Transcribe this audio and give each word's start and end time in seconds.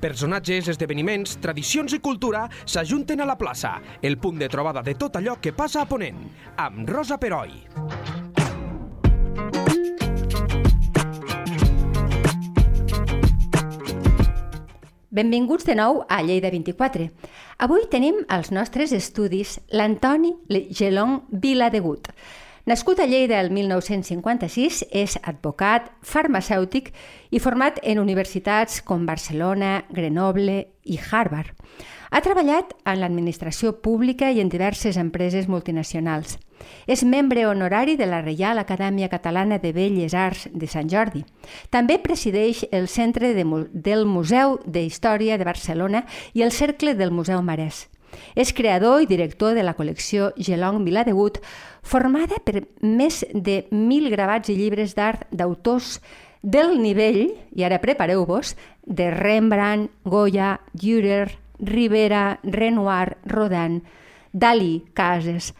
Personatges, 0.00 0.70
esdeveniments, 0.72 1.36
tradicions 1.44 1.92
i 1.92 1.98
cultura 2.00 2.46
s'ajunten 2.64 3.20
a 3.20 3.26
la 3.28 3.36
plaça, 3.36 3.74
el 4.00 4.16
punt 4.16 4.38
de 4.40 4.48
trobada 4.48 4.80
de 4.82 4.94
tot 4.96 5.18
allò 5.20 5.36
que 5.44 5.52
passa 5.52 5.82
a 5.82 5.88
Ponent, 5.88 6.22
amb 6.56 6.88
Rosa 6.88 7.18
Peroi. 7.20 7.52
Benvinguts 15.10 15.66
de 15.68 15.74
nou 15.76 16.04
a 16.08 16.22
Lleida 16.24 16.48
24. 16.48 17.10
Avui 17.60 17.84
tenim 17.92 18.22
als 18.32 18.48
nostres 18.56 18.94
estudis 18.96 19.58
l'Antoni 19.68 20.32
Gelong 20.70 21.26
Viladegut. 21.28 22.08
Nascut 22.66 23.00
a 23.00 23.06
Lleida 23.06 23.40
el 23.40 23.48
1956, 23.50 24.82
és 24.92 25.16
advocat, 25.24 25.88
farmacèutic 26.04 26.90
i 27.32 27.40
format 27.40 27.80
en 27.82 27.98
universitats 28.02 28.82
com 28.84 29.06
Barcelona, 29.08 29.86
Grenoble 29.88 30.66
i 30.84 31.00
Harvard. 31.00 31.56
Ha 32.10 32.20
treballat 32.20 32.72
en 32.84 32.98
l'administració 33.00 33.76
pública 33.80 34.32
i 34.34 34.40
en 34.42 34.48
diverses 34.50 34.98
empreses 34.98 35.46
multinacionals. 35.48 36.36
És 36.90 37.04
membre 37.06 37.46
honorari 37.46 37.94
de 37.96 38.08
la 38.10 38.20
Reial 38.20 38.58
Acadèmia 38.58 39.08
Catalana 39.08 39.60
de 39.62 39.72
Belles 39.72 40.12
Arts 40.12 40.48
de 40.52 40.66
Sant 40.68 40.90
Jordi. 40.90 41.22
També 41.70 41.96
presideix 42.02 42.66
el 42.72 42.88
Centre 42.88 43.32
de, 43.32 43.46
del 43.72 44.04
Museu 44.04 44.58
d'Història 44.66 45.38
de 45.38 45.48
Barcelona 45.48 46.04
i 46.34 46.42
el 46.42 46.52
Cercle 46.52 46.94
del 46.98 47.14
Museu 47.14 47.40
Marès. 47.46 47.86
És 48.34 48.54
creador 48.56 49.02
i 49.02 49.08
director 49.10 49.54
de 49.54 49.64
la 49.66 49.74
col·lecció 49.78 50.30
Gelong 50.36 50.84
Viladegut, 50.86 51.40
formada 51.82 52.40
per 52.44 52.66
més 52.82 53.24
de 53.34 53.64
mil 53.70 54.10
gravats 54.12 54.50
i 54.50 54.56
llibres 54.58 54.96
d'art 54.98 55.26
d'autors 55.30 55.98
del 56.42 56.78
nivell, 56.80 57.28
i 57.52 57.64
ara 57.64 57.80
prepareu-vos, 57.82 58.54
de 58.84 59.10
Rembrandt, 59.12 59.92
Goya, 60.04 60.60
Dürer, 60.72 61.36
Rivera, 61.60 62.40
Renoir, 62.42 63.18
Rodin, 63.26 63.82
Dalí, 64.32 64.84
Cases, 64.94 65.54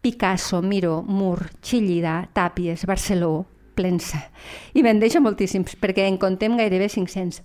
Picasso, 0.00 0.62
Miró, 0.62 1.02
Mur, 1.02 1.50
Chillida, 1.60 2.28
Tàpies, 2.32 2.86
Barceló, 2.86 3.46
Plensa. 3.74 4.30
I 4.74 4.82
me'n 4.82 5.00
deixo 5.00 5.20
moltíssims, 5.22 5.76
perquè 5.80 6.08
en 6.08 6.18
contem 6.20 6.56
gairebé 6.58 6.88
500. 6.90 7.42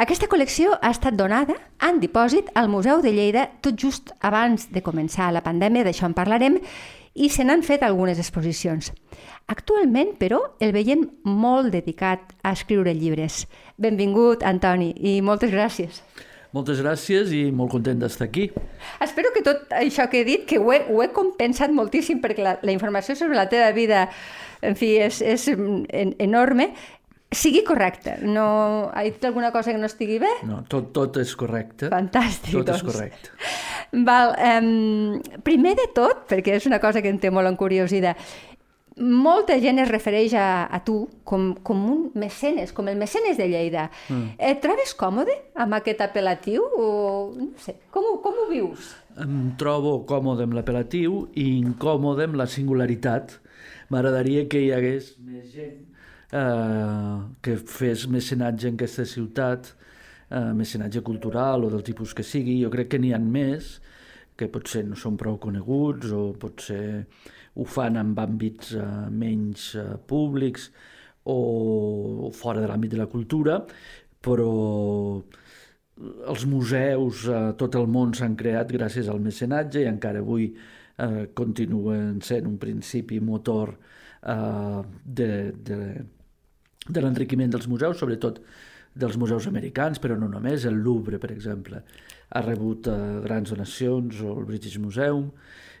Aquesta 0.00 0.24
col·lecció 0.24 0.72
ha 0.80 0.88
estat 0.94 1.18
donada 1.18 1.52
en 1.84 1.98
dipòsit 2.00 2.48
al 2.56 2.70
Museu 2.72 3.02
de 3.04 3.10
Lleida 3.12 3.44
tot 3.60 3.76
just 3.76 4.08
abans 4.24 4.70
de 4.72 4.80
començar 4.80 5.28
la 5.34 5.42
pandèmia, 5.44 5.84
d'això 5.84 6.06
en 6.08 6.14
parlarem, 6.16 6.56
i 7.12 7.28
se 7.28 7.44
n'han 7.44 7.60
fet 7.60 7.82
algunes 7.84 8.16
exposicions. 8.16 8.88
Actualment, 9.52 10.14
però, 10.16 10.40
el 10.64 10.72
veiem 10.72 11.04
molt 11.28 11.74
dedicat 11.74 12.32
a 12.40 12.54
escriure 12.56 12.94
llibres. 12.96 13.42
Benvingut, 13.76 14.46
Antoni, 14.48 14.94
i 14.96 15.18
moltes 15.20 15.52
gràcies. 15.52 16.00
Moltes 16.56 16.80
gràcies 16.80 17.28
i 17.32 17.42
molt 17.52 17.72
content 17.72 18.00
d'estar 18.00 18.30
aquí. 18.30 18.48
Espero 19.04 19.28
que 19.36 19.44
tot 19.44 19.70
això 19.76 20.08
que 20.08 20.22
he 20.22 20.24
dit, 20.24 20.48
que 20.48 20.60
ho 20.60 20.72
he, 20.72 20.82
ho 20.88 21.04
he 21.04 21.10
compensat 21.12 21.72
moltíssim 21.72 22.24
perquè 22.24 22.44
la, 22.44 22.56
la 22.64 22.72
informació 22.72 23.16
sobre 23.16 23.36
la 23.36 23.48
teva 23.52 23.70
vida, 23.76 24.06
en 24.64 24.76
fi, 24.76 24.94
és, 25.04 25.20
és 25.20 25.46
enorme, 25.52 26.70
sigui 27.32 27.64
correcte. 27.64 28.18
No... 28.22 28.90
Ha 28.92 29.04
dit 29.06 29.24
alguna 29.24 29.52
cosa 29.52 29.72
que 29.72 29.80
no 29.80 29.88
estigui 29.88 30.18
bé? 30.22 30.30
No, 30.48 30.62
tot, 30.68 30.92
tot 30.94 31.18
és 31.22 31.34
correcte. 31.38 31.90
Fantàstic, 31.92 32.54
tot 32.58 32.70
doncs. 32.70 32.80
és 32.80 32.86
correcte. 32.88 33.34
Val, 34.06 34.32
um, 34.38 35.20
primer 35.44 35.74
de 35.76 35.88
tot, 35.96 36.24
perquè 36.30 36.56
és 36.56 36.68
una 36.68 36.80
cosa 36.80 37.02
que 37.04 37.12
em 37.12 37.20
té 37.20 37.32
molt 37.32 37.50
encuriosida, 37.50 38.14
molta 38.96 39.56
gent 39.60 39.80
es 39.80 39.88
refereix 39.88 40.34
a, 40.36 40.66
a 40.68 40.80
tu 40.84 41.06
com, 41.24 41.52
com 41.64 41.84
un 41.88 42.00
mecenes, 42.18 42.72
com 42.76 42.88
el 42.88 42.98
mecenes 43.00 43.38
de 43.40 43.48
Lleida. 43.48 43.88
Mm. 44.08 44.34
Et 44.50 44.60
trobes 44.64 44.92
còmode 44.98 45.34
amb 45.56 45.78
aquest 45.78 46.02
apel·latiu? 46.04 46.64
O, 46.76 46.88
no 47.36 47.48
sé, 47.62 47.78
com, 47.94 48.12
com 48.24 48.42
ho 48.42 48.48
vius? 48.50 48.92
Em 49.20 49.52
trobo 49.60 49.98
còmode 50.08 50.44
amb 50.46 50.56
l'apel·latiu 50.56 51.26
i 51.36 51.48
incòmode 51.60 52.28
amb 52.28 52.36
la 52.40 52.48
singularitat. 52.50 53.38
M'agradaria 53.92 54.46
que 54.48 54.60
hi 54.60 54.70
hagués 54.72 55.14
més 55.24 55.48
gent 55.52 55.91
eh, 56.32 57.16
que 57.44 57.56
fes 57.56 58.06
mecenatge 58.08 58.70
en 58.70 58.78
aquesta 58.78 59.04
ciutat, 59.08 59.72
eh, 60.30 60.52
mecenatge 60.56 61.02
cultural 61.04 61.64
o 61.64 61.70
del 61.70 61.84
tipus 61.86 62.14
que 62.14 62.24
sigui. 62.26 62.62
Jo 62.64 62.70
crec 62.72 62.94
que 62.94 63.02
n'hi 63.02 63.12
ha 63.12 63.20
més, 63.20 63.76
que 64.36 64.48
potser 64.48 64.86
no 64.88 64.96
són 64.96 65.18
prou 65.20 65.38
coneguts 65.38 66.12
o 66.16 66.32
potser 66.40 67.04
ho 67.54 67.66
fan 67.68 67.98
en 68.00 68.14
àmbits 68.16 68.72
eh, 68.80 68.88
menys 69.10 69.74
eh, 69.76 69.92
públics 70.08 70.70
o 71.28 72.30
fora 72.34 72.60
de 72.60 72.66
l'àmbit 72.66 72.96
de 72.96 72.98
la 72.98 73.06
cultura, 73.06 73.60
però 74.22 74.48
els 76.32 76.46
museus 76.46 77.26
a 77.28 77.40
eh, 77.50 77.56
tot 77.60 77.76
el 77.78 77.86
món 77.90 78.14
s'han 78.16 78.36
creat 78.38 78.72
gràcies 78.74 79.10
al 79.12 79.20
mecenatge 79.20 79.82
i 79.82 79.90
encara 79.90 80.22
avui 80.24 80.48
eh, 80.48 81.28
continuen 81.34 82.20
sent 82.24 82.48
un 82.48 82.56
principi 82.58 83.20
motor 83.20 83.74
eh, 83.76 84.80
de, 85.04 85.30
de, 85.68 85.78
de 86.88 87.02
l'enriquiment 87.02 87.50
dels 87.52 87.68
museus, 87.70 87.98
sobretot 88.00 88.40
dels 88.94 89.16
museus 89.16 89.46
americans, 89.48 90.00
però 90.02 90.16
no 90.18 90.28
només. 90.28 90.66
El 90.68 90.80
Louvre, 90.84 91.18
per 91.18 91.32
exemple, 91.32 91.82
ha 92.32 92.42
rebut 92.44 92.88
eh, 92.90 92.96
grans 93.24 93.52
donacions, 93.54 94.20
o 94.20 94.38
el 94.40 94.48
British 94.48 94.78
Museum, 94.82 95.30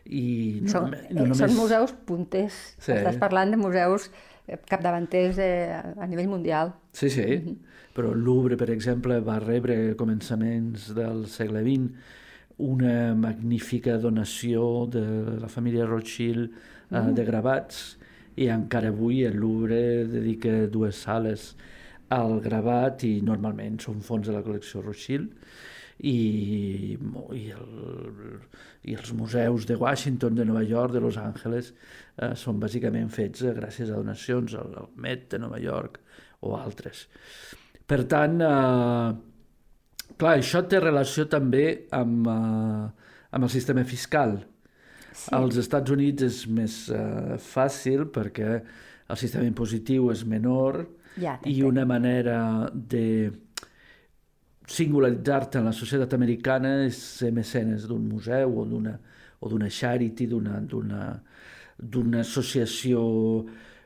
i 0.06 0.60
no, 0.62 0.70
són, 0.70 0.96
no 1.10 1.26
només... 1.26 1.42
són 1.42 1.56
museus 1.56 1.92
punters. 2.06 2.56
Sí. 2.78 2.94
Estàs 2.94 3.20
parlant 3.20 3.52
de 3.52 3.60
museus 3.60 4.08
eh, 4.46 4.58
capdavanters 4.68 5.38
eh, 5.42 5.68
a 5.76 6.08
nivell 6.08 6.30
mundial. 6.32 6.74
Sí, 6.92 7.10
sí. 7.10 7.26
Mm 7.26 7.44
-hmm. 7.46 7.78
Però 7.92 8.12
el 8.12 8.24
Louvre, 8.24 8.56
per 8.56 8.70
exemple, 8.70 9.20
va 9.20 9.38
rebre 9.38 9.90
a 9.90 9.96
començaments 9.96 10.94
del 10.94 11.26
segle 11.28 11.60
XX 11.60 11.90
una 12.58 13.14
magnífica 13.14 13.98
donació 13.98 14.86
de 14.86 15.38
la 15.40 15.48
família 15.48 15.86
Rothschild 15.86 16.50
eh, 16.50 17.00
mm. 17.00 17.14
de 17.14 17.24
gravats 17.24 17.98
i 18.36 18.48
encara 18.52 18.92
avui 18.92 19.22
el 19.28 19.36
Louvre 19.40 20.06
dedica 20.08 20.66
dues 20.72 21.02
sales 21.04 21.52
al 22.12 22.38
gravat 22.44 23.04
i 23.08 23.18
normalment 23.24 23.78
són 23.80 24.02
fons 24.04 24.28
de 24.28 24.34
la 24.34 24.42
col·lecció 24.44 24.82
Rothschild 24.84 25.32
i, 26.02 26.96
i, 26.98 27.42
el, 27.54 28.38
i 28.90 28.96
els 28.96 29.12
museus 29.14 29.66
de 29.68 29.76
Washington, 29.78 30.34
de 30.34 30.46
Nova 30.48 30.62
York, 30.66 30.92
de 30.96 31.02
Los 31.04 31.18
Angeles, 31.20 31.72
eh, 32.16 32.32
són 32.38 32.58
bàsicament 32.62 33.10
fets 33.12 33.44
eh, 33.46 33.52
gràcies 33.56 33.90
a 33.90 34.00
donacions 34.00 34.56
al, 34.58 34.72
al 34.82 34.90
Met 34.96 35.28
de 35.32 35.40
Nova 35.42 35.60
York 35.62 36.00
o 36.42 36.56
altres. 36.58 37.06
Per 37.86 38.02
tant, 38.10 38.40
eh, 38.42 40.16
clar, 40.16 40.34
això 40.34 40.64
té 40.66 40.80
relació 40.82 41.28
també 41.30 41.66
amb, 41.94 42.26
eh, 42.32 43.12
amb 43.30 43.46
el 43.46 43.52
sistema 43.52 43.86
fiscal. 43.88 44.40
Sí. 45.12 45.30
Als 45.36 45.58
Estats 45.60 45.92
Units 45.92 46.24
és 46.24 46.40
més 46.48 46.76
eh, 46.90 47.36
fàcil 47.38 48.06
perquè 48.12 48.56
el 49.12 49.20
sistema 49.20 49.44
impositiu 49.44 50.10
és 50.12 50.24
menor 50.24 50.82
ja, 51.20 51.36
i 51.44 51.60
una 51.68 51.84
manera 51.84 52.70
de 52.72 53.30
singularitzar-te 54.72 55.60
en 55.60 55.68
la 55.68 55.74
societat 55.76 56.14
americana 56.16 56.78
és 56.86 56.96
ser 57.18 57.32
mecenes 57.34 57.84
d'un 57.90 58.06
museu 58.08 58.62
o 58.62 58.64
d'una 58.68 58.96
o 59.42 59.50
d'una 59.50 59.68
charity, 59.68 60.28
d'una 60.30 62.20
associació 62.20 63.00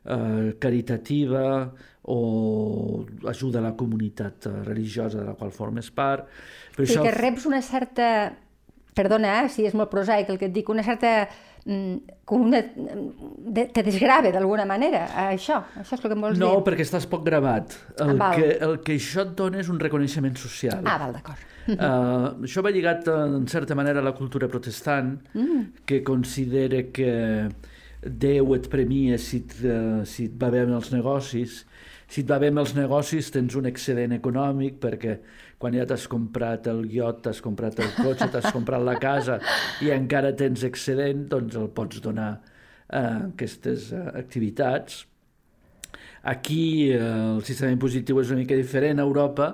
eh, 0.05 0.57
caritativa 0.61 1.73
o 2.13 3.05
ajuda 3.27 3.59
a 3.59 3.63
la 3.65 3.75
comunitat 3.75 4.47
religiosa 4.67 5.19
de 5.19 5.25
la 5.31 5.35
qual 5.35 5.51
formes 5.51 5.91
part. 5.91 6.29
Però 6.77 6.85
I 6.85 6.91
això... 6.91 7.07
que 7.07 7.15
reps 7.17 7.47
una 7.49 7.63
certa, 7.65 8.09
perdona 8.97 9.43
eh, 9.43 9.51
si 9.53 9.69
és 9.69 9.77
molt 9.77 9.93
prosaic 9.93 10.33
el 10.33 10.41
que 10.41 10.49
et 10.49 10.57
dic, 10.57 10.73
una 10.73 10.85
certa 10.87 11.29
Mm, 11.67 11.97
com 12.25 12.45
una, 12.47 12.61
de, 12.63 13.65
te 13.75 13.83
desgrave 13.83 14.31
d'alguna 14.31 14.63
manera, 14.71 15.01
això, 15.33 15.57
això 15.81 15.97
és 15.97 16.05
el 16.05 16.13
que 16.13 16.15
em 16.15 16.21
vols 16.23 16.37
no, 16.39 16.45
dir. 16.45 16.59
No, 16.61 16.63
perquè 16.63 16.85
estàs 16.87 17.09
poc 17.11 17.25
gravat. 17.27 17.75
El, 18.05 18.13
ah, 18.23 18.29
que, 18.37 18.53
el 18.63 18.77
que 18.87 18.95
això 18.95 19.25
et 19.25 19.33
dona 19.35 19.59
és 19.65 19.71
un 19.73 19.81
reconeixement 19.83 20.37
social. 20.39 20.87
Ah, 20.87 20.95
val, 21.03 21.17
d'acord. 21.17 21.43
Uh, 21.67 22.45
això 22.47 22.63
va 22.63 22.71
lligat, 22.71 23.11
en 23.11 23.49
certa 23.51 23.75
manera, 23.75 23.99
a 23.99 24.07
la 24.07 24.15
cultura 24.15 24.47
protestant, 24.47 25.17
mm. 25.35 25.65
que 25.91 26.05
considera 26.07 26.85
que 26.95 27.11
Déu 28.07 28.53
et 28.55 28.69
premia 28.71 29.17
si 29.19 29.41
et, 29.43 29.57
uh, 29.67 30.05
si 30.07 30.29
et 30.29 30.39
va 30.39 30.53
bé 30.55 30.63
amb 30.63 30.77
els 30.77 30.93
negocis, 30.95 31.65
si 32.07 32.23
et 32.23 32.31
va 32.31 32.39
bé 32.39 32.53
amb 32.53 32.63
els 32.63 32.77
negocis 32.77 33.33
tens 33.35 33.57
un 33.59 33.67
excedent 33.67 34.15
econòmic 34.15 34.79
perquè 34.79 35.17
quan 35.59 35.77
ja 35.77 35.87
t'has 35.89 36.05
comprat 36.13 36.69
el 36.71 36.85
iot, 36.93 37.23
t'has 37.25 37.41
comprat 37.45 37.79
el 37.81 37.93
cotxe, 37.97 38.29
t'has 38.33 38.51
comprat 38.53 38.83
la 38.85 38.97
casa 39.01 39.39
i 39.85 39.93
encara 39.95 40.35
tens 40.37 40.65
excedent, 40.69 41.27
doncs 41.33 41.57
el 41.57 41.71
pots 41.77 42.03
donar 42.05 42.31
a 42.87 43.03
aquestes 43.33 43.91
eh, 43.93 44.03
activitats. 44.21 45.05
Aquí 46.27 46.93
eh, 46.93 47.01
el 47.01 47.43
sistema 47.47 47.73
impositiu 47.73 48.21
és 48.21 48.33
una 48.35 48.43
mica 48.43 48.59
diferent 48.59 49.01
a 49.01 49.09
Europa 49.09 49.53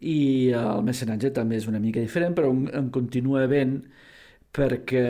i 0.00 0.50
el 0.54 0.84
mecenatge 0.86 1.32
també 1.34 1.58
és 1.58 1.66
una 1.68 1.80
mica 1.82 2.00
diferent, 2.00 2.34
però 2.38 2.52
en 2.52 2.90
continua 2.94 3.44
havent 3.44 3.80
perquè 4.54 5.04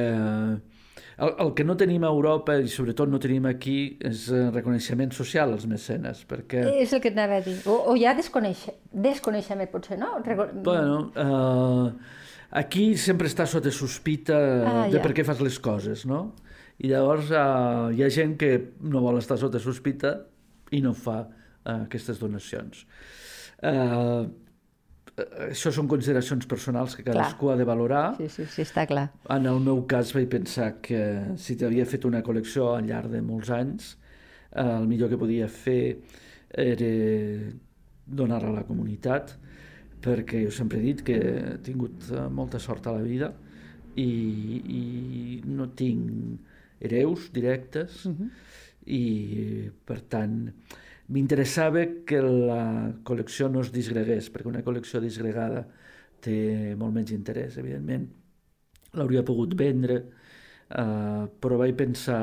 el, 1.19 1.33
el 1.45 1.53
que 1.59 1.65
no 1.67 1.75
tenim 1.79 2.05
a 2.07 2.11
Europa 2.13 2.55
i 2.63 2.69
sobretot 2.71 3.11
no 3.11 3.19
tenim 3.23 3.47
aquí 3.51 3.99
és 4.07 4.29
reconeixement 4.55 5.11
social 5.17 5.53
als 5.57 5.67
mecenes, 5.71 6.23
perquè... 6.31 6.63
És 6.85 6.93
el 6.95 7.03
que 7.05 7.11
t'anava 7.11 7.41
a 7.41 7.45
dir. 7.45 7.57
O, 7.67 7.77
o 7.91 7.97
ja 7.99 8.15
desconeix, 8.19 8.69
desconeixement, 8.93 9.71
potser, 9.73 9.99
no? 10.01 10.13
Rego... 10.27 10.47
Bueno, 10.65 11.01
eh, 11.19 11.93
aquí 12.63 12.91
sempre 12.97 13.29
està 13.31 13.47
sota 13.51 13.73
sospita 13.75 14.39
Ah, 14.39 14.87
de 14.89 14.99
ja. 14.99 15.03
per 15.05 15.13
què 15.17 15.27
fas 15.27 15.43
les 15.45 15.59
coses, 15.63 16.07
no? 16.07 16.35
I 16.79 16.93
llavors 16.93 17.33
eh, 17.35 17.97
hi 17.99 18.05
ha 18.07 18.11
gent 18.15 18.37
que 18.39 18.53
no 18.87 19.03
vol 19.03 19.19
estar 19.19 19.39
sota 19.41 19.59
sospita 19.59 20.15
i 20.71 20.83
no 20.85 20.95
fa 20.95 21.25
eh, 21.27 21.81
aquestes 21.89 22.21
donacions. 22.23 22.85
Eh, 23.63 23.73
eh, 23.75 24.29
això 25.49 25.73
són 25.75 25.89
consideracions 25.91 26.47
personals 26.51 26.97
que 26.97 27.05
cadascú 27.07 27.51
ha 27.53 27.57
de 27.59 27.67
valorar. 27.69 28.05
Sí, 28.19 28.29
sí, 28.33 28.47
sí, 28.51 28.63
està 28.67 28.87
clar. 28.91 29.09
En 29.35 29.49
el 29.51 29.61
meu 29.65 29.83
cas 29.91 30.13
vaig 30.17 30.29
pensar 30.33 30.75
que 30.85 31.03
si 31.41 31.57
t'havia 31.59 31.87
fet 31.89 32.07
una 32.09 32.23
col·lecció 32.27 32.73
al 32.75 32.89
llarg 32.89 33.13
de 33.13 33.23
molts 33.25 33.51
anys, 33.55 33.97
eh, 34.53 34.63
el 34.63 34.89
millor 34.91 35.13
que 35.13 35.21
podia 35.21 35.49
fer 35.49 35.99
era 36.49 36.93
donar 38.09 38.43
a 38.45 38.55
la 38.55 38.65
comunitat, 38.65 39.35
perquè 40.03 40.45
jo 40.47 40.55
sempre 40.55 40.79
he 40.79 40.87
dit 40.87 41.05
que 41.05 41.19
he 41.19 41.59
tingut 41.67 42.11
eh, 42.13 42.27
molta 42.31 42.61
sort 42.63 42.87
a 42.87 42.95
la 42.97 43.05
vida 43.05 43.33
i, 43.99 44.07
i 44.07 44.83
no 45.49 45.69
tinc 45.77 46.39
hereus 46.81 47.31
directes 47.35 48.05
uh 48.07 48.13
-huh. 48.15 48.29
i 48.87 49.71
per 49.85 50.01
tant 50.01 50.53
m'interessava 51.09 51.85
que 52.07 52.21
la 52.23 52.93
col·lecció 53.05 53.49
no 53.51 53.63
es 53.65 53.71
disgregués 53.73 54.29
perquè 54.33 54.51
una 54.51 54.63
col·lecció 54.67 55.01
disgregada 55.01 55.65
té 56.25 56.75
molt 56.77 56.93
menys 56.97 57.13
interès 57.15 57.57
evidentment 57.61 58.09
l'hauria 58.99 59.23
pogut 59.25 59.55
vendre 59.57 60.03
eh, 60.03 61.25
però 61.41 61.59
vaig 61.61 61.75
pensar 61.79 62.21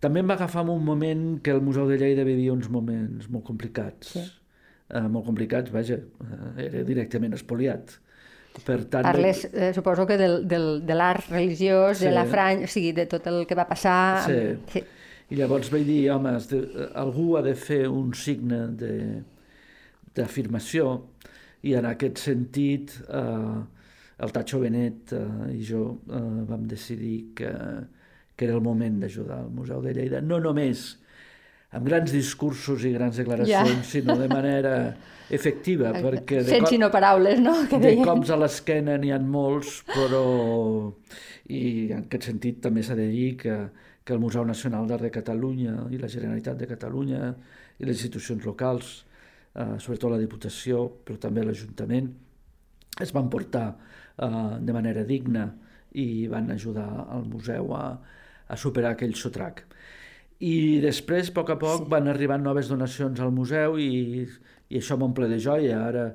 també 0.00 0.20
em 0.20 0.28
va 0.28 0.34
agafar 0.36 0.62
en 0.66 0.72
un 0.74 0.82
moment 0.84 1.22
que 1.42 1.50
el 1.54 1.62
Museu 1.64 1.86
de 1.88 1.96
Lleida 2.00 2.24
vivia 2.26 2.52
uns 2.52 2.68
moments 2.70 3.30
molt 3.30 3.44
complicats 3.46 4.12
Sí. 4.16 4.24
eh, 4.90 5.06
molt 5.08 5.24
complicats, 5.26 5.70
vaja 5.74 5.96
eh, 5.98 6.66
era 6.66 6.82
directament 6.86 7.34
espoliat 7.34 7.96
per 8.64 8.84
tant, 8.88 9.04
Parles, 9.04 9.44
eh, 9.52 9.72
suposo 9.74 10.06
que 10.08 10.16
del, 10.16 10.46
del, 10.48 10.86
de 10.86 10.94
l'art 10.94 11.26
religiós, 11.28 11.98
Sí. 11.98 12.06
de 12.06 12.12
la 12.12 12.24
franja, 12.24 12.64
o 12.64 12.70
sigui, 12.72 12.92
de 12.96 13.04
tot 13.04 13.26
el 13.28 13.42
que 13.46 13.54
va 13.54 13.66
passar. 13.68 14.22
Sí. 14.24 14.38
sí. 14.72 14.82
I 15.30 15.36
llavors 15.40 15.70
vaig 15.72 15.86
dir, 15.88 16.02
home, 16.14 16.32
de, 16.50 16.60
algú 16.94 17.32
ha 17.36 17.42
de 17.42 17.54
fer 17.58 17.86
un 17.90 18.12
signe 18.14 18.60
de- 18.78 19.22
d'afirmació 20.14 20.92
i 21.66 21.74
en 21.76 21.86
aquest 21.88 22.20
sentit 22.22 22.92
eh, 23.08 23.56
el 24.22 24.32
Tacho 24.32 24.60
Benet 24.62 25.12
eh, 25.12 25.24
i 25.58 25.64
jo 25.66 25.82
eh, 26.08 26.20
vam 26.48 26.62
decidir 26.70 27.32
que, 27.36 27.50
que 28.36 28.46
era 28.46 28.54
el 28.56 28.62
moment 28.64 29.00
d'ajudar 29.02 29.42
al 29.42 29.50
Museu 29.52 29.82
de 29.84 29.92
Lleida, 29.96 30.20
no 30.22 30.38
només 30.40 30.86
amb 31.76 31.88
grans 31.90 32.12
discursos 32.14 32.84
i 32.88 32.92
grans 32.94 33.18
declaracions, 33.18 33.82
Ja. 33.82 33.90
sinó 33.90 34.14
de 34.16 34.28
manera 34.30 34.76
efectiva, 35.36 35.90
perquè 35.98 36.38
de, 36.44 36.52
Sense 36.54 36.70
cop- 36.70 36.80
no 36.80 36.88
paraules, 36.94 37.40
no? 37.42 37.56
Que 37.68 37.76
de 37.82 37.90
deien. 37.90 38.06
cops 38.06 38.30
a 38.30 38.38
l'esquena 38.40 38.94
n'hi 39.02 39.10
ha 39.12 39.18
molts, 39.20 39.80
però... 39.90 40.22
I 41.50 41.90
en 41.94 42.06
aquest 42.06 42.24
sentit 42.30 42.56
també 42.64 42.82
s'ha 42.82 42.96
de 42.98 43.04
dir 43.10 43.36
que, 43.38 43.52
que 44.06 44.14
el 44.14 44.22
Museu 44.22 44.44
Nacional 44.46 44.86
d'Art 44.86 45.02
de 45.02 45.10
Catalunya 45.10 45.88
i 45.90 45.98
la 45.98 46.08
Generalitat 46.08 46.60
de 46.60 46.68
Catalunya 46.70 47.32
i 47.82 47.88
les 47.88 47.98
institucions 47.98 48.44
locals, 48.46 49.00
eh, 49.52 49.74
sobretot 49.82 50.12
la 50.12 50.20
Diputació, 50.22 50.84
però 51.04 51.18
també 51.18 51.42
l'Ajuntament, 51.42 52.12
es 53.02 53.12
van 53.12 53.26
portar 53.28 53.66
eh, 53.74 54.28
de 54.62 54.76
manera 54.76 55.02
digna 55.04 55.48
i 55.98 56.28
van 56.30 56.52
ajudar 56.54 56.86
al 57.10 57.26
museu 57.26 57.74
a, 57.74 57.84
a 58.46 58.56
superar 58.56 58.94
aquell 58.94 59.16
sotrac. 59.18 59.64
I 60.46 60.78
després, 60.84 61.32
a 61.32 61.34
poc 61.34 61.50
a 61.50 61.58
poc, 61.58 61.82
sí. 61.82 61.90
van 61.90 62.06
arribar 62.12 62.38
noves 62.38 62.70
donacions 62.70 63.20
al 63.24 63.32
museu 63.34 63.78
i, 63.80 64.22
i 64.68 64.78
això 64.78 64.98
m'omple 65.00 65.26
de 65.32 65.40
joia. 65.42 65.80
Ara 65.88 66.10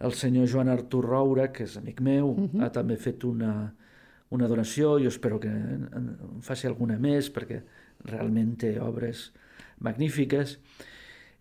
el 0.00 0.16
senyor 0.16 0.48
Joan 0.48 0.72
Artur 0.72 1.04
Roura, 1.04 1.50
que 1.52 1.66
és 1.68 1.76
amic 1.76 2.00
meu, 2.00 2.32
uh 2.32 2.48
-huh. 2.48 2.64
ha 2.64 2.70
també 2.72 2.96
fet 2.96 3.24
una, 3.24 3.72
una 4.30 4.48
donació, 4.48 4.96
jo 5.02 5.10
espero 5.10 5.40
que 5.42 5.50
en, 5.50 6.14
faci 6.46 6.68
alguna 6.70 6.98
més, 7.02 7.30
perquè 7.34 7.60
realment 8.06 8.54
té 8.60 8.76
obres 8.82 9.30
magnífiques. 9.82 10.58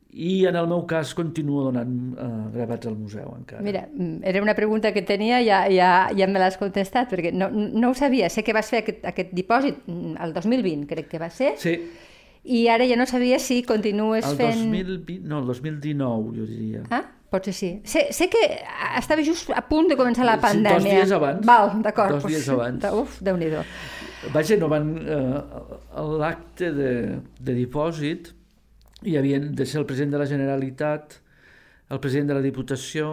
I 0.09 0.47
en 0.49 0.57
el 0.57 0.65
meu 0.65 0.87
cas 0.89 1.11
continuo 1.13 1.67
donant 1.67 1.91
eh, 2.17 2.27
gravats 2.55 2.89
al 2.89 2.95
museu 2.97 3.29
encara. 3.35 3.61
Mira, 3.61 3.83
mm, 3.93 4.23
era 4.25 4.41
una 4.41 4.55
pregunta 4.57 4.89
que 4.91 5.03
tenia, 5.05 5.37
ja, 5.45 5.61
ja, 5.69 5.91
ja 6.17 6.27
me 6.27 6.41
l'has 6.41 6.57
contestat, 6.57 7.11
perquè 7.13 7.29
no, 7.31 7.51
no 7.53 7.91
ho 7.91 7.97
sabia. 7.97 8.31
Sé 8.33 8.41
que 8.43 8.55
vas 8.57 8.73
fer 8.73 8.81
aquest, 8.81 9.05
aquest 9.05 9.35
dipòsit 9.37 9.85
mm, 9.85 10.17
el 10.25 10.33
2020, 10.33 10.87
crec 10.89 11.11
que 11.11 11.21
va 11.21 11.29
ser, 11.29 11.53
Sí, 11.61 11.77
i 12.49 12.67
ara 12.71 12.87
ja 12.87 12.95
no 12.97 13.05
sabia 13.05 13.37
si 13.37 13.61
continues 13.67 14.25
el 14.25 14.37
fent... 14.39 14.65
2020, 14.71 15.19
no, 15.29 15.43
el 15.43 15.53
2019, 15.53 16.35
jo 16.39 16.45
diria. 16.49 16.83
Ah, 16.89 17.03
potser 17.29 17.53
sí. 17.53 17.69
Sé, 17.85 18.07
sé 18.15 18.27
que 18.29 18.41
estava 18.97 19.23
just 19.25 19.49
a 19.53 19.61
punt 19.69 19.89
de 19.91 19.95
començar 19.99 20.25
la 20.25 20.35
dos 20.37 20.45
pandèmia. 20.49 20.99
dies 21.03 21.11
abans. 21.15 21.45
Val, 21.45 21.71
d'acord. 21.85 22.17
Dos 22.17 22.25
dies 22.29 22.49
abans. 22.49 22.83
Uf, 22.93 23.19
Déu-n'hi-do. 23.21 23.63
Vaja, 24.33 24.57
no 24.59 24.67
van... 24.71 24.89
Eh, 25.05 26.03
L'acte 26.19 26.69
de, 26.75 26.91
de 27.39 27.53
dipòsit 27.57 28.33
hi 29.07 29.15
havia 29.19 29.39
de 29.39 29.65
ser 29.65 29.79
el 29.79 29.85
president 29.87 30.11
de 30.17 30.19
la 30.21 30.25
Generalitat, 30.27 31.19
el 31.89 31.99
president 32.03 32.27
de 32.29 32.35
la 32.37 32.41
Diputació, 32.43 33.07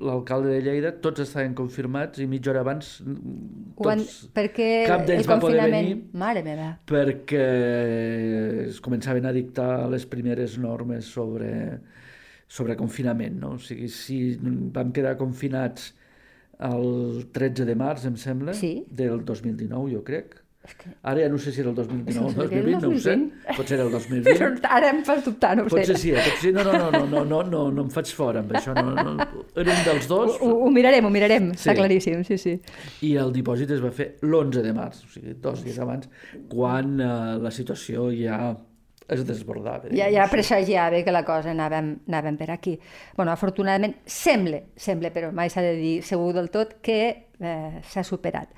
l'alcalde 0.00 0.48
de 0.54 0.60
Lleida, 0.64 0.92
tots 1.04 1.20
estaven 1.26 1.52
confirmats 1.58 2.22
i 2.22 2.26
mitja 2.30 2.52
hora 2.54 2.62
abans 2.64 2.94
van, 3.04 4.00
tots, 4.00 4.14
perquè 4.32 4.68
cap 4.88 5.02
d'ells 5.04 5.26
el 5.26 5.28
va 5.28 5.36
poder 5.42 5.66
venir. 5.74 5.98
Mare 6.16 6.42
meva. 6.46 6.70
perquè 6.88 7.42
es 8.70 8.78
començaven 8.80 9.26
a 9.28 9.32
dictar 9.34 9.88
les 9.92 10.06
primeres 10.08 10.56
normes 10.62 11.04
sobre, 11.12 11.50
sobre 12.48 12.76
confinament. 12.76 13.38
No? 13.40 13.54
O 13.56 13.58
sigui, 13.58 13.88
si 13.88 14.36
vam 14.40 14.92
quedar 14.92 15.16
confinats 15.20 15.92
el 16.60 17.26
13 17.34 17.64
de 17.66 17.74
març, 17.74 18.04
em 18.06 18.16
sembla, 18.16 18.54
Sí. 18.54 18.84
del 18.90 19.24
2019, 19.24 19.92
jo 19.92 20.04
crec. 20.04 20.40
És 20.64 20.72
que... 20.80 20.88
Ara 21.04 21.20
ja 21.20 21.28
no 21.28 21.36
sé 21.36 21.52
si 21.52 21.60
era 21.60 21.68
el 21.68 21.74
2019 21.76 22.24
o 22.24 22.42
el 22.46 22.52
Era 22.52 22.68
el 22.70 22.72
2020, 22.72 22.86
no 22.86 22.88
ho 22.94 22.98
sé. 22.98 23.16
2020. 23.16 23.56
Potser 23.58 23.74
era 23.76 23.84
el 23.84 23.90
Però 23.92 23.98
2020. 23.98 24.68
ara 24.70 24.88
em 24.94 25.02
fas 25.04 25.24
dubtar, 25.26 25.50
no 25.58 25.64
ho 25.64 25.68
sé. 25.68 25.76
Potser 25.76 25.98
sí, 25.98 26.12
eh? 26.14 26.22
potser 26.24 26.52
no, 26.54 26.64
no, 26.64 26.90
no, 26.90 27.02
no, 27.10 27.24
no, 27.24 27.42
no, 27.42 27.64
no 27.70 27.82
em 27.84 27.90
faig 27.92 28.08
fora 28.16 28.40
amb 28.40 28.54
això. 28.56 28.72
No, 28.72 28.94
no. 28.94 29.26
Era 29.60 29.74
un 29.74 29.84
dels 29.90 30.08
dos 30.08 30.38
Ho, 30.40 30.52
ho 30.64 30.70
mirarem, 30.72 31.04
ho 31.04 31.10
mirarem, 31.12 31.50
Sí. 31.52 31.66
està 31.68 31.74
claríssim, 31.76 32.22
sí, 32.24 32.38
sí. 32.38 32.54
i 33.02 33.12
el 33.20 33.34
dipòsit 33.34 33.74
es 33.76 33.82
va 33.84 33.90
fer 33.92 34.14
l'11 34.22 34.62
de 34.64 34.72
març, 34.72 35.02
o 35.04 35.08
sigui, 35.12 35.34
dos 35.34 35.60
dies 35.66 35.78
abans, 35.84 36.08
quan 36.48 36.96
eh, 36.98 37.10
la 37.44 37.50
situació 37.52 38.08
ja 38.16 38.56
es 39.08 39.24
desbordava. 39.26 39.90
Ja, 39.92 40.08
ja 40.10 40.26
presagiava 40.30 41.02
que 41.04 41.12
la 41.12 41.24
cosa 41.24 41.50
anàvem, 41.52 41.98
anàvem 42.08 42.36
per 42.38 42.50
aquí. 42.50 42.78
bueno, 43.16 43.32
afortunadament, 43.32 43.96
sembla, 44.06 44.60
sembla, 44.76 45.10
però 45.12 45.30
mai 45.32 45.50
s'ha 45.50 45.60
de 45.62 45.74
dir 45.76 46.02
segur 46.02 46.32
del 46.32 46.50
tot, 46.50 46.78
que 46.82 47.26
eh, 47.40 47.80
s'ha 47.82 48.02
superat. 48.04 48.48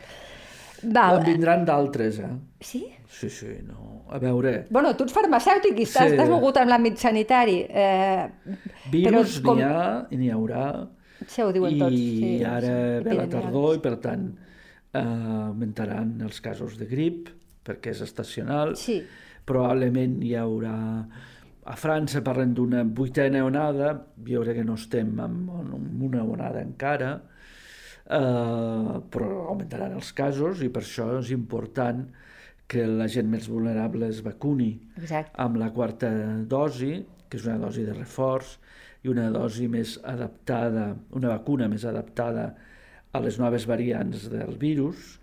Val. 0.83 1.19
En 1.19 1.25
vindran 1.25 1.65
d'altres, 1.65 2.19
eh? 2.21 2.31
Sí? 2.61 2.85
Sí, 3.09 3.31
sí, 3.31 3.47
no. 3.65 4.05
A 4.13 4.19
veure, 4.19 4.67
Bueno, 4.71 4.95
tu 4.95 5.05
ets 5.05 5.13
farmacèutic 5.17 5.79
i 5.81 5.83
estàs, 5.87 6.11
Sí. 6.11 6.15
estàs 6.15 6.29
mogut 6.29 6.57
amb 6.59 6.71
l'àmbit 6.71 6.97
sanitari. 7.01 7.65
Eh, 7.69 8.29
virus 8.93 9.41
com- 9.41 9.57
n'hi 9.57 9.65
ha 9.65 10.07
i 10.11 10.17
n'hi 10.17 10.29
haurà. 10.31 10.87
Això 11.25 11.47
ho 11.49 11.53
diuen 11.53 11.75
I 11.75 11.79
tots. 11.79 11.95
Sí, 11.97 12.45
ara 12.45 12.99
sí, 13.01 13.05
ve 13.09 13.15
la 13.15 13.27
tardor 13.27 13.75
i, 13.77 13.79
per 13.81 13.97
tant, 14.01 14.29
eh, 14.93 14.99
augmentaran 15.01 16.21
els 16.23 16.41
casos 16.41 16.77
de 16.79 16.87
grip, 16.87 17.31
perquè 17.65 17.91
és 17.91 18.01
estacional. 18.03 18.77
Sí, 18.77 19.03
Probablement 19.47 20.21
hi 20.25 20.35
haurà... 20.39 20.77
A 21.67 21.75
França 21.75 22.21
parlen 22.23 22.53
d'una 22.55 22.85
vuitena 22.87 23.41
onada, 23.43 23.89
jo 24.23 24.45
crec 24.45 24.61
que 24.61 24.67
no 24.67 24.77
estem 24.79 25.09
en, 25.19 25.41
en 25.51 25.73
una 26.07 26.21
onada 26.23 26.61
encara, 26.63 27.09
eh, 28.07 28.93
però 29.11 29.31
augmentaran 29.49 29.97
els 29.99 30.13
casos 30.15 30.63
i 30.63 30.71
per 30.71 30.85
això 30.85 31.09
és 31.19 31.33
important 31.35 32.05
que 32.71 32.87
la 32.87 33.07
gent 33.11 33.27
més 33.31 33.49
vulnerable 33.51 34.07
es 34.11 34.23
vacuni 34.23 34.73
exacte. 34.97 35.35
amb 35.43 35.59
la 35.59 35.73
quarta 35.75 36.11
dosi, 36.47 37.01
que 37.27 37.39
és 37.39 37.47
una 37.47 37.59
dosi 37.63 37.83
de 37.87 37.99
reforç, 37.99 38.57
i 39.07 39.11
una 39.11 39.29
dosi 39.31 39.69
més 39.71 39.99
adaptada, 40.03 40.89
una 41.15 41.31
vacuna 41.35 41.69
més 41.71 41.85
adaptada 41.87 42.49
a 43.15 43.23
les 43.23 43.39
noves 43.39 43.67
variants 43.71 44.27
del 44.33 44.57
virus, 44.59 45.17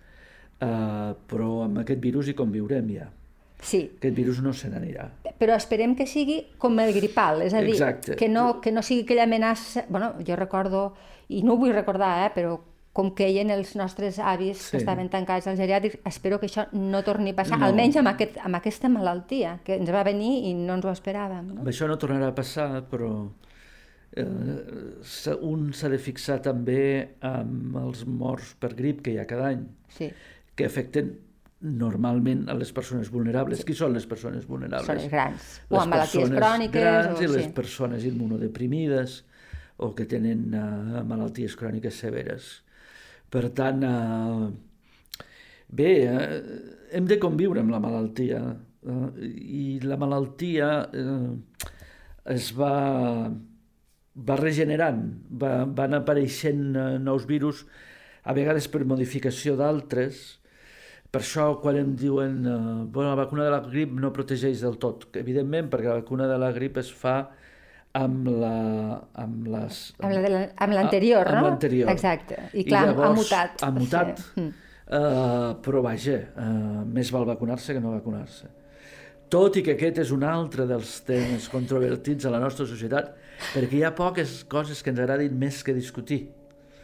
eh, 0.59 1.11
però 1.27 1.49
amb 1.65 1.83
aquest 1.83 1.99
virus 2.03 2.31
hi 2.31 2.37
conviurem 2.37 2.95
ja. 2.95 3.09
Sí, 3.63 3.79
Aquest 3.97 4.15
virus 4.15 4.41
no 4.43 4.51
se 4.53 4.67
n'anirà. 4.69 5.07
però 5.39 5.55
esperem 5.55 5.95
que 5.95 6.05
sigui 6.05 6.41
com 6.59 6.77
el 6.83 6.93
gripal, 6.93 7.41
és 7.41 7.53
a 7.55 7.61
dir, 7.63 7.73
Exacte. 7.77 8.15
que 8.19 8.27
no, 8.29 8.59
que 8.61 8.71
no 8.71 8.81
sigui 8.83 9.01
aquella 9.07 9.23
amenaça... 9.23 9.85
bueno, 9.89 10.13
jo 10.27 10.35
recordo, 10.35 10.93
i 11.29 11.41
no 11.43 11.53
ho 11.53 11.57
vull 11.57 11.73
recordar, 11.73 12.27
eh, 12.27 12.31
però 12.35 12.59
com 12.93 13.09
que 13.15 13.25
eren 13.25 13.49
els 13.49 13.71
nostres 13.75 14.19
avis 14.19 14.57
Sí. 14.67 14.71
que 14.71 14.77
estaven 14.77 15.09
tancats 15.09 15.47
als 15.47 15.57
geriàtrics, 15.59 15.97
espero 16.05 16.39
que 16.39 16.45
això 16.45 16.67
no 16.73 17.01
torni 17.03 17.31
a 17.31 17.35
passar, 17.35 17.57
No. 17.57 17.65
almenys 17.65 17.95
amb, 17.97 18.07
aquest, 18.11 18.37
amb 18.37 18.55
aquesta 18.59 18.87
malaltia, 18.89 19.59
que 19.65 19.75
ens 19.79 19.89
va 19.89 20.03
venir 20.03 20.45
i 20.45 20.53
no 20.53 20.75
ens 20.75 20.85
ho 20.85 20.91
esperàvem. 20.91 21.53
No? 21.55 21.63
Això 21.63 21.87
no 21.87 21.97
tornarà 21.97 22.27
a 22.27 22.35
passar, 22.35 22.83
però 22.91 23.31
eh, 24.15 25.37
un 25.41 25.73
s'ha 25.73 25.89
de 25.89 25.97
fixar 25.97 26.39
també 26.45 27.15
amb 27.25 27.75
els 27.81 28.05
morts 28.05 28.53
per 28.59 28.73
grip 28.77 29.01
que 29.01 29.11
hi 29.15 29.17
ha 29.17 29.25
cada 29.25 29.47
any, 29.55 29.63
Sí. 29.89 30.11
que 30.55 30.65
afecten 30.65 31.15
normalment 31.63 32.49
a 32.51 32.55
les 32.59 32.71
persones 32.75 33.09
vulnerables. 33.11 33.61
Sí. 33.61 33.67
Qui 33.69 33.75
són 33.77 33.93
les 33.95 34.05
persones 34.09 34.43
vulnerables? 34.47 34.89
Són 34.89 34.99
les 34.99 35.11
grans. 35.11 35.45
O 35.71 35.79
amb 35.79 35.95
malalties 35.95 36.33
cròniques. 36.33 36.75
grans 36.75 37.19
o... 37.19 37.23
i 37.23 37.29
les 37.31 37.47
sí. 37.47 37.53
persones 37.55 38.07
immunodeprimides 38.09 39.21
o 39.83 39.93
que 39.95 40.05
tenen 40.09 40.51
uh, 40.53 41.01
malalties 41.07 41.55
cròniques 41.59 41.95
severes. 42.03 42.51
Per 43.33 43.47
tant, 43.55 43.81
uh, 43.87 44.51
bé, 45.71 45.93
uh, 46.11 46.75
hem 46.93 47.07
de 47.09 47.17
conviure 47.21 47.63
amb 47.63 47.73
la 47.73 47.81
malaltia 47.81 48.43
uh, 48.43 49.07
i 49.23 49.79
la 49.87 49.97
malaltia 49.97 50.69
uh, 50.83 51.31
es 52.35 52.51
va, 52.59 52.75
va 54.13 54.39
regenerant, 54.39 55.01
va, 55.31 55.63
van 55.65 55.97
apareixent 55.97 56.69
uh, 56.75 56.87
nous 56.99 57.25
virus, 57.27 57.65
a 58.23 58.35
vegades 58.35 58.69
per 58.71 58.85
modificació 58.87 59.57
d'altres, 59.59 60.42
per 61.13 61.21
això, 61.21 61.43
quan 61.61 61.77
em 61.77 61.93
diuen 61.93 62.39
eh, 62.41 62.57
bueno, 62.89 63.11
la 63.11 63.19
vacuna 63.19 63.43
de 63.45 63.51
la 63.53 63.59
grip 63.67 63.91
no 64.01 64.09
protegeix 64.15 64.63
del 64.65 64.79
tot, 64.81 65.05
evidentment, 65.21 65.69
perquè 65.69 65.91
la 65.91 65.99
vacuna 66.01 66.25
de 66.31 66.39
la 66.41 66.49
grip 66.55 66.79
es 66.81 66.89
fa 66.89 67.19
amb 67.99 68.31
la... 68.41 68.55
amb 69.21 69.45
les... 69.53 69.83
Amb 70.01 70.15
la 70.17 70.31
la- 70.33 70.47
amb 70.65 70.73
l'anterior, 70.73 71.29
amb 71.29 71.37
no? 71.37 71.45
l'anterior. 71.51 71.91
Exacte. 71.93 72.39
I 72.57 72.65
clar, 72.65 72.87
ha 72.97 73.11
mutat. 73.13 73.61
Ha 73.61 73.69
mutat. 73.75 74.25
Sí. 74.33 74.41
Mm. 74.41 74.59
Uh, 74.93 75.53
però 75.63 75.79
vaja, 75.85 76.17
uh, 76.33 76.81
més 76.89 77.13
val 77.13 77.29
vacunar-se 77.29 77.77
que 77.77 77.81
no 77.81 77.93
vacunar-se. 77.93 78.49
Tot 79.33 79.55
i 79.57 79.63
que 79.65 79.77
aquest 79.77 80.01
és 80.03 80.11
un 80.13 80.25
altre 80.27 80.65
dels 80.69 80.99
temes 81.07 81.45
controvertits 81.49 82.25
a 82.25 82.33
la 82.33 82.41
nostra 82.41 82.65
societat, 82.69 83.13
perquè 83.53 83.79
hi 83.79 83.85
ha 83.85 83.93
poques 83.97 84.41
coses 84.49 84.81
que 84.83 84.91
ens 84.93 85.01
agradin 85.05 85.37
més 85.39 85.61
que 85.65 85.73
discutir. 85.77 86.23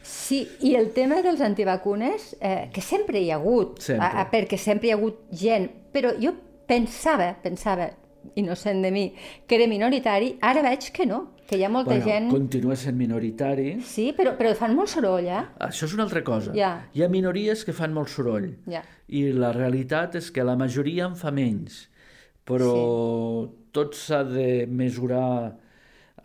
Sí, 0.09 0.41
i 0.65 0.73
el 0.79 0.89
tema 0.95 1.21
dels 1.21 1.41
antivacunes, 1.45 2.31
eh, 2.41 2.69
que 2.73 2.81
sempre 2.81 3.21
hi 3.21 3.29
ha 3.29 3.37
hagut, 3.37 3.77
Sempre. 3.85 4.07
A, 4.07 4.23
a, 4.23 4.29
perquè 4.31 4.57
sempre 4.57 4.89
hi 4.89 4.93
ha 4.93 4.97
hagut 4.97 5.27
gent, 5.29 5.67
però 5.93 6.15
jo 6.17 6.33
pensava, 6.69 7.35
pensava, 7.43 7.91
innocent 8.39 8.81
de 8.81 8.91
mi, 8.91 9.03
que 9.45 9.59
era 9.59 9.67
minoritari, 9.69 10.33
ara 10.41 10.63
veig 10.65 10.89
que 10.95 11.05
no, 11.05 11.21
que 11.49 11.57
hi 11.57 11.63
ha 11.65 11.69
molta 11.69 11.95
bueno, 11.95 12.05
gent... 12.05 12.29
Continua 12.29 12.75
sent 12.77 12.97
minoritari. 12.97 13.79
Sí, 13.85 14.09
però, 14.17 14.35
però 14.37 14.51
fan 14.57 14.75
molt 14.77 14.91
soroll, 14.91 15.29
eh? 15.29 15.43
Això 15.65 15.87
és 15.87 15.95
una 15.97 16.05
altra 16.05 16.21
cosa. 16.25 16.53
Ja. 16.57 16.73
Hi 16.93 17.05
ha 17.05 17.09
minories 17.09 17.63
que 17.65 17.73
fan 17.73 17.93
molt 17.95 18.11
soroll. 18.13 18.51
Ja. 18.69 18.83
I 19.09 19.29
la 19.33 19.53
realitat 19.55 20.19
és 20.19 20.29
que 20.33 20.45
la 20.45 20.57
majoria 20.59 21.07
en 21.09 21.15
fa 21.17 21.33
menys. 21.33 21.87
Però 22.49 22.73
tot 23.73 23.97
s'ha 23.97 24.21
de 24.25 24.65
mesurar 24.69 25.55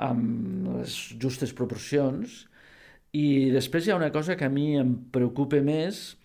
amb 0.05 0.69
les 0.75 0.99
justes 1.21 1.53
proporcions. 1.57 2.45
I 3.15 3.51
després 3.55 3.87
hi 3.87 3.93
ha 3.95 3.97
una 3.97 4.11
cosa 4.13 4.35
que 4.37 4.45
a 4.47 4.51
mi 4.51 4.73
em 4.81 4.95
preocupa 5.15 5.61
més, 5.63 6.17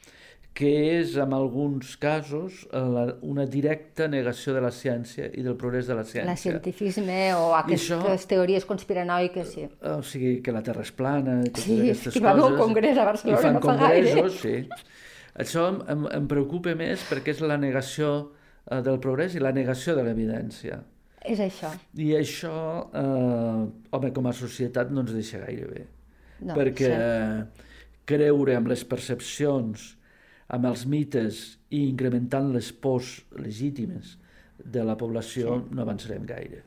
que 0.59 0.69
és, 0.99 1.13
en 1.21 1.31
alguns 1.37 1.93
casos, 2.01 2.63
la, 2.73 3.03
una 3.23 3.45
directa 3.47 4.07
negació 4.11 4.55
de 4.57 4.63
la 4.65 4.71
ciència 4.75 5.29
i 5.37 5.43
del 5.45 5.53
progrés 5.55 5.85
de 5.87 5.95
la 5.95 6.03
ciència. 6.03 6.25
La 6.27 6.35
cientifisme 6.35 7.19
o 7.37 7.53
aquestes 7.55 7.93
això- 7.93 8.25
teories 8.33 8.65
conspiranoiques, 8.67 9.53
sí. 9.53 9.67
O 9.85 10.01
sigui, 10.03 10.39
que 10.43 10.51
la 10.51 10.63
Terra 10.65 10.81
és 10.83 10.91
plana 10.91 11.37
totes 11.45 11.63
Sí, 11.69 11.77
aquestes 11.85 12.13
que 12.17 12.23
va 12.25 12.31
haver 12.33 12.43
un 12.49 12.57
coses. 12.57 12.65
congrés 12.65 12.97
a 12.97 13.05
Barcelona 13.05 13.41
fan 13.45 13.53
no 13.53 13.61
fa 13.61 13.75
gaire. 13.85 14.09
congressos, 14.09 14.41
sí. 14.41 14.89
Això 15.39 15.67
em, 15.69 15.77
em, 15.93 16.07
em 16.17 16.27
preocupa 16.27 16.73
més 16.75 17.05
perquè 17.07 17.31
és 17.37 17.45
la 17.45 17.55
negació 17.61 18.09
eh, 18.65 18.81
del 18.83 18.97
progrés 18.99 19.37
i 19.37 19.39
la 19.45 19.53
negació 19.55 19.95
de 19.95 20.03
l'evidència. 20.09 20.81
És 21.23 21.39
això. 21.45 21.69
I 21.95 22.09
això, 22.17 22.57
eh, 22.91 23.63
home, 23.95 24.11
com 24.17 24.27
a 24.27 24.33
societat 24.33 24.91
no 24.91 25.05
ens 25.05 25.13
deixa 25.15 25.39
gaire 25.45 25.69
bé. 25.69 25.85
No, 26.41 26.55
perquè 26.55 26.89
cert. 26.93 27.65
creure 28.09 28.55
amb 28.55 28.71
les 28.71 28.85
percepcions, 28.87 29.95
amb 30.47 30.65
els 30.69 30.85
mites 30.89 31.43
i 31.69 31.83
incrementant 31.89 32.49
les 32.53 32.71
pors 32.71 33.19
legítimes 33.37 34.17
de 34.59 34.83
la 34.83 34.97
població 34.99 35.59
no 35.69 35.83
avançarem 35.83 36.25
gaire. 36.27 36.63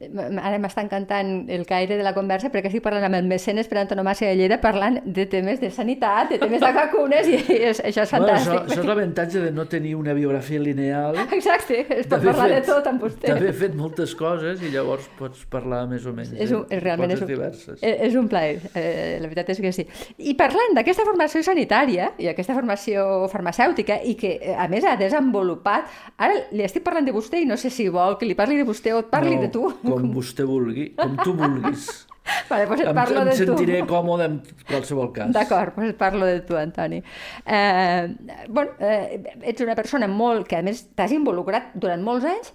Ara 0.00 0.58
m'està 0.58 0.82
encantant 0.84 1.48
el 1.48 1.64
caire 1.66 1.96
de 1.96 2.02
la 2.02 2.12
conversa 2.16 2.50
perquè 2.52 2.66
estic 2.70 2.82
parlant 2.84 3.04
amb 3.06 3.14
el 3.18 3.28
mecenes 3.30 3.68
per 3.70 3.78
antonomàcia 3.82 4.28
de 4.28 4.36
Lleida 4.36 4.58
parlant 4.60 4.98
de 5.04 5.24
temes 5.30 5.60
de 5.62 5.70
sanitat, 5.70 6.30
de 6.32 6.38
temes 6.42 6.60
de 6.60 6.70
vacunes 6.74 7.28
i 7.30 7.36
és, 7.70 7.80
això 7.80 8.02
és 8.02 8.10
Bueno, 8.14 8.26
fantàstic. 8.26 8.52
això, 8.52 8.64
això 8.66 8.80
és 8.80 8.88
l'avantatge 8.88 9.40
de 9.46 9.50
no 9.54 9.66
tenir 9.70 9.94
una 9.96 10.12
biografia 10.14 10.60
lineal 10.60 11.16
Exacte, 11.38 11.80
es 11.88 12.06
pot 12.10 12.22
parlar 12.24 12.48
de 12.50 12.54
fet- 12.60 12.66
tot 12.72 12.86
amb 12.90 13.02
vostè. 13.06 13.28
D'haver 13.30 13.52
fet 13.54 13.74
moltes 13.78 14.14
coses 14.18 14.62
i 14.62 14.70
llavors 14.74 15.06
pots 15.18 15.44
parlar 15.50 15.84
més 15.90 16.04
o 16.06 16.12
menys 16.12 16.32
És 16.36 16.50
un, 16.52 16.66
de 16.68 16.76
és, 16.76 16.82
realment 16.82 17.10
és 17.14 17.20
coses 17.20 17.28
un, 17.28 17.32
diverses. 17.34 17.78
és, 17.82 17.96
és 18.08 18.14
un 18.18 18.28
plaer, 18.28 18.58
eh, 18.74 19.18
la 19.22 19.28
veritat 19.30 19.50
és 19.54 19.60
que 19.62 19.72
sí. 19.72 19.86
I 20.18 20.34
parlant 20.38 20.74
d'aquesta 20.76 21.04
formació 21.06 21.42
sanitària 21.46 22.10
i 22.18 22.28
aquesta 22.30 22.54
formació 22.56 23.28
farmacèutica 23.32 24.00
i 24.04 24.14
que 24.18 24.34
eh, 24.40 24.54
a 24.58 24.66
més 24.68 24.84
ha 24.84 24.96
desenvolupat, 25.00 25.88
ara 26.18 26.34
li 26.52 26.64
estic 26.66 26.82
parlant 26.86 27.06
de 27.06 27.12
vostè 27.14 27.40
i 27.42 27.48
no 27.48 27.56
sé 27.60 27.70
si 27.70 27.88
vol 27.88 28.18
que 28.18 28.26
li 28.26 28.34
parli 28.38 28.56
de 28.60 28.64
vostè 28.68 28.92
o 28.94 29.00
et 29.04 29.10
parli 29.12 29.36
no, 29.36 29.42
de 29.46 29.48
tu. 29.54 29.64
Com 29.84 30.10
vostè 30.14 30.46
vulgui, 30.48 30.90
com 30.98 31.16
tu 31.22 31.36
vulguis. 31.38 31.88
Vale, 32.48 32.64
et 32.64 32.86
em, 32.86 32.94
parlo 32.96 33.20
em 33.20 33.28
de 33.28 33.34
tu. 33.36 33.44
sentiré 33.44 33.80
còmode 33.88 34.26
en 34.26 34.36
qualsevol 34.68 35.10
cas. 35.12 35.32
D'acord, 35.32 35.76
et 35.84 35.96
parlo 36.00 36.26
de 36.26 36.40
tu, 36.46 36.56
Antoni. 36.56 37.02
Eh, 37.44 38.14
bueno, 38.48 38.72
eh, 38.80 39.20
ets 39.42 39.64
una 39.64 39.76
persona 39.76 40.08
molt, 40.08 40.48
que 40.48 40.56
a 40.56 40.64
més 40.64 40.86
t'has 40.96 41.12
involucrat 41.12 41.74
durant 41.76 42.00
molts 42.04 42.24
anys, 42.28 42.54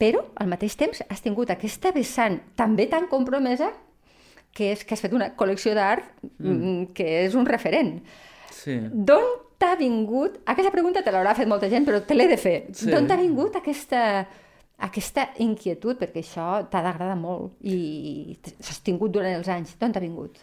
però 0.00 0.22
al 0.40 0.48
mateix 0.52 0.76
temps 0.80 1.02
has 1.08 1.24
tingut 1.24 1.52
aquesta 1.52 1.92
vessant 1.96 2.40
també 2.56 2.88
tan 2.92 3.08
compromesa 3.08 3.70
que 4.56 4.72
és 4.74 4.84
que 4.84 4.96
has 4.96 5.04
fet 5.04 5.14
una 5.14 5.30
col·lecció 5.38 5.74
d'art 5.76 6.06
mm. 6.40 6.90
que 6.96 7.06
és 7.24 7.36
un 7.38 7.46
referent. 7.48 7.98
Sí. 8.52 8.76
D'on 8.90 9.28
t'ha 9.60 9.74
vingut... 9.78 10.40
Aquesta 10.48 10.72
pregunta 10.74 11.04
te 11.04 11.12
l'haurà 11.14 11.34
fet 11.38 11.48
molta 11.48 11.68
gent, 11.70 11.86
però 11.86 12.00
te 12.04 12.16
l'he 12.16 12.26
de 12.30 12.38
fer. 12.40 12.56
Sí. 12.74 12.88
D'on 12.90 13.06
t'ha 13.08 13.18
vingut 13.20 13.56
aquesta, 13.60 14.24
aquesta 14.86 15.26
inquietud? 15.44 15.98
Perquè 16.00 16.22
això 16.22 16.46
t'ha 16.70 16.82
d'agradar 16.84 17.18
molt 17.20 17.58
i 17.66 18.38
s'ha 18.40 18.72
sostingut 18.72 19.12
durant 19.14 19.36
els 19.36 19.50
anys. 19.52 19.76
D'on 19.80 19.92
t'ha 19.94 20.02
vingut? 20.02 20.40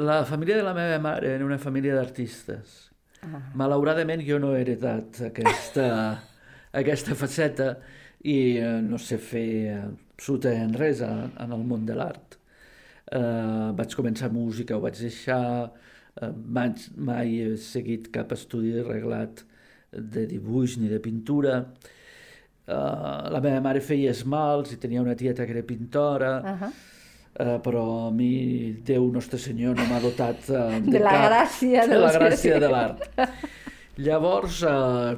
La 0.00 0.22
família 0.24 0.56
de 0.56 0.64
la 0.64 0.74
meva 0.76 0.98
mare 1.02 1.34
era 1.34 1.44
una 1.44 1.58
família 1.58 1.96
d'artistes. 1.98 2.88
Ah. 3.26 3.42
Malauradament 3.58 4.22
jo 4.24 4.38
no 4.40 4.54
he 4.54 4.62
heredat 4.62 5.20
aquesta, 5.28 5.86
aquesta 6.82 7.16
faceta 7.18 7.74
i 8.24 8.56
eh, 8.60 8.78
no 8.84 9.00
sé 9.00 9.18
fer 9.20 9.76
absolutament 9.76 10.76
res 10.80 11.04
en, 11.04 11.30
en 11.36 11.56
el 11.56 11.64
món 11.68 11.84
de 11.88 11.98
l'art. 11.98 12.38
Eh, 13.10 13.70
vaig 13.76 13.96
començar 13.98 14.30
música, 14.32 14.76
ho 14.76 14.84
vaig 14.84 14.96
deixar, 15.02 15.70
eh, 16.16 16.32
mai, 16.32 16.72
mai 16.96 17.38
he 17.44 17.54
seguit 17.60 18.08
cap 18.14 18.32
estudi 18.36 18.78
reglat 18.86 19.44
de 19.90 20.28
dibuix 20.30 20.78
ni 20.78 20.88
de 20.88 21.00
pintura. 21.02 21.64
Eh, 21.66 21.98
la 22.70 23.40
meva 23.42 23.60
mare 23.60 23.80
feia 23.80 24.10
esmalts 24.14 24.72
i 24.72 24.78
tenia 24.78 25.02
una 25.02 25.14
tieta 25.14 25.44
que 25.44 25.52
era 25.56 25.62
pintora, 25.66 26.38
Uh 26.40 26.56
-huh. 26.64 26.72
Eh, 27.32 27.60
però 27.62 28.08
a 28.08 28.10
mi 28.10 28.82
Déu 28.82 29.06
Nostre 29.12 29.38
Senyor 29.38 29.76
no 29.76 29.84
m'ha 29.86 30.00
dotat 30.00 30.48
eh, 30.50 30.80
De 30.92 30.98
la 30.98 31.10
cap, 31.10 31.30
gràcia 31.30 31.84
de 31.86 31.92
del 31.94 32.00
la 32.02 32.12
gràcia 32.12 32.58
de 32.58 32.68
l'art. 32.68 33.04
Llavors, 33.96 34.62
eh, 34.62 35.16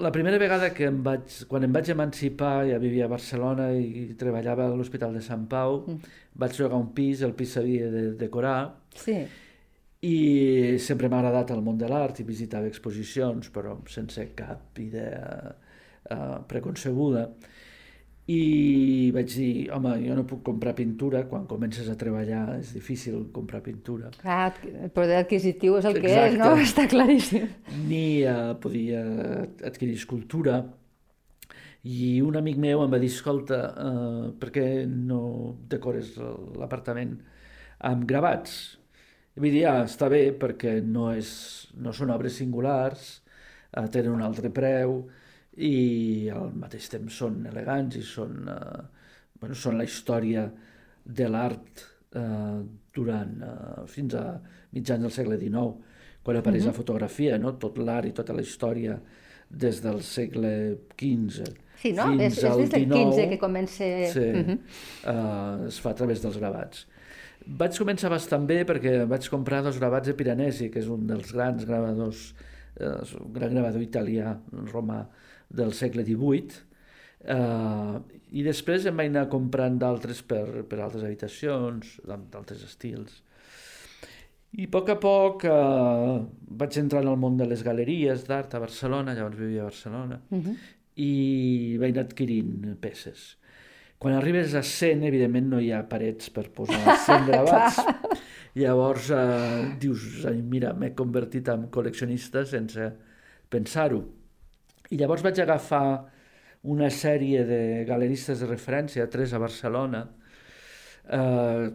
la 0.00 0.10
primera 0.12 0.38
vegada 0.38 0.72
que 0.74 0.84
em 0.88 1.02
vaig, 1.02 1.44
quan 1.48 1.62
em 1.64 1.72
vaig 1.72 1.88
emancipar, 1.92 2.66
ja 2.68 2.78
vivia 2.78 3.04
a 3.04 3.08
Barcelona 3.12 3.70
i 3.72 4.14
treballava 4.18 4.66
a 4.66 4.74
l'Hospital 4.74 5.12
de 5.14 5.22
Sant 5.24 5.46
Pau, 5.46 5.84
mm. 5.86 6.00
vaig 6.40 6.58
llogar 6.58 6.80
un 6.80 6.90
pis, 6.96 7.22
el 7.22 7.32
pis 7.34 7.54
s'havia 7.56 7.90
de 7.90 8.12
decorar, 8.20 8.74
Sí. 8.94 9.26
I 10.04 10.76
sempre 10.82 11.08
m'ha 11.08 11.22
agradat 11.22 11.54
el 11.54 11.62
món 11.64 11.78
de 11.80 11.88
l'art 11.88 12.20
i 12.20 12.26
visitava 12.28 12.68
exposicions, 12.68 13.48
però 13.54 13.78
sense 13.90 14.26
cap 14.36 14.80
idea 14.82 15.24
uh, 15.50 16.40
preconcebuda. 16.50 17.28
I 18.24 19.10
vaig 19.12 19.32
dir, 19.36 19.48
home, 19.76 19.94
jo 20.00 20.14
no 20.16 20.24
puc 20.28 20.40
comprar 20.46 20.72
pintura, 20.76 21.26
quan 21.28 21.44
comences 21.48 21.90
a 21.92 21.96
treballar 22.00 22.58
és 22.58 22.72
difícil 22.76 23.26
comprar 23.32 23.60
pintura. 23.64 24.08
Clar, 24.22 24.54
el 24.86 24.92
poder 24.96 25.18
adquisitiu 25.20 25.76
és 25.80 25.88
el 25.88 25.98
que 25.98 26.08
Exacte. 26.08 26.30
és, 26.32 26.38
no? 26.40 26.52
Està 26.68 26.86
claríssim. 26.88 27.50
Ni 27.88 28.06
uh, 28.28 28.54
podia 28.60 29.04
adquirir 29.64 29.98
escultura, 30.00 30.62
i 31.84 32.14
un 32.24 32.40
amic 32.40 32.56
meu 32.60 32.80
em 32.80 32.92
va 32.92 33.00
dir, 33.00 33.12
escolta, 33.12 33.60
uh, 33.76 34.30
per 34.40 34.52
què 34.52 34.68
no 34.88 35.20
decores 35.68 36.14
l'apartament 36.56 37.18
amb 37.84 38.08
gravats? 38.08 38.56
Vull 39.34 39.50
dir, 39.50 39.64
ah, 39.66 39.82
està 39.84 40.08
bé, 40.12 40.28
perquè 40.38 40.76
no, 40.86 41.08
és, 41.14 41.30
no 41.82 41.92
són 41.92 42.12
obres 42.14 42.36
singulars, 42.38 43.08
uh, 43.74 43.88
tenen 43.90 44.12
un 44.14 44.22
altre 44.22 44.50
preu, 44.54 45.00
i 45.56 46.30
al 46.34 46.52
mateix 46.58 46.88
temps 46.90 47.18
són 47.22 47.42
elegants 47.50 47.98
i 47.98 48.02
són, 48.06 48.46
uh, 48.50 48.84
bueno, 49.40 49.58
són 49.58 49.78
la 49.78 49.86
història 49.86 50.46
de 51.04 51.26
l'art 51.30 51.84
uh, 52.18 52.62
durant, 52.94 53.34
uh, 53.42 53.82
fins 53.90 54.14
a 54.18 54.24
mitjans 54.74 55.02
del 55.06 55.14
segle 55.14 55.38
XIX, 55.38 55.74
quan 56.22 56.38
apareix 56.38 56.62
mm 56.62 56.66
-hmm. 56.66 56.72
la 56.72 56.78
fotografia, 56.80 57.38
no? 57.38 57.56
tot 57.58 57.78
l'art 57.78 58.06
i 58.06 58.12
tota 58.12 58.32
la 58.32 58.42
història 58.42 59.00
des 59.50 59.82
del 59.82 60.02
segle 60.02 60.78
XV 60.96 61.64
Sí, 61.82 61.92
no? 61.92 62.06
fins 62.08 62.22
És, 62.22 62.38
és 62.38 62.44
al 62.48 62.60
des 62.62 62.70
del 62.70 62.84
XIX, 62.86 63.04
15 63.04 63.28
que 63.28 63.38
comença... 63.38 63.84
Sí, 64.12 64.20
Mhm. 64.20 64.58
uh, 65.10 65.66
es 65.68 65.80
fa 65.80 65.90
a 65.90 65.94
través 65.94 66.22
dels 66.22 66.38
gravats. 66.38 66.86
Vaig 67.44 67.76
començar 67.76 68.08
bastant 68.08 68.46
bé 68.48 68.62
perquè 68.64 69.04
vaig 69.08 69.28
comprar 69.28 69.60
dos 69.62 69.76
gravats 69.76 70.08
de 70.08 70.14
Piranesi, 70.16 70.70
que 70.72 70.80
és 70.80 70.88
un 70.88 71.06
dels 71.06 71.32
grans 71.36 71.66
gravadors 71.68 72.30
eh, 72.80 73.02
és 73.02 73.12
un 73.18 73.32
gran 73.34 73.52
gravador 73.52 73.82
italià, 73.84 74.32
romà, 74.72 75.02
del 75.54 75.74
segle 75.76 76.04
XVIII, 76.06 76.62
eh, 77.34 77.98
i 78.34 78.42
després 78.46 78.88
em 78.88 78.96
vaig 78.96 79.12
anar 79.12 79.28
comprant 79.32 79.76
d'altres 79.78 80.24
per, 80.26 80.64
per 80.68 80.80
altres 80.80 81.04
habitacions, 81.04 81.98
d'altres 82.08 82.64
estils. 82.64 83.20
I 84.54 84.68
a 84.68 84.70
poc 84.70 84.90
a 84.94 84.98
poc 85.02 85.44
eh, 85.50 86.16
vaig 86.62 86.80
entrar 86.80 87.04
en 87.04 87.12
el 87.12 87.20
món 87.20 87.36
de 87.36 87.48
les 87.50 87.62
galeries 87.66 88.26
d'art 88.28 88.54
a 88.54 88.62
Barcelona, 88.62 89.14
llavors 89.14 89.38
vivia 89.38 89.62
a 89.62 89.70
Barcelona, 89.70 90.20
uh 90.30 90.38
-huh. 90.40 90.56
i 90.96 91.76
vaig 91.80 91.92
anar 91.92 92.06
adquirint 92.08 92.76
peces. 92.80 93.34
Quan 93.98 94.16
arribes 94.18 94.54
a 94.58 94.62
100, 94.66 95.04
evidentment 95.08 95.48
no 95.54 95.60
hi 95.62 95.70
ha 95.72 95.84
parets 95.88 96.30
per 96.34 96.48
posar 96.54 96.96
100 97.06 97.28
gravats. 97.30 97.80
Llavors 98.58 99.08
eh, 99.10 99.62
dius, 99.82 100.24
mira, 100.46 100.74
m'he 100.78 100.92
convertit 100.94 101.48
en 101.50 101.68
col·leccionista 101.74 102.44
sense 102.46 102.90
pensar-ho. 103.50 104.02
I 104.92 104.98
llavors 105.00 105.24
vaig 105.24 105.40
agafar 105.42 105.86
una 106.74 106.90
sèrie 106.92 107.42
de 107.48 107.60
galeristes 107.88 108.40
de 108.40 108.48
referència, 108.48 109.08
tres 109.10 109.34
a 109.34 109.40
Barcelona, 109.42 110.04
eh, 111.08 111.66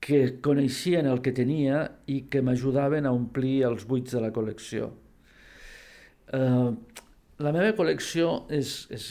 que 0.00 0.20
coneixien 0.42 1.06
el 1.06 1.20
que 1.20 1.32
tenia 1.36 1.84
i 2.08 2.22
que 2.32 2.40
m'ajudaven 2.42 3.06
a 3.06 3.12
omplir 3.12 3.60
els 3.68 3.84
buits 3.88 4.16
de 4.16 4.22
la 4.24 4.32
col·lecció. 4.32 4.88
Uh, 6.30 6.72
la 7.42 7.52
meva 7.52 7.74
col·lecció 7.76 8.46
és, 8.54 8.86
és 8.94 9.10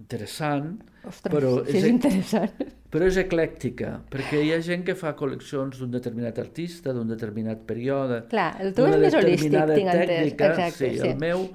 interessant, 0.00 0.74
Ostres, 1.06 1.32
però 1.32 1.52
és, 1.64 1.74
és 1.80 1.86
interessant. 1.88 2.52
Però 2.92 3.06
és 3.08 3.18
eclèctica, 3.20 3.96
perquè 4.12 4.40
hi 4.44 4.52
ha 4.54 4.60
gent 4.64 4.84
que 4.86 4.94
fa 4.98 5.14
col·leccions 5.18 5.80
d'un 5.80 5.90
determinat 5.92 6.38
artista, 6.42 6.94
d'un 6.96 7.08
determinat 7.10 7.64
període... 7.68 8.22
Clar, 8.30 8.50
el 8.62 8.74
teu 8.76 8.88
és 8.88 8.98
més 9.02 9.16
holístic, 9.18 9.56
tinc 9.72 9.92
entès. 9.92 10.32
Exacte, 10.32 10.72
sí, 10.78 10.90
sí, 11.00 11.10
el 11.10 11.20
meu, 11.20 11.48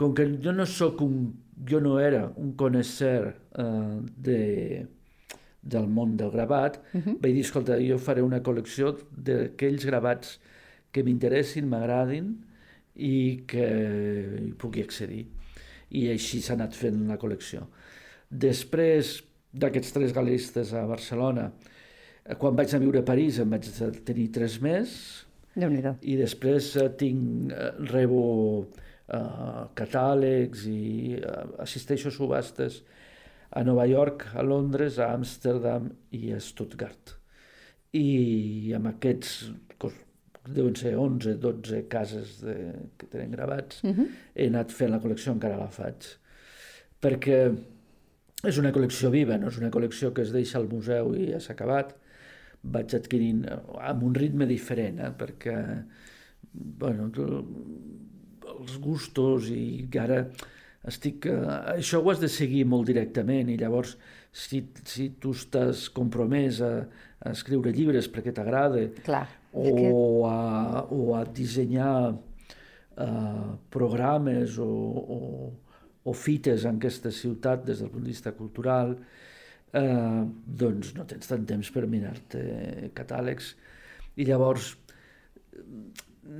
com 0.00 0.14
que 0.16 0.26
jo 0.44 0.54
no 0.56 0.66
sóc 0.68 1.02
un... 1.06 1.20
Jo 1.68 1.80
no 1.82 1.96
era 1.98 2.28
un 2.38 2.52
conèixer 2.54 3.32
uh, 3.58 3.98
de 4.14 4.38
del 5.68 5.88
món 5.90 6.16
del 6.16 6.30
gravat, 6.30 6.78
uh 6.94 7.00
-huh. 7.00 7.16
vaig 7.20 7.34
dir, 7.34 7.42
escolta, 7.44 7.78
jo 7.82 7.98
faré 7.98 8.22
una 8.22 8.40
col·lecció 8.40 8.94
d'aquells 9.10 9.84
gravats 9.84 10.38
que 10.92 11.02
m'interessin, 11.02 11.66
m'agradin 11.68 12.36
i 12.94 13.44
que 13.46 13.66
hi 14.46 14.52
pugui 14.58 14.82
accedir. 14.82 15.26
I 15.90 16.08
així 16.12 16.42
s'ha 16.44 16.56
anat 16.58 16.76
fent 16.76 17.06
la 17.08 17.16
col·lecció. 17.20 17.64
Després 18.28 19.18
d'aquests 19.52 19.94
tres 19.94 20.12
galeristes 20.12 20.74
a 20.76 20.84
Barcelona, 20.88 21.48
quan 22.36 22.56
vaig 22.56 22.74
a 22.74 22.82
viure 22.82 23.00
a 23.00 23.08
París 23.08 23.38
em 23.40 23.48
vaig 23.56 23.70
tenir 24.04 24.28
tres 24.34 24.58
més, 24.60 24.98
i 25.58 26.14
després 26.18 26.68
eh, 26.76 26.90
tinc, 27.00 27.50
eh, 27.50 27.70
rebo 27.90 28.20
uh, 28.60 29.64
catàlegs 29.74 30.66
i 30.70 31.16
uh, 31.18 31.48
assisteixo 31.64 32.12
a 32.12 32.14
subhastes 32.14 32.82
a 33.50 33.64
Nova 33.64 33.86
York, 33.88 34.28
a 34.36 34.44
Londres, 34.44 35.00
a 35.00 35.08
Amsterdam 35.16 35.88
i 36.12 36.30
a 36.36 36.38
Stuttgart. 36.38 37.16
I 37.96 38.74
amb 38.76 38.92
aquests, 38.92 39.48
deuen 40.54 40.76
ser 40.76 40.94
11, 40.98 41.36
12 41.42 41.82
cases 41.90 42.38
de, 42.42 42.56
que 42.98 43.08
tenen 43.12 43.34
gravats, 43.36 43.82
uh 43.82 43.88
mhm. 43.88 44.00
-huh. 44.00 44.08
he 44.34 44.46
anat 44.46 44.72
fent 44.72 44.90
la 44.90 45.00
col·lecció, 45.00 45.32
encara 45.32 45.58
la 45.58 45.70
faig. 45.70 46.16
Perquè 47.00 47.56
és 48.44 48.58
una 48.58 48.72
col·lecció 48.72 49.10
viva, 49.10 49.38
no 49.38 49.48
és 49.48 49.58
una 49.58 49.70
col·lecció 49.70 50.12
que 50.12 50.22
es 50.22 50.32
deixa 50.32 50.58
al 50.58 50.68
museu 50.68 51.14
i 51.14 51.30
ja 51.32 51.40
s'ha 51.40 51.52
acabat. 51.52 51.94
Vaig 52.62 52.94
adquirint 52.94 53.46
amb 53.80 54.02
un 54.02 54.14
ritme 54.14 54.46
diferent, 54.46 54.98
eh? 54.98 55.10
perquè 55.18 55.84
bueno, 56.52 57.10
els 58.58 58.78
gustos 58.78 59.50
i 59.50 59.88
ara 59.98 60.24
estic, 60.88 61.26
eh, 61.26 61.74
això 61.76 62.00
ho 62.02 62.10
has 62.10 62.20
de 62.20 62.28
seguir 62.28 62.64
molt 62.66 62.86
directament 62.86 63.50
i 63.50 63.58
llavors 63.58 63.96
si, 64.32 64.62
si 64.84 65.10
tu 65.20 65.34
estàs 65.36 65.88
compromès 65.94 66.60
a, 66.64 66.72
a 67.20 67.34
escriure 67.34 67.72
llibres 67.74 68.08
perquè 68.12 68.32
t'agrada 68.34 68.84
o, 69.52 70.26
a, 70.28 70.84
o 70.90 71.14
a 71.16 71.24
dissenyar 71.24 72.12
uh, 72.12 73.56
programes 73.70 74.58
o, 74.58 74.68
o, 74.68 75.52
o 76.04 76.12
fites 76.12 76.64
en 76.68 76.76
aquesta 76.80 77.12
ciutat 77.12 77.64
des 77.66 77.80
del 77.82 77.90
punt 77.92 78.04
de 78.04 78.12
vista 78.12 78.32
cultural, 78.32 78.94
eh, 79.76 80.24
doncs 80.62 80.94
no 80.96 81.04
tens 81.08 81.28
tant 81.28 81.44
temps 81.48 81.70
per 81.74 81.86
mirar-te 81.90 82.90
catàlegs. 82.96 83.52
I 84.18 84.26
llavors, 84.28 84.72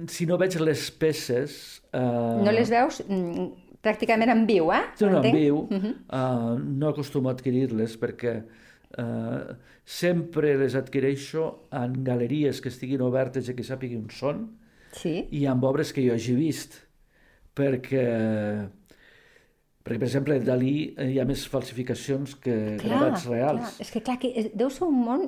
si 0.09 0.27
no 0.29 0.39
veig 0.41 0.57
les 0.63 0.89
peces... 0.91 1.59
Eh... 1.93 2.39
No 2.45 2.55
les 2.55 2.73
veus? 2.73 3.03
Mm, 3.07 3.51
pràcticament 3.85 4.33
en 4.33 4.47
viu, 4.49 4.73
eh? 4.75 4.83
Sí, 4.97 5.07
no, 5.07 5.21
en 5.23 5.37
viu. 5.37 5.67
Uh 5.69 5.85
-huh. 5.85 5.95
uh, 6.09 6.57
no 6.59 6.89
acostumo 6.89 7.29
a 7.29 7.37
adquirir-les 7.37 7.99
perquè 8.01 8.43
uh, 8.97 9.55
sempre 9.85 10.55
les 10.61 10.77
adquireixo 10.79 11.45
en 11.77 12.01
galeries 12.05 12.63
que 12.63 12.73
estiguin 12.73 13.05
obertes 13.05 13.49
i 13.49 13.57
que 13.57 13.67
sàpigui 13.67 13.99
on 14.01 14.09
són 14.13 14.45
sí. 14.97 15.27
i 15.31 15.45
amb 15.51 15.65
obres 15.69 15.93
que 15.93 16.05
jo 16.05 16.17
hagi 16.17 16.37
vist. 16.39 16.81
Perquè, 17.59 18.05
perquè 19.83 19.99
per 19.99 20.07
exemple, 20.07 20.39
Dalí 20.47 20.75
hi 20.95 21.19
ha 21.19 21.27
més 21.27 21.43
falsificacions 21.51 22.37
que 22.39 22.55
clar, 22.79 22.85
gravats 22.85 23.27
reals. 23.27 23.65
Clar. 23.65 23.87
És 23.87 23.95
que 23.95 24.05
clar, 24.07 24.19
que 24.23 24.49
deu 24.55 24.71
ser 24.71 24.87
un 24.87 25.01
món 25.03 25.27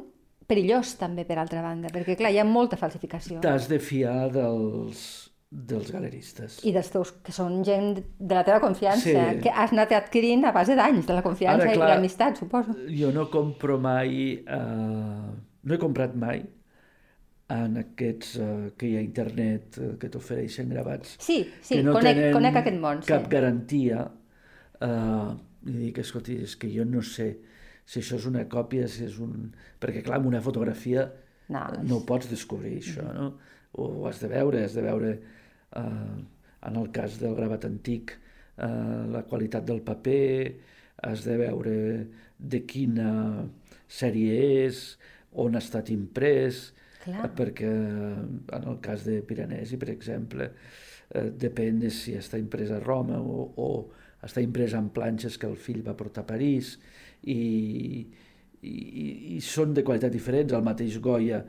perillós 0.50 0.96
també, 0.98 1.24
per 1.26 1.38
altra 1.38 1.62
banda, 1.62 1.90
perquè 1.94 2.16
clar, 2.18 2.32
hi 2.34 2.40
ha 2.42 2.46
molta 2.46 2.78
falsificació. 2.78 3.38
T'has 3.42 3.68
de 3.70 3.78
fiar 3.82 4.30
dels, 4.34 5.29
dels 5.50 5.90
galeristes. 5.90 6.60
I 6.62 6.70
dels 6.74 6.88
teus, 6.92 7.10
que 7.26 7.34
són 7.34 7.64
gent 7.66 7.96
de 7.98 8.36
la 8.36 8.44
teva 8.46 8.60
confiança, 8.62 9.10
sí. 9.10 9.40
que 9.42 9.50
has 9.50 9.74
anat 9.74 9.92
adquirint 9.98 10.46
a 10.46 10.52
base 10.54 10.76
d'anys, 10.78 11.08
de 11.08 11.16
la 11.16 11.24
confiança 11.26 11.66
Ara, 11.66 11.74
clar, 11.74 11.88
i 11.88 11.94
l'amistat, 11.96 12.38
suposo. 12.38 12.76
Jo 12.94 13.10
no 13.14 13.26
compro 13.32 13.80
mai, 13.82 14.38
uh, 14.46 15.32
no 15.66 15.74
he 15.74 15.80
comprat 15.82 16.14
mai 16.14 16.44
en 17.50 17.80
aquests 17.82 18.36
uh, 18.38 18.68
que 18.78 18.92
hi 18.92 18.94
ha 18.94 19.02
internet 19.02 19.80
uh, 19.80 19.92
que 19.98 20.10
t'ofereixen 20.12 20.70
gravats. 20.70 21.16
Sí, 21.18 21.42
sí, 21.58 21.80
que 21.80 21.82
no 21.82 21.96
conec, 21.98 22.22
conec 22.36 22.60
aquest 22.62 22.78
món. 22.84 23.02
cap 23.08 23.26
sí. 23.26 23.32
garantia. 23.34 24.06
Uh, 24.78 25.34
I 25.66 25.74
dic, 25.88 25.98
escolti, 26.04 26.38
és 26.46 26.54
que 26.56 26.70
jo 26.72 26.86
no 26.88 27.02
sé 27.04 27.32
si 27.90 27.98
això 27.98 28.20
és 28.20 28.30
una 28.30 28.46
còpia, 28.48 28.86
si 28.88 29.02
és 29.08 29.18
un... 29.18 29.50
Perquè, 29.82 30.04
clar, 30.06 30.20
amb 30.20 30.30
una 30.30 30.40
fotografia 30.44 31.08
no, 31.50 31.66
no 31.82 31.98
ho 31.98 32.06
pots 32.06 32.30
descobrir, 32.30 32.78
això, 32.78 33.02
no? 33.16 33.32
O 33.74 33.90
ho 33.98 34.06
has 34.08 34.22
de 34.22 34.30
veure, 34.30 34.62
has 34.64 34.78
de 34.78 34.86
veure 34.86 35.10
eh, 35.76 36.18
en 36.68 36.76
el 36.76 36.90
cas 36.92 37.18
del 37.20 37.36
gravat 37.38 37.64
antic, 37.68 38.16
eh, 38.56 39.06
la 39.12 39.24
qualitat 39.28 39.64
del 39.66 39.82
paper, 39.86 40.54
has 41.02 41.24
de 41.24 41.36
veure 41.40 41.76
de 42.36 42.60
quina 42.68 43.46
sèrie 43.88 44.36
és, 44.66 44.84
on 45.32 45.56
ha 45.56 45.62
estat 45.64 45.90
imprès, 45.94 46.70
Clar. 47.00 47.24
Eh, 47.24 47.32
perquè 47.32 47.68
en 47.70 48.66
el 48.68 48.80
cas 48.84 49.06
de 49.08 49.22
Piranesi, 49.24 49.78
per 49.80 49.88
exemple, 49.88 50.50
eh, 51.08 51.30
depèn 51.32 51.80
de 51.80 51.90
si 51.90 52.12
està 52.18 52.38
imprès 52.38 52.70
a 52.70 52.80
Roma 52.82 53.20
o, 53.20 53.46
o 53.56 53.68
està 54.20 54.42
imprès 54.44 54.74
en 54.76 54.90
planxes 54.92 55.38
que 55.40 55.48
el 55.48 55.56
fill 55.56 55.80
va 55.86 55.96
portar 55.96 56.26
a 56.26 56.28
París 56.28 56.74
i, 57.24 58.04
i, 58.62 59.36
i 59.36 59.40
són 59.44 59.74
de 59.74 59.84
qualitat 59.86 60.12
diferents. 60.12 60.54
El 60.56 60.64
mateix 60.66 60.98
Goya 61.02 61.40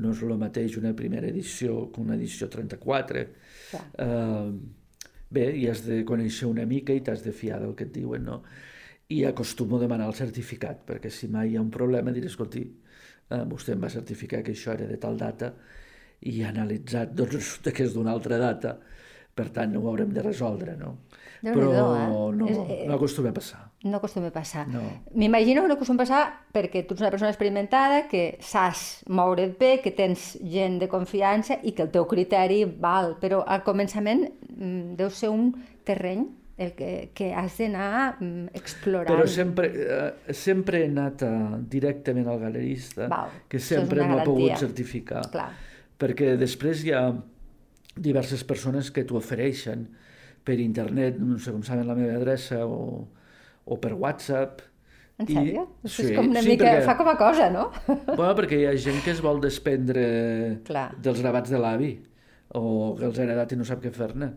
no 0.00 0.12
és 0.14 0.22
el 0.22 0.36
mateix 0.38 0.76
una 0.78 0.92
primera 0.96 1.28
edició 1.30 1.88
que 1.92 2.02
una 2.02 2.16
edició 2.18 2.48
34. 2.50 3.24
Uh, 4.04 4.52
bé, 5.30 5.46
i 5.58 5.66
has 5.70 5.84
de 5.86 6.02
conèixer 6.06 6.50
una 6.50 6.66
mica 6.66 6.94
i 6.94 7.02
t'has 7.06 7.24
de 7.26 7.34
fiar 7.34 7.60
del 7.62 7.74
que 7.78 7.88
et 7.88 7.94
diuen, 7.94 8.26
no? 8.26 8.40
I 9.10 9.24
acostumo 9.26 9.78
a 9.78 9.82
demanar 9.82 10.06
el 10.06 10.14
certificat, 10.14 10.84
perquè 10.86 11.10
si 11.10 11.26
mai 11.28 11.52
hi 11.52 11.58
ha 11.58 11.64
un 11.64 11.70
problema 11.74 12.14
diré, 12.14 12.30
escolti, 12.30 12.62
uh, 12.66 13.42
vostè 13.50 13.74
em 13.74 13.82
va 13.82 13.90
certificar 13.90 14.44
que 14.46 14.54
això 14.54 14.76
era 14.76 14.86
de 14.86 14.98
tal 15.02 15.18
data 15.18 15.54
i 16.30 16.42
analitzat, 16.44 17.14
doncs 17.16 17.34
resulta 17.34 17.72
que 17.74 17.86
és 17.88 17.94
d'una 17.96 18.12
altra 18.12 18.38
data, 18.38 18.76
per 19.40 19.48
tant 19.56 19.72
no 19.72 19.80
ho 19.80 19.90
haurem 19.90 20.12
de 20.12 20.24
resoldre, 20.26 20.76
no? 20.76 20.98
Però 21.40 21.70
eh? 21.72 22.06
no, 22.36 22.46
és, 22.46 22.56
eh, 22.58 22.82
no 22.88 22.96
acostuma 22.98 23.30
a 23.30 23.36
passar. 23.36 23.62
No 23.88 23.96
acostuma 23.96 24.28
a 24.28 24.34
passar. 24.34 24.66
No. 24.68 24.82
M'imagino 25.16 25.62
que 25.62 25.70
no 25.70 25.76
acostuma 25.78 26.02
a 26.02 26.04
passar 26.04 26.24
perquè 26.52 26.82
tu 26.84 26.94
ets 26.94 27.00
una 27.00 27.12
persona 27.14 27.30
experimentada, 27.32 28.02
que 28.10 28.24
saps 28.44 29.06
moure't 29.08 29.56
bé, 29.60 29.78
que 29.80 29.94
tens 29.96 30.34
gent 30.42 30.76
de 30.82 30.90
confiança 30.92 31.56
i 31.64 31.72
que 31.72 31.86
el 31.86 31.94
teu 31.94 32.04
criteri 32.10 32.66
val, 32.68 33.14
però 33.22 33.40
al 33.46 33.64
començament 33.64 34.26
mm, 34.28 34.98
deu 35.00 35.08
ser 35.14 35.32
un 35.32 35.54
terreny 35.88 36.28
el 36.60 36.74
que, 36.76 36.92
que 37.16 37.30
has 37.32 37.56
d'anar 37.56 38.18
mm, 38.20 38.52
explorant. 38.60 39.08
Però 39.08 39.24
sempre, 39.24 39.72
eh, 39.72 40.34
sempre 40.36 40.84
he 40.84 40.90
anat 40.90 41.24
a, 41.24 41.32
eh, 41.32 41.64
directament 41.72 42.28
al 42.28 42.42
galerista, 42.42 43.08
Val, 43.08 43.32
que 43.48 43.62
sempre 43.64 44.04
m'ha 44.04 44.20
pogut 44.28 44.60
certificar. 44.60 45.24
Clar. 45.32 45.48
Perquè 46.00 46.34
després 46.40 46.84
hi 46.84 46.92
ha 46.92 47.06
diverses 48.00 48.42
persones 48.48 48.90
que 48.94 49.04
t'ho 49.06 49.18
ofereixen 49.20 49.86
per 50.46 50.56
internet, 50.62 51.18
no 51.20 51.38
sé 51.38 51.52
com 51.52 51.62
saben 51.66 51.88
la 51.88 51.96
meva 51.98 52.16
adreça, 52.16 52.62
o, 52.64 53.06
o 53.64 53.80
per 53.80 53.92
WhatsApp. 53.92 54.62
En 55.20 55.28
sèrio? 55.28 55.66
I, 55.84 55.90
sí, 55.92 56.06
és 56.08 56.14
com 56.16 56.30
una 56.32 56.40
sí, 56.40 56.54
mica... 56.54 56.64
Perquè, 56.64 56.86
fa 56.88 56.96
com 56.96 57.10
a 57.12 57.16
cosa, 57.20 57.50
no? 57.52 57.66
Bueno, 57.90 58.32
perquè 58.38 58.62
hi 58.62 58.68
ha 58.70 58.76
gent 58.80 59.02
que 59.04 59.12
es 59.12 59.20
vol 59.24 59.42
desprendre 59.44 60.06
Clar. 60.68 60.86
dels 61.02 61.20
gravats 61.20 61.52
de 61.52 61.60
l'avi, 61.60 61.92
o 62.56 62.94
que 62.98 63.06
els 63.10 63.20
ha 63.20 63.26
heredat 63.26 63.52
i 63.52 63.60
no 63.60 63.68
sap 63.68 63.84
què 63.84 63.92
fer-ne. 63.94 64.32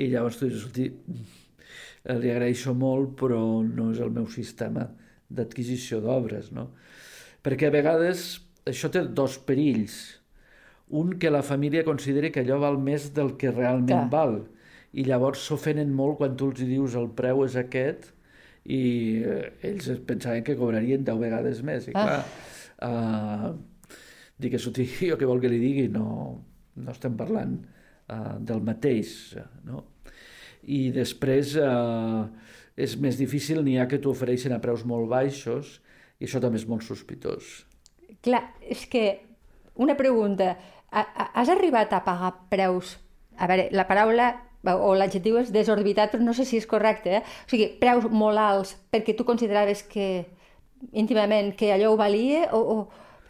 I 0.00 0.08
llavors 0.14 0.40
tu 0.40 0.48
dius, 0.48 0.64
eh, 0.80 2.16
li 2.16 2.32
agraeixo 2.32 2.72
molt, 2.74 3.12
però 3.20 3.42
no 3.66 3.90
és 3.92 4.00
el 4.00 4.14
meu 4.14 4.24
sistema 4.32 4.88
d'adquisició 5.32 6.00
d'obres, 6.04 6.50
no? 6.56 6.70
Perquè 7.44 7.68
a 7.68 7.74
vegades 7.74 8.40
això 8.68 8.90
té 8.92 9.04
dos 9.04 9.38
perills. 9.46 10.00
Un, 10.92 11.14
que 11.18 11.30
la 11.32 11.40
família 11.42 11.84
consideri 11.86 12.30
que 12.34 12.42
allò 12.44 12.58
val 12.60 12.76
més 12.78 13.10
del 13.16 13.34
que 13.40 13.50
realment 13.50 13.88
Clar. 13.88 14.10
val. 14.12 14.34
I 14.92 15.06
llavors 15.08 15.40
s'ofenen 15.48 15.92
molt 15.96 16.18
quan 16.20 16.34
tu 16.36 16.50
els 16.52 16.60
dius 16.68 16.94
el 17.00 17.08
preu 17.16 17.44
és 17.46 17.54
aquest 17.56 18.10
i 18.68 18.80
eh, 19.24 19.46
ells 19.70 19.88
pensaven 20.06 20.44
que 20.44 20.56
cobrarien 20.58 21.04
10 21.06 21.18
vegades 21.22 21.62
més. 21.64 21.88
I 21.88 21.94
Ah. 21.96 22.04
clar, 22.04 22.24
eh, 22.88 23.52
dic, 24.38 24.54
escolti, 24.58 24.84
jo 25.08 25.16
què 25.16 25.26
vol 25.28 25.40
que 25.40 25.48
li 25.48 25.58
digui? 25.62 25.88
No, 25.88 26.42
no 26.76 26.92
estem 26.92 27.16
parlant 27.16 27.56
eh, 27.62 28.36
del 28.40 28.60
mateix, 28.62 29.34
no? 29.64 29.86
I 30.62 30.90
després 30.94 31.56
eh, 31.56 32.22
és 32.76 32.98
més 33.02 33.16
difícil, 33.18 33.64
n'hi 33.64 33.78
ha 33.80 33.88
que 33.90 33.98
t'ho 33.98 34.12
ofereixen 34.12 34.52
a 34.54 34.60
preus 34.62 34.84
molt 34.86 35.08
baixos 35.10 35.78
i 36.20 36.28
això 36.28 36.38
també 36.38 36.60
és 36.60 36.68
molt 36.68 36.84
sospitós. 36.86 37.64
Clar, 38.22 38.44
és 38.62 38.84
que 38.86 39.06
una 39.82 39.96
pregunta. 39.98 40.52
Ha- 40.92 41.08
ha- 41.16 41.30
Has 41.40 41.48
arribat 41.52 41.92
a 41.92 42.02
pagar 42.04 42.34
preus... 42.52 42.98
A 43.40 43.48
veure, 43.48 43.70
la 43.72 43.86
paraula 43.88 44.28
o 44.62 44.92
l'adjectiu 44.94 45.38
és 45.40 45.50
desorbitat, 45.50 46.12
però 46.12 46.22
no 46.22 46.34
sé 46.36 46.44
si 46.46 46.58
és 46.60 46.68
correcte, 46.70 47.16
eh? 47.18 47.22
O 47.22 47.50
sigui, 47.50 47.72
preus 47.80 48.04
molt 48.12 48.38
alts 48.38 48.76
perquè 48.92 49.16
tu 49.18 49.24
consideraves 49.26 49.82
que 49.90 50.26
íntimament 50.92 51.54
que 51.58 51.72
allò 51.74 51.92
ho 51.92 51.98
valia 51.98 52.48
o... 52.54 52.60
o 52.60 52.76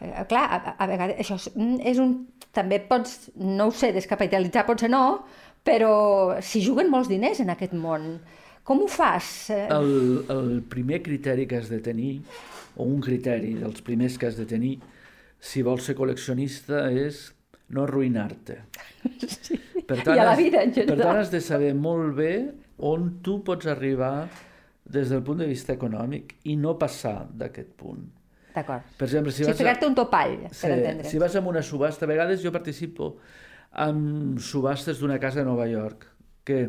eh, 0.03 0.25
clar, 0.29 0.43
a, 0.45 0.75
a 0.77 0.87
vegades 0.91 1.23
això 1.23 1.39
és, 1.39 1.49
és 1.93 2.03
un... 2.03 2.15
També 2.53 2.77
pots, 2.85 3.31
no 3.33 3.71
ho 3.71 3.73
sé, 3.73 3.89
descapitalitzar 3.95 4.67
potser 4.67 4.91
no, 4.93 5.23
però 5.65 6.35
si 6.45 6.61
juguen 6.61 6.91
molts 6.91 7.09
diners 7.09 7.39
en 7.41 7.49
aquest 7.49 7.73
món, 7.73 8.19
com 8.61 8.83
ho 8.83 8.89
fas? 8.91 9.47
El, 9.49 10.21
el 10.29 10.51
primer 10.69 10.99
criteri 11.01 11.47
que 11.49 11.57
has 11.57 11.71
de 11.71 11.79
tenir, 11.81 12.19
o 12.77 12.85
un 12.85 13.01
criteri 13.01 13.55
dels 13.57 13.81
primers 13.81 14.19
que 14.21 14.29
has 14.29 14.37
de 14.37 14.45
tenir, 14.45 14.75
si 15.41 15.63
vols 15.65 15.89
ser 15.89 15.95
col·leccionista, 15.97 16.85
és 16.93 17.31
no 17.73 17.83
arruïnar-te. 17.87 18.59
Sí. 19.23 19.59
Per 19.83 19.97
I 19.99 20.19
a 20.19 20.23
la 20.29 20.35
vida, 20.39 20.61
en 20.63 20.71
Per 20.71 20.85
tant, 20.85 20.93
general. 20.95 21.17
has 21.19 21.31
de 21.33 21.41
saber 21.43 21.73
molt 21.75 22.13
bé 22.15 22.31
on 22.87 23.17
tu 23.25 23.41
pots 23.43 23.67
arribar 23.67 24.29
des 24.85 25.09
del 25.11 25.21
punt 25.23 25.41
de 25.41 25.47
vista 25.49 25.73
econòmic 25.75 26.37
i 26.47 26.55
no 26.55 26.77
passar 26.79 27.25
d'aquest 27.35 27.73
punt. 27.79 28.05
D'acord. 28.55 28.85
Per 28.97 29.07
exemple, 29.09 29.31
si 29.33 29.43
Si 29.43 29.49
vas 29.49 29.55
a... 29.55 29.59
ficar-te 29.59 29.87
un 29.89 29.95
topall, 29.97 30.37
per 30.47 30.53
Sí, 30.55 30.67
entendre. 30.71 31.09
si 31.09 31.19
vas 31.19 31.35
a 31.35 31.41
una 31.41 31.61
subhasta, 31.61 32.05
a 32.05 32.11
vegades 32.13 32.41
jo 32.43 32.51
participo 32.51 33.17
en 33.75 34.37
subhastes 34.39 34.99
d'una 35.01 35.19
casa 35.19 35.39
de 35.41 35.45
Nova 35.45 35.67
York, 35.67 36.07
que 36.45 36.59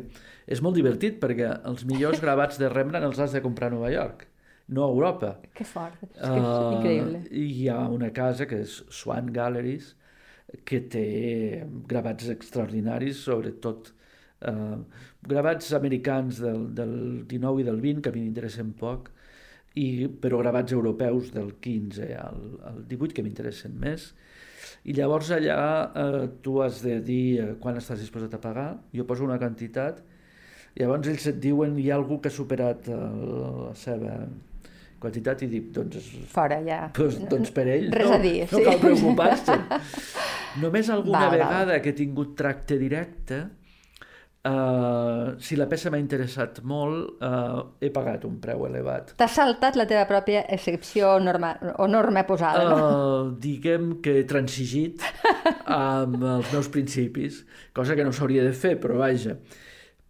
és 0.46 0.62
molt 0.62 0.74
divertit 0.78 1.18
perquè 1.22 1.50
els 1.68 1.84
millors 1.84 2.20
gravats 2.24 2.58
de 2.58 2.68
Rembrandt 2.72 3.06
els 3.06 3.18
has 3.20 3.32
de 3.36 3.42
comprar 3.44 3.68
a 3.70 3.74
Nova 3.76 3.90
York, 3.92 4.26
no 4.68 4.84
a 4.86 4.88
Europa. 4.90 5.36
Que 5.54 5.64
fort, 5.68 5.98
és 6.02 6.08
que 6.18 6.38
és 6.40 6.48
Ah, 6.48 6.72
increïble. 6.78 7.26
I 7.30 7.44
hi 7.60 7.68
ha 7.68 7.82
una 7.92 8.10
casa 8.16 8.46
que 8.46 8.62
és 8.64 8.82
Swan 8.90 9.30
Galleries, 9.32 9.94
que 10.64 10.80
té 10.90 11.06
gravats 11.90 12.28
extraordinaris, 12.32 13.24
sobretot 13.26 13.90
eh, 14.46 14.78
gravats 15.26 15.72
americans 15.76 16.40
del, 16.44 16.68
del 16.76 16.94
19 17.30 17.62
i 17.62 17.68
del 17.68 17.80
20, 17.82 18.02
que 18.04 18.12
a 18.12 18.16
mi 18.16 18.24
m'interessen 18.26 18.72
poc, 18.78 19.10
i, 19.74 20.06
però 20.06 20.38
gravats 20.42 20.74
europeus 20.76 21.32
del 21.34 21.56
15 21.64 22.10
al, 22.20 22.42
al 22.70 22.82
18, 22.90 23.14
que 23.16 23.26
m'interessen 23.26 23.74
més. 23.80 24.12
I 24.84 24.94
llavors 24.96 25.30
allà 25.34 25.60
eh, 25.88 26.24
tu 26.44 26.58
has 26.62 26.82
de 26.84 26.98
dir 27.04 27.24
eh, 27.40 27.52
quan 27.60 27.78
estàs 27.80 28.00
disposat 28.00 28.36
a 28.36 28.42
pagar, 28.42 28.68
jo 28.94 29.06
poso 29.08 29.24
una 29.26 29.40
quantitat, 29.40 30.02
llavors 30.78 31.08
ells 31.10 31.28
et 31.30 31.38
diuen 31.42 31.78
hi 31.78 31.90
ha 31.90 31.98
algú 31.98 32.20
que 32.20 32.30
ha 32.30 32.34
superat 32.34 32.90
eh, 32.92 32.98
la 32.98 33.74
seva 33.78 34.18
quantitat 35.00 35.42
i 35.44 35.50
dic, 35.50 35.68
doncs 35.74 36.12
Fora, 36.32 36.60
ja. 36.64 36.84
Pues, 36.94 37.18
doncs 37.30 37.52
per 37.54 37.66
ell 37.72 37.90
Res 37.92 38.08
no, 38.08 38.14
a 38.16 38.22
dir, 38.22 38.38
no 38.50 38.60
sí. 38.60 38.64
cal 38.68 38.80
preocupar-se. 38.82 39.58
Només 40.62 40.88
alguna 40.92 41.26
Val, 41.26 41.28
val. 41.28 41.38
vegada 41.38 41.82
que 41.82 41.92
he 41.92 41.98
tingut 41.98 42.36
tracte 42.38 42.78
directe, 42.78 43.40
uh, 44.46 45.34
si 45.42 45.58
la 45.58 45.66
peça 45.70 45.90
m'ha 45.90 45.98
interessat 45.98 46.60
molt, 46.68 47.16
uh, 47.24 47.64
he 47.82 47.90
pagat 47.94 48.26
un 48.28 48.36
preu 48.42 48.66
elevat. 48.68 49.14
T'has 49.18 49.34
saltat 49.40 49.78
la 49.80 49.88
teva 49.90 50.04
pròpia 50.10 50.44
excepció 50.54 51.16
norma, 51.22 51.54
o 51.82 51.88
norma 51.90 52.24
posada, 52.28 52.64
no? 52.68 52.78
Uh, 52.78 53.34
diguem 53.42 53.96
que 54.04 54.20
he 54.20 54.24
transigit 54.30 55.02
amb 55.66 56.22
els 56.22 56.54
meus 56.54 56.70
principis, 56.70 57.42
cosa 57.76 57.98
que 57.98 58.06
no 58.06 58.14
s'hauria 58.14 58.46
de 58.46 58.54
fer, 58.54 58.76
però 58.80 59.00
vaja. 59.02 59.36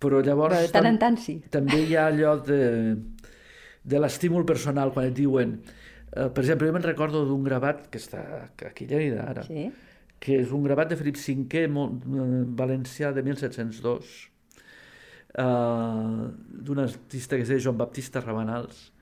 Però 0.05 0.20
llavors... 0.20 0.59
Però 0.59 0.68
de 0.68 0.75
tant 0.75 0.90
en 0.90 1.01
tant 1.01 1.16
sí. 1.16 1.38
també 1.51 1.81
hi 1.87 1.94
ha 1.97 2.09
allò 2.11 2.37
de, 2.44 2.61
de 3.85 4.01
l'estímul 4.01 4.47
personal, 4.49 4.92
quan 4.94 5.07
et 5.11 5.16
diuen... 5.16 5.59
Eh, 6.14 6.29
per 6.31 6.44
exemple, 6.44 6.68
jo 6.68 6.73
me'n 6.77 6.85
recordo 6.87 7.25
d'un 7.29 7.42
gravat 7.44 7.88
que 7.90 7.99
està 8.01 8.23
aquí 8.64 8.87
a 8.87 8.92
Lleida 8.94 9.25
ara, 9.29 9.42
Sí. 9.44 9.70
que 10.20 10.38
és 10.40 10.53
un 10.57 10.62
gravat 10.64 10.88
de 10.88 10.97
Felip 10.97 11.16
V 11.18 11.66
molt, 11.68 12.05
eh, 12.07 12.44
valencià 12.57 13.12
de 13.12 13.23
1702, 13.23 14.31
eh, 15.37 15.42
d'un 15.44 16.79
artista 16.79 17.37
que 17.37 17.42
es 17.42 17.49
deia 17.49 17.61
Joan 17.61 17.77
Baptista 17.79 18.20
Rabanals, 18.20 18.92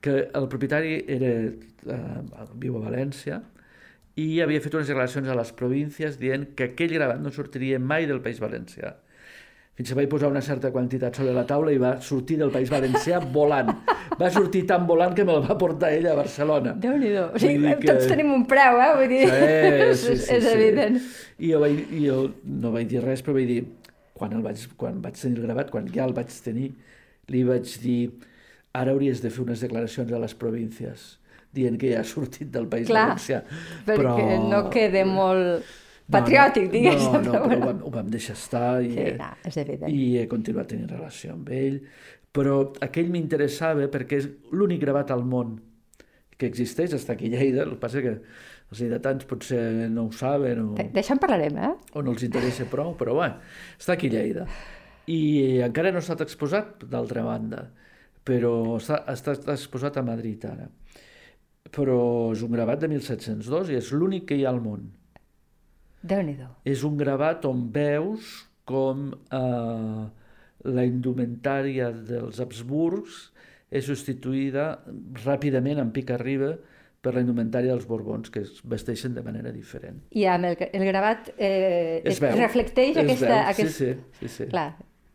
que 0.00 0.28
el 0.34 0.48
propietari 0.48 1.04
era, 1.08 1.30
eh, 1.48 2.22
viu 2.54 2.76
a 2.78 2.84
València 2.90 3.40
i 4.18 4.40
havia 4.42 4.60
fet 4.60 4.74
unes 4.74 4.88
declaracions 4.90 5.28
a 5.28 5.34
les 5.38 5.50
províncies 5.52 6.18
dient 6.18 6.54
que 6.54 6.72
aquell 6.72 6.92
gravat 6.94 7.20
no 7.22 7.30
sortiria 7.34 7.78
mai 7.78 8.06
del 8.06 8.20
País 8.20 8.40
Valencià. 8.42 8.96
Fins 9.78 9.92
que 9.92 9.94
vaig 9.94 10.08
posar 10.10 10.26
una 10.32 10.40
certa 10.42 10.72
quantitat 10.74 11.14
sobre 11.14 11.30
la 11.36 11.44
taula 11.46 11.70
i 11.70 11.78
va 11.78 11.92
sortir 12.02 12.34
del 12.40 12.50
País 12.50 12.66
Valencià 12.72 13.20
volant. 13.32 13.68
Va 14.18 14.26
sortir 14.34 14.64
tan 14.66 14.88
volant 14.88 15.12
que 15.14 15.22
me'l 15.24 15.38
va 15.44 15.54
portar 15.60 15.92
ella 15.94 16.16
a 16.16 16.18
Barcelona. 16.18 16.72
Déu-n'hi-do. 16.82 17.28
O 17.28 17.30
Vull 17.36 17.44
sigui, 17.44 17.74
que- 17.78 17.92
tots 17.92 18.08
tenim 18.10 18.32
un 18.34 18.42
preu, 18.50 18.80
eh? 18.82 18.88
Vull 18.98 19.12
dir, 19.12 19.28
Sí, 19.30 19.94
sí, 20.02 20.16
sí, 20.24 20.34
és 20.34 20.42
sí. 20.48 20.50
evident. 20.56 20.98
I 21.38 21.52
jo, 21.52 21.60
vaig, 21.62 21.78
i 21.94 22.02
jo 22.08 22.18
no 22.58 22.72
vaig 22.74 22.88
dir 22.90 23.04
res, 23.04 23.22
però 23.22 23.36
vaig 23.38 23.46
dir, 23.46 23.60
quan, 24.18 24.34
el 24.34 24.42
vaig, 24.42 24.66
quan 24.76 24.98
vaig 25.04 25.14
tenir 25.14 25.38
el 25.38 25.46
gravat, 25.46 25.70
quan 25.70 25.86
ja 25.94 26.04
el 26.10 26.16
vaig 26.18 26.34
tenir, 26.42 26.72
li 27.30 27.44
vaig 27.46 27.70
dir, 27.84 28.00
ara 28.74 28.90
hauries 28.90 29.22
de 29.22 29.30
fer 29.30 29.44
unes 29.46 29.62
declaracions 29.62 30.10
a 30.12 30.18
les 30.18 30.34
províncies 30.34 31.12
dient 31.54 31.78
que 31.80 31.94
ja 31.94 32.00
ha 32.02 32.04
sortit 32.04 32.50
del 32.52 32.66
País 32.68 32.90
Clar, 32.90 33.12
Valencià. 33.14 33.44
Perquè 33.86 34.40
no 34.42 34.66
quede 34.74 35.04
molt 35.08 35.62
patriòtic, 36.10 36.66
no, 36.68 36.72
diguéssim. 36.72 37.12
No, 37.12 37.20
no, 37.22 37.32
però 37.32 37.56
ho 37.58 37.64
vam, 37.66 37.80
ho 37.84 37.90
vam 37.94 38.10
deixar 38.12 38.36
estar 38.38 38.82
i, 38.84 38.92
Sí, 38.94 39.06
no, 39.18 39.30
és 39.50 39.56
evident. 39.64 39.92
i 39.92 40.18
he 40.20 40.26
continuat 40.30 40.68
tenint 40.72 40.88
relació 40.90 41.34
amb 41.36 41.48
ell. 41.54 41.80
Però 42.32 42.58
aquell 42.84 43.08
m'interessava 43.10 43.88
perquè 43.92 44.18
és 44.22 44.28
l'únic 44.52 44.80
gravat 44.84 45.10
al 45.10 45.24
món 45.24 45.56
que 46.38 46.46
existeix, 46.46 46.92
està 46.94 47.16
aquí 47.16 47.26
a 47.32 47.34
Lleida, 47.34 47.64
el 47.64 47.72
que 47.74 47.80
passa 47.82 48.02
que 48.04 48.12
els 48.68 48.80
lleidatans 48.82 49.24
potser 49.26 49.88
no 49.90 50.04
ho 50.06 50.12
saben 50.14 50.60
o, 50.62 50.66
D'això 50.94 51.16
en 51.16 51.22
parlarem, 51.22 51.56
eh? 51.56 51.70
o 51.96 52.02
no 52.04 52.12
els 52.14 52.22
interessa 52.26 52.66
prou, 52.70 52.92
però 53.00 53.16
bé, 53.18 53.30
està 53.80 53.96
aquí 53.96 54.10
a 54.12 54.14
Lleida. 54.18 54.44
I 55.08 55.18
encara 55.64 55.90
no 55.90 55.98
ha 55.98 56.04
estat 56.04 56.20
exposat, 56.22 56.84
d'altra 56.92 57.24
banda, 57.26 57.64
però 58.28 58.76
està, 58.76 59.00
està, 59.08 59.32
està 59.34 59.56
exposat 59.56 59.96
a 59.96 60.04
Madrid 60.04 60.44
ara. 60.46 60.68
Però 61.74 61.98
és 62.36 62.42
un 62.44 62.52
gravat 62.54 62.80
de 62.84 62.88
1702 62.92 63.72
i 63.72 63.78
és 63.80 63.90
l'únic 63.96 64.28
que 64.28 64.36
hi 64.38 64.44
ha 64.46 64.52
al 64.52 64.60
món. 64.62 64.86
És 66.68 66.84
un 66.86 66.96
gravat 67.00 67.44
on 67.48 67.66
veus 67.74 68.46
com 68.68 69.08
eh, 69.12 70.02
la 70.68 70.84
indumentària 70.86 71.90
dels 71.90 72.40
Habsburgs 72.40 73.32
és 73.70 73.84
substituïda 73.88 74.78
ràpidament 75.24 75.80
en 75.82 75.90
pica 75.92 76.14
arriba 76.16 76.54
per 77.00 77.12
la 77.14 77.22
indumentària 77.22 77.70
dels 77.70 77.86
Borbons, 77.86 78.30
que 78.30 78.40
es 78.42 78.58
vesteixen 78.66 79.14
de 79.14 79.22
manera 79.22 79.52
diferent. 79.54 80.00
I 80.18 80.24
amb 80.26 80.48
el, 80.50 80.56
el 80.72 80.84
gravat 80.88 81.30
eh, 81.36 82.00
Es 82.04 82.18
veu. 82.20 82.34
reflecteix 82.36 82.96
Es 82.96 83.02
aquesta... 83.04 83.28
veu, 83.28 83.42
aquest... 83.52 83.74
Sí, 83.76 83.92
sí, 83.94 84.18
sí, 84.20 84.28
sí. 84.34 84.48
Clar, 84.50 84.72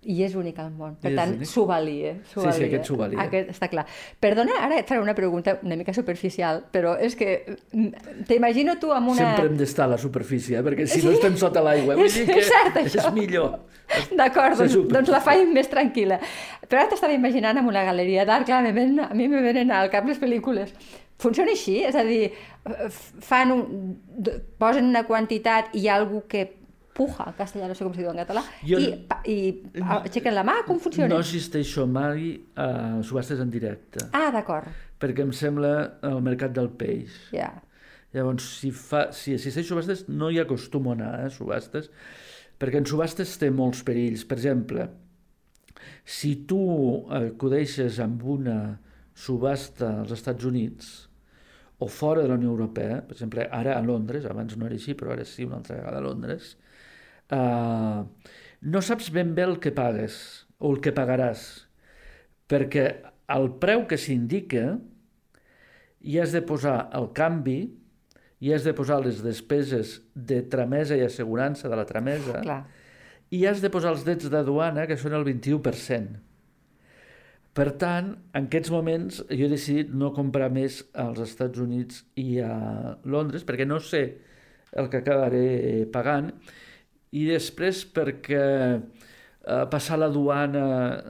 i 0.10 0.18
és 0.26 0.36
únic 0.40 0.60
al 0.60 0.72
món. 0.76 0.96
Per 1.02 1.12
I 1.12 1.14
és 1.14 1.20
tant, 1.20 1.34
s'ho 1.48 1.66
valia. 1.70 2.14
s'ho 2.32 2.44
Sí, 2.46 2.54
sí, 2.58 2.68
aquest 2.68 2.90
s'ho 2.90 2.98
valia. 3.00 3.20
Aquest, 3.24 3.52
està 3.54 3.70
clar. 3.72 3.86
Perdona, 4.24 4.58
ara 4.66 4.80
et 4.82 4.90
faré 4.90 5.02
una 5.04 5.16
pregunta 5.18 5.58
una 5.64 5.78
mica 5.80 5.94
superficial, 5.96 6.64
però 6.74 6.96
és 7.00 7.16
que 7.20 7.30
mm, 7.72 8.24
t'imagino 8.30 8.78
tu 8.82 8.92
amb 8.96 9.14
una... 9.14 9.20
Sempre 9.22 9.52
hem 9.52 9.60
d'estar 9.60 9.88
a 9.88 9.94
la 9.94 10.00
superfície, 10.02 10.58
eh? 10.60 10.64
perquè 10.66 10.88
si 10.90 11.04
no 11.06 11.14
estem 11.16 11.38
sota 11.40 11.64
l'aigua, 11.66 11.98
vull 12.00 12.08
És 12.10 12.18
dir 12.20 12.28
que 12.30 12.42
cert, 12.48 12.82
és 12.84 12.98
això. 12.98 13.14
millor. 13.16 13.60
D'acord, 14.16 14.58
doncs, 14.60 14.76
doncs 14.92 15.14
la 15.14 15.22
faig 15.24 15.46
més 15.54 15.70
tranquil·la. 15.72 16.20
Però 16.66 16.82
ara 16.82 16.92
t'estava 16.92 17.16
imaginant 17.16 17.60
amb 17.62 17.70
una 17.72 17.86
galeria 17.86 18.26
d'art, 18.28 18.48
clar, 18.50 18.64
ven, 18.74 19.00
a 19.04 19.14
mi 19.14 19.30
me 19.32 19.44
venen 19.46 19.72
al 19.72 19.92
cap 19.94 20.08
les 20.10 20.20
pel·lícules. 20.22 20.74
Funciona 21.22 21.54
així? 21.54 21.78
És 21.86 21.96
a 21.96 22.04
dir, 22.04 22.32
fan 23.24 23.52
un, 23.54 23.64
posen 24.60 24.90
una 24.90 25.06
quantitat 25.08 25.72
i 25.76 25.84
hi 25.84 25.90
ha 25.90 26.00
algú 26.00 26.24
que 26.28 26.48
puja, 26.94 27.26
en 27.32 27.34
castellà, 27.38 27.68
no 27.68 27.76
sé 27.76 27.84
com 27.86 27.94
s'hi 27.94 28.04
diu 28.04 28.12
en 28.12 28.20
català, 28.22 28.44
Jo- 28.66 28.80
i, 28.80 28.92
pa- 29.10 29.22
i 29.26 29.38
aixequen 30.00 30.36
la 30.36 30.44
mà, 30.48 30.60
com 30.68 30.80
funciona? 30.80 31.10
No 31.14 31.20
assisteixo 31.24 31.86
mai 31.88 32.34
a 32.56 33.02
subhastes 33.04 33.40
en 33.44 33.50
directe, 33.54 34.08
Ah, 34.14 34.30
d'acord, 34.32 34.68
perquè 35.00 35.26
em 35.26 35.32
sembla 35.34 35.74
el 36.04 36.22
mercat 36.22 36.54
del 36.56 36.70
peix. 36.70 37.10
ja. 37.34 37.52
Llavors, 38.14 38.46
si, 38.60 38.70
fa, 38.70 39.08
si 39.12 39.34
assisteixo 39.34 39.74
a 39.74 39.82
subhastes, 39.82 40.04
no 40.08 40.28
hi 40.30 40.38
acostumo 40.38 40.92
a 40.92 40.94
anar 40.94 41.14
eh, 41.24 41.26
a 41.26 41.30
subhastes, 41.34 41.88
perquè 42.62 42.78
en 42.78 42.86
subhastes 42.86 43.32
té 43.42 43.50
molts 43.50 43.82
perills. 43.84 44.24
Per 44.30 44.38
exemple, 44.38 44.90
Si 46.06 46.36
tu 46.48 46.60
acudeixes 47.12 47.98
amb 48.00 48.22
una 48.24 48.80
subhasta 49.16 49.90
als 50.02 50.12
Estats 50.16 50.46
Units 50.46 50.92
o 51.80 51.88
fora 51.88 52.22
de 52.22 52.28
la 52.30 52.36
Unió 52.36 52.52
Europea, 52.54 53.02
per 53.02 53.16
exemple, 53.18 53.48
ara 53.52 53.74
a 53.78 53.82
Londres, 53.82 54.26
abans 54.30 54.56
no 54.58 54.66
era 54.68 54.76
així, 54.76 54.94
però 54.96 55.12
ara 55.12 55.26
sí 55.26 55.44
una 55.44 55.58
altra 55.58 55.76
vegada 55.82 55.98
a 56.00 56.06
Londres, 56.06 56.54
eh, 57.34 58.30
no 58.64 58.82
saps 58.82 59.12
ben 59.14 59.34
bé 59.36 59.48
el 59.48 59.60
que 59.60 59.74
pagues 59.76 60.16
o 60.60 60.72
el 60.74 60.82
que 60.84 60.94
pagaràs, 60.96 61.68
perquè 62.48 62.88
el 63.34 63.50
preu 63.62 63.88
que 63.90 64.00
s'indica 64.00 64.78
hi 66.04 66.20
has 66.20 66.36
de 66.36 66.44
posar 66.44 66.90
el 66.96 67.10
canvi, 67.16 67.62
hi 68.44 68.52
has 68.54 68.66
de 68.68 68.74
posar 68.76 69.00
les 69.04 69.22
despeses 69.24 70.02
de 70.14 70.42
tramesa 70.52 70.98
i 71.00 71.06
assegurança 71.06 71.72
de 71.72 71.80
la 71.80 71.88
tramesa, 71.88 72.42
Clar. 72.44 72.62
i 73.32 73.46
has 73.48 73.64
de 73.64 73.72
posar 73.72 73.94
els 73.96 74.04
drets 74.04 74.30
de 74.32 74.44
duana, 74.44 74.88
que 74.88 75.00
són 75.00 75.16
el 75.16 75.24
21%. 75.28 76.20
Per 77.54 77.70
tant, 77.78 78.10
en 78.34 78.48
aquests 78.50 78.72
moments 78.74 79.22
jo 79.30 79.46
he 79.46 79.52
decidit 79.52 79.92
no 79.94 80.10
comprar 80.16 80.50
més 80.52 80.82
als 80.98 81.22
Estats 81.22 81.62
Units 81.62 82.02
i 82.18 82.40
a 82.42 82.98
Londres, 83.06 83.46
perquè 83.46 83.68
no 83.70 83.78
sé 83.80 84.04
el 84.74 84.90
que 84.90 85.04
acabaré 85.04 85.86
pagant, 85.94 86.32
i 87.14 87.28
després 87.30 87.84
perquè 87.94 88.46
eh, 88.74 89.66
passar 89.70 90.00
la 90.02 90.10
duana 90.14 90.66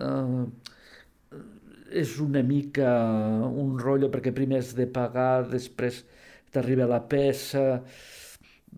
eh, 0.08 0.44
és 2.04 2.18
una 2.24 2.42
mica 2.46 2.90
un 3.48 3.78
rotllo, 3.80 4.10
perquè 4.12 4.34
primer 4.36 4.60
has 4.64 4.74
de 4.78 4.88
pagar, 4.90 5.46
després 5.52 6.04
t'arriba 6.54 6.90
la 6.90 7.02
peça... 7.08 7.84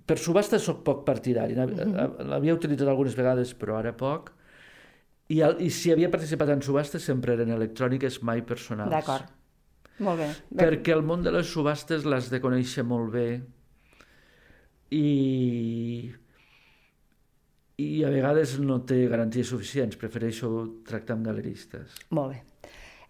Per 0.06 0.18
subhasta 0.20 0.58
sóc 0.60 0.82
poc 0.84 1.06
partidari, 1.08 1.56
l'havia 1.56 2.54
utilitzat 2.54 2.90
algunes 2.92 3.14
vegades, 3.16 3.54
però 3.56 3.78
ara 3.80 3.94
poc, 3.96 4.28
i, 5.32 5.40
el, 5.40 5.56
i 5.64 5.70
si 5.74 5.90
havia 5.94 6.10
participat 6.14 6.52
en 6.54 6.62
subhastes 6.62 7.08
sempre 7.08 7.34
eren 7.34 7.54
electròniques, 7.56 8.20
mai 8.28 8.44
personals. 8.46 8.92
D'acord. 8.92 9.32
Molt 10.04 10.20
bé. 10.20 10.28
bé. 10.28 10.60
Perquè 10.60 10.94
el 10.94 11.02
món 11.08 11.24
de 11.24 11.32
les 11.34 11.48
subhastes 11.48 12.04
l'has 12.06 12.28
de 12.30 12.42
conèixer 12.44 12.84
molt 12.86 13.14
bé 13.16 13.30
i, 14.92 15.08
i 17.78 18.04
a 18.08 18.10
vegades 18.10 18.58
no 18.60 18.80
té 18.88 19.02
garanties 19.12 19.50
suficients. 19.52 19.98
Prefereixo 20.00 20.52
tractar 20.88 21.18
amb 21.18 21.26
galeristes. 21.28 21.96
Molt 22.16 22.34
bé. 22.36 22.42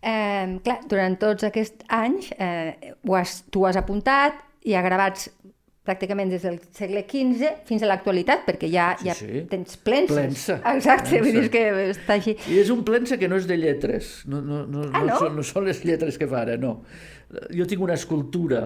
Eh, 0.06 0.60
clar, 0.66 0.80
durant 0.90 1.16
tots 1.22 1.44
aquests 1.48 1.86
anys 1.90 2.32
eh, 2.38 2.94
ho 3.08 3.16
has, 3.18 3.40
tu 3.50 3.64
has 3.66 3.78
apuntat 3.80 4.38
i 4.66 4.76
ha 4.78 4.82
gravats 4.86 5.30
pràcticament 5.86 6.32
des 6.34 6.42
del 6.42 6.56
segle 6.74 7.04
XV 7.06 7.50
fins 7.70 7.84
a 7.86 7.90
l'actualitat, 7.90 8.42
perquè 8.48 8.66
ja, 8.74 8.88
Sí, 8.98 9.06
ja 9.06 9.14
sí. 9.14 9.44
tens 9.50 9.76
plenses. 9.78 10.16
Plensa, 10.18 10.56
Exacte, 10.74 11.12
plensa. 11.12 11.24
vull 11.28 11.42
dir 11.44 11.52
que 11.54 11.64
està 11.92 12.16
així. 12.18 12.34
I 12.50 12.58
és 12.64 12.72
un 12.74 12.82
plensa 12.88 13.20
que 13.22 13.28
no 13.30 13.38
és 13.38 13.46
de 13.46 13.58
lletres, 13.58 14.24
no, 14.26 14.42
no, 14.42 14.64
no, 14.66 14.88
Ah, 14.94 15.04
no? 15.06 15.20
Són, 15.22 15.36
no 15.38 15.44
són 15.46 15.66
les 15.70 15.84
lletres 15.86 16.18
que 16.18 16.26
fa 16.28 16.42
ara, 16.42 16.58
no. 16.58 16.80
Jo 17.54 17.68
tinc 17.70 17.82
una 17.86 17.94
escultura 17.94 18.64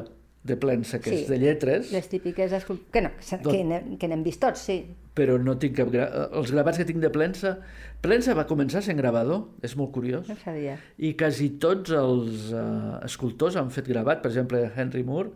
de 0.50 0.58
plensa 0.60 1.00
que 1.00 1.12
Sí, 1.14 1.26
de 1.30 1.38
lletres, 1.40 1.92
Les 1.94 2.08
típiques 2.10 2.52
que, 2.92 3.02
no, 3.06 3.12
que, 3.20 3.38
Tot. 3.44 3.52
que, 3.54 4.08
n'hem- 4.10 4.24
vist 4.26 4.42
tots, 4.42 4.66
sí. 4.68 4.80
però 5.16 5.38
no 5.42 5.56
tinc 5.62 5.76
cap... 5.78 5.90
Gra... 5.94 6.08
Els 6.40 6.52
gravats 6.56 6.78
que 6.82 6.86
tinc 6.90 7.00
de 7.04 7.10
plensa... 7.14 7.58
Plensa 8.02 8.34
va 8.38 8.46
començar 8.48 8.80
sent 8.82 8.98
gravador, 8.98 9.42
és 9.62 9.74
molt 9.76 9.92
curiós. 9.92 10.28
No 10.32 10.36
sabia. 10.40 10.78
I 10.98 11.14
quasi 11.20 11.50
tots 11.60 11.92
els 11.92 12.50
uh, 12.56 13.00
escultors 13.04 13.58
han 13.60 13.70
fet 13.76 13.90
gravat. 13.92 14.22
Per 14.24 14.32
exemple, 14.32 14.62
Henry 14.76 15.04
Moore 15.04 15.34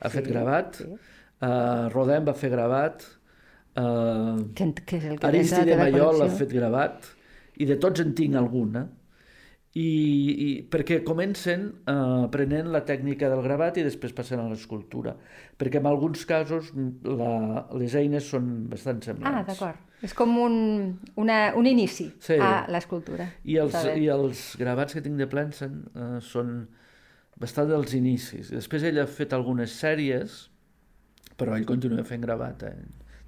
ha 0.00 0.10
Sí, 0.10 0.16
fet 0.18 0.26
gravat, 0.32 0.80
sí. 0.82 0.88
uh, 0.90 1.86
Rodin 1.94 2.26
va 2.26 2.34
fer 2.34 2.50
gravat, 2.50 3.04
uh, 3.78 4.40
Que, 4.58 4.72
que 4.86 4.96
és 4.98 5.04
el 5.12 5.18
que 5.20 5.28
Aristide 5.30 5.76
Mayol 5.78 6.24
ha 6.24 6.28
fet 6.34 6.50
gravat, 6.56 7.06
i 7.60 7.68
de 7.68 7.76
tots 7.78 8.02
en 8.02 8.14
tinc 8.18 8.34
alguna. 8.40 8.86
I, 9.78 9.82
i 9.86 10.46
perquè 10.66 10.96
comencen 11.06 11.68
uh, 11.86 12.24
aprenent 12.24 12.72
la 12.74 12.80
tècnica 12.82 13.28
del 13.30 13.42
gravat 13.44 13.76
i 13.78 13.84
després 13.86 14.14
passen 14.16 14.40
a 14.42 14.48
l'escultura. 14.50 15.12
Perquè 15.60 15.78
en 15.78 15.86
alguns 15.86 16.24
casos 16.26 16.72
la, 17.06 17.68
les 17.78 17.94
eines 17.94 18.26
són 18.26 18.48
bastant 18.72 18.98
semblants. 19.06 19.44
Ah, 19.44 19.46
d'acord. 19.46 19.86
És 20.02 20.14
com 20.16 20.32
un, 20.42 20.54
una, 21.20 21.38
un 21.60 21.68
inici 21.70 22.08
Sí. 22.24 22.38
a 22.40 22.64
l'escultura. 22.72 23.28
I 23.44 23.60
els. 23.62 23.76
I 23.94 24.08
els 24.10 24.44
gravats 24.58 24.96
que 24.96 25.04
tinc 25.04 25.20
de 25.20 25.28
Plensen 25.30 25.84
uh, 25.94 26.16
són 26.24 26.64
bastant 27.40 27.70
dels 27.70 27.94
inicis. 27.94 28.50
Després 28.50 28.82
ell 28.88 28.98
ha 28.98 29.06
fet 29.06 29.32
algunes 29.36 29.70
sèries, 29.78 30.48
però 31.38 31.54
ell 31.56 31.68
continua 31.68 32.02
fent 32.08 32.26
gravat. 32.26 32.66
Eh? 32.66 32.74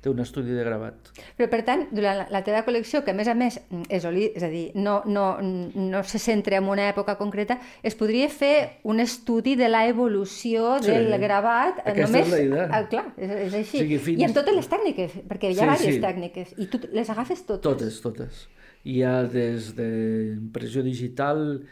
Té 0.02 0.10
un 0.10 0.18
estudi 0.18 0.50
de 0.50 0.64
gravat. 0.66 1.12
Però, 1.38 1.46
per 1.48 1.60
tant, 1.62 1.84
durant 1.94 2.16
la, 2.18 2.24
la 2.34 2.40
teva 2.42 2.64
col·lecció, 2.66 3.04
que 3.06 3.12
a 3.12 3.14
més 3.14 3.28
a 3.30 3.36
més 3.38 3.60
és, 3.88 4.02
oli, 4.08 4.24
és 4.34 4.42
a 4.42 4.48
dir, 4.50 4.64
no, 4.74 4.96
no, 5.06 5.36
no 5.40 6.00
se 6.02 6.18
centra 6.18 6.56
en 6.58 6.66
una 6.66 6.88
època 6.90 7.14
concreta, 7.20 7.60
es 7.86 7.94
podria 7.94 8.26
fer 8.28 8.80
un 8.82 8.98
estudi 8.98 9.54
de 9.54 9.68
la 9.70 9.84
evolució 9.86 10.80
Sí. 10.82 10.90
del 10.90 11.14
gravat. 11.22 11.78
Aquesta 11.86 12.08
només, 12.08 12.26
és 12.26 12.32
la 12.34 12.40
idea. 12.48 12.64
Ah, 12.74 12.82
clar, 12.90 13.04
és, 13.16 13.30
és 13.46 13.54
així. 13.60 13.78
O 13.78 13.84
sigui, 13.84 13.98
fins- 14.02 14.20
I 14.20 14.26
en 14.26 14.34
totes 14.34 14.58
les 14.58 14.68
tècniques, 14.74 15.14
perquè 15.30 15.52
hi 15.52 15.54
ha 15.54 15.54
Sí, 15.54 15.60
diverses 15.62 15.94
sí. 15.94 16.00
tècniques, 16.02 16.52
i 16.58 16.66
tu 16.66 16.80
les 16.90 17.14
agafes 17.14 17.46
totes. 17.46 17.62
Totes, 17.70 18.00
totes. 18.02 18.42
Hi 18.82 19.04
ha 19.06 19.22
des 19.30 19.70
d'impressió 19.78 20.82
digital, 20.82 21.62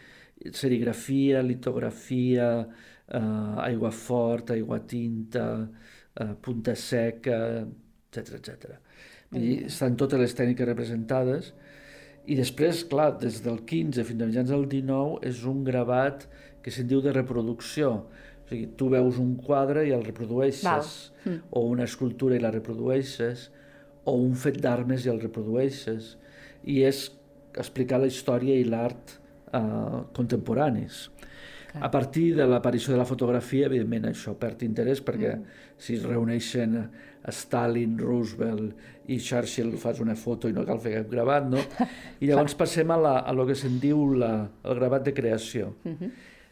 serigrafia, 0.54 1.42
litografia, 1.42 2.68
eh, 3.08 3.18
aigua 3.66 3.90
forta, 3.90 4.54
aigua 4.54 4.78
tinta, 4.86 5.68
eh, 6.14 6.34
punta 6.40 6.74
seca, 6.76 7.66
etc 8.10 8.38
etc. 8.40 8.78
I 9.38 9.66
estan 9.70 9.96
totes 9.96 10.18
les 10.18 10.34
tècniques 10.34 10.66
representades 10.66 11.52
i 12.30 12.36
després, 12.38 12.82
clar, 12.90 13.14
des 13.20 13.40
del 13.44 13.62
15 13.66 14.04
fins 14.06 14.22
a 14.22 14.28
mitjans 14.28 14.50
del 14.52 14.66
19 14.68 15.20
és 15.26 15.44
un 15.48 15.62
gravat 15.64 16.26
que 16.62 16.72
se'n 16.74 16.88
diu 16.90 17.00
de 17.02 17.14
reproducció. 17.16 17.92
O 18.44 18.50
sigui, 18.50 18.68
tu 18.76 18.90
veus 18.92 19.18
un 19.22 19.36
quadre 19.40 19.86
i 19.88 19.94
el 19.96 20.04
reprodueixes, 20.04 21.12
o 21.50 21.64
una 21.70 21.86
escultura 21.88 22.36
i 22.36 22.42
la 22.42 22.52
reprodueixes, 22.52 23.48
o 24.04 24.16
un 24.18 24.34
fet 24.34 24.60
d'armes 24.60 25.06
i 25.06 25.12
el 25.12 25.22
reprodueixes. 25.22 26.16
I 26.68 26.82
és 26.84 27.08
explicar 27.58 28.00
la 28.02 28.10
història 28.10 28.58
i 28.58 28.66
l'art 28.68 29.16
eh, 29.54 30.04
contemporanis. 30.16 31.08
A 31.80 31.90
partir 31.90 32.34
de 32.34 32.46
l'aparició 32.50 32.92
de 32.92 32.98
la 32.98 33.06
fotografia, 33.06 33.68
evidentment, 33.70 34.08
això 34.10 34.34
perd 34.38 34.64
interès 34.66 35.00
perquè 35.06 35.36
si 35.78 35.94
es 35.94 36.06
reuneixen 36.06 36.74
Stalin, 37.28 37.98
Roosevelt 38.00 39.10
i 39.12 39.18
Churchill 39.20 39.74
fas 39.78 40.00
una 40.00 40.16
foto 40.16 40.48
i 40.48 40.54
no 40.56 40.64
cal 40.64 40.80
fer 40.80 40.94
cap 40.96 41.10
gravat, 41.12 41.48
no? 41.50 41.60
I 42.20 42.30
llavors 42.30 42.56
passem 42.62 42.90
a, 42.90 42.98
la, 43.00 43.14
a 43.20 43.34
lo 43.36 43.46
que 43.48 43.56
se'n 43.58 43.78
diu 43.82 44.06
la, 44.20 44.32
el 44.64 44.78
gravat 44.78 45.04
de 45.08 45.14
creació. 45.16 45.72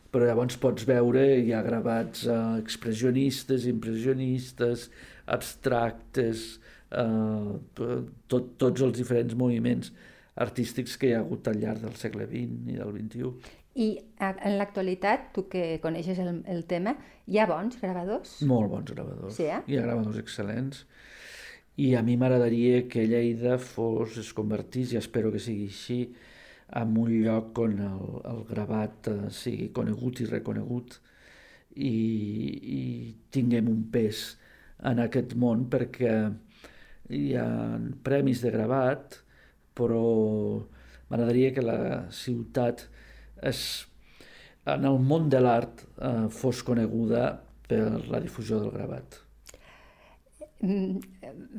Però 0.08 0.24
llavors 0.24 0.56
pots 0.60 0.86
veure, 0.88 1.24
hi 1.44 1.52
ha 1.52 1.62
gravats 1.64 2.24
eh, 2.26 2.36
expressionistes, 2.60 3.66
impressionistes, 3.68 4.88
abstractes, 5.28 6.46
eh, 6.90 7.56
tot, 7.76 8.54
tots 8.60 8.86
els 8.86 8.96
diferents 8.96 9.36
moviments 9.36 9.92
artístics 10.38 10.96
que 10.96 11.10
hi 11.10 11.16
ha 11.16 11.22
hagut 11.24 11.48
al 11.50 11.58
llarg 11.60 11.82
del 11.84 11.96
segle 12.00 12.28
XX 12.30 12.72
i 12.72 12.78
del 12.78 12.94
XXI. 12.94 13.57
I 13.78 13.88
en 14.18 14.56
l'actualitat, 14.58 15.28
tu 15.36 15.46
que 15.50 15.78
coneixes 15.82 16.18
el, 16.18 16.40
el 16.50 16.64
tema, 16.66 16.96
hi 17.30 17.38
ha 17.38 17.46
bons 17.46 17.78
gravadors? 17.78 18.40
Molt 18.48 18.72
bons 18.72 18.90
gravadors. 18.90 19.36
Sí, 19.36 19.46
eh? 19.46 19.60
Hi 19.70 19.78
ha 19.78 19.84
gravadors 19.84 20.18
excel·lents. 20.18 20.82
I 21.78 21.92
a 21.94 22.02
mi 22.02 22.16
m'agradaria 22.18 22.88
que 22.90 23.06
Lleida 23.06 23.54
fos, 23.62 24.16
es 24.18 24.32
convertís, 24.34 24.92
i 24.92 24.98
espero 24.98 25.30
que 25.30 25.42
sigui 25.42 25.68
així, 25.70 26.00
en 26.76 26.96
un 26.98 27.12
lloc 27.22 27.58
on 27.62 27.78
el, 27.80 28.02
el 28.32 28.42
gravat 28.50 29.08
eh, 29.08 29.30
sigui 29.32 29.70
conegut 29.72 30.20
i 30.20 30.26
reconegut 30.28 30.98
i, 31.78 31.94
i 31.94 32.82
tinguem 33.32 33.70
un 33.70 33.86
pes 33.92 34.24
en 34.90 35.00
aquest 35.04 35.32
món 35.38 35.64
perquè 35.72 36.12
hi 37.14 37.32
ha 37.38 37.48
premis 38.04 38.42
de 38.44 38.52
gravat, 38.52 39.20
però 39.78 40.02
m'agradaria 41.08 41.54
que 41.56 41.64
la 41.64 41.80
ciutat 42.12 42.84
es, 43.42 43.86
en 44.66 44.84
el 44.84 44.98
món 44.98 45.28
de 45.32 45.40
l'art 45.40 45.84
eh, 46.00 46.28
fos 46.30 46.62
coneguda 46.62 47.40
per 47.68 47.82
la 48.08 48.20
difusió 48.20 48.60
del 48.60 48.70
gravat. 48.72 49.20
Mm, 50.60 50.98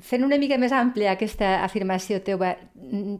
Fent 0.04 0.26
una 0.28 0.38
mica 0.42 0.58
més 0.60 0.74
àmplia 0.76 1.14
aquesta 1.16 1.62
afirmació 1.64 2.20
teva, 2.26 2.54
mm, 2.76 3.16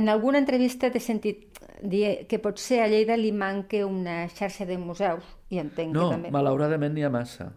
en 0.00 0.08
alguna 0.08 0.38
entrevista 0.40 0.88
t'he 0.90 1.00
sentit 1.02 1.58
dir 1.82 2.26
que 2.28 2.38
potser 2.42 2.80
a 2.84 2.88
Lleida 2.88 3.16
li 3.16 3.30
manca 3.32 3.84
una 3.86 4.24
xarxa 4.28 4.66
de 4.66 4.78
museus, 4.78 5.24
i 5.50 5.58
entenc 5.60 5.92
No, 5.94 6.08
que 6.08 6.16
també... 6.16 6.30
malauradament 6.34 6.94
n'hi 6.96 7.04
ha 7.04 7.10
massa. 7.12 7.50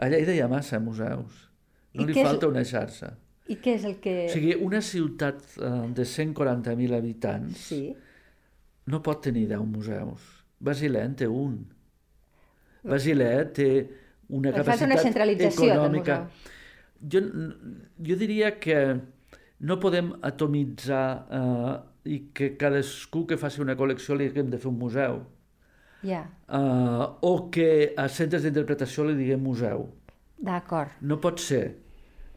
A 0.00 0.08
Lleida 0.08 0.34
hi 0.34 0.40
ha 0.40 0.48
massa 0.48 0.80
museus. 0.80 1.46
No 1.94 2.02
I 2.04 2.06
li 2.06 2.14
què 2.14 2.22
és- 2.22 2.28
falta 2.28 2.48
una 2.48 2.64
xarxa. 2.64 3.14
I 3.50 3.56
què 3.58 3.72
és 3.74 3.84
el 3.84 3.96
que... 3.98 4.12
O 4.28 4.32
sigui, 4.32 4.52
una 4.62 4.78
ciutat 4.80 5.40
eh, 5.58 5.70
de 5.96 6.04
140.000 6.06 6.94
habitants 6.94 7.58
Sí, 7.66 7.80
no 8.86 9.02
pot 9.02 9.22
tenir 9.22 9.46
10 9.48 9.60
museus. 9.66 10.20
Basilea 10.60 11.04
en 11.04 11.14
té 11.16 11.26
un. 11.28 11.58
Basilea 12.84 13.44
té 13.52 13.68
una 14.30 14.52
falta 14.52 14.62
capacitat 14.64 14.88
una 14.88 15.02
centralització 15.02 15.72
econòmica. 15.74 16.16
Jo, 17.12 17.20
jo 18.06 18.16
diria 18.20 18.54
que 18.60 18.78
no 19.60 19.76
podem 19.80 20.12
atomitzar 20.24 21.04
eh, 21.30 21.74
i 22.10 22.18
que 22.34 22.54
cadascú 22.60 23.26
que 23.28 23.36
faci 23.40 23.60
una 23.60 23.76
col·lecció 23.76 24.16
li 24.16 24.28
haguem 24.30 24.50
de 24.52 24.58
fer 24.60 24.70
un 24.72 24.78
museu. 24.80 25.22
Ja, 26.04 26.22
Uh, 26.50 27.04
o 27.22 27.50
que 27.52 27.92
a 27.94 28.08
centres 28.10 28.42
d'interpretació 28.42 29.04
li 29.06 29.12
diguem 29.14 29.38
museu. 29.44 29.84
d'acord. 30.40 30.96
No 31.02 31.20
pot 31.20 31.38
ser. 31.38 31.76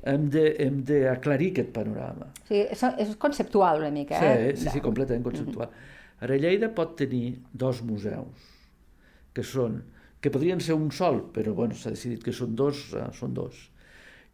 Hem 0.06 0.28
de- 0.30 0.56
hem 0.60 0.82
d'aclarir 0.84 1.48
aquest 1.54 1.72
panorama. 1.74 2.28
Sigui, 2.46 2.68
és, 2.76 2.84
és 3.00 3.16
conceptual 3.16 3.80
una 3.80 3.90
mica, 3.90 4.20
Sí, 4.20 4.26
eh? 4.26 4.52
sí, 4.56 4.70
sí, 4.70 4.82
completament 4.82 5.24
conceptual. 5.24 5.70
Ara, 6.24 6.38
Lleida 6.40 6.70
pot 6.76 6.96
tenir 7.00 7.42
dos 7.52 7.82
museus, 7.84 8.50
que 9.36 9.44
són, 9.44 9.82
que 10.24 10.32
podrien 10.32 10.62
ser 10.64 10.78
un 10.78 10.90
sol, 10.96 11.20
però 11.36 11.52
bueno, 11.58 11.76
s'ha 11.76 11.92
decidit 11.92 12.24
que 12.24 12.32
són 12.36 12.54
dos, 12.56 12.86
eh, 12.96 13.10
són 13.18 13.34
dos, 13.36 13.58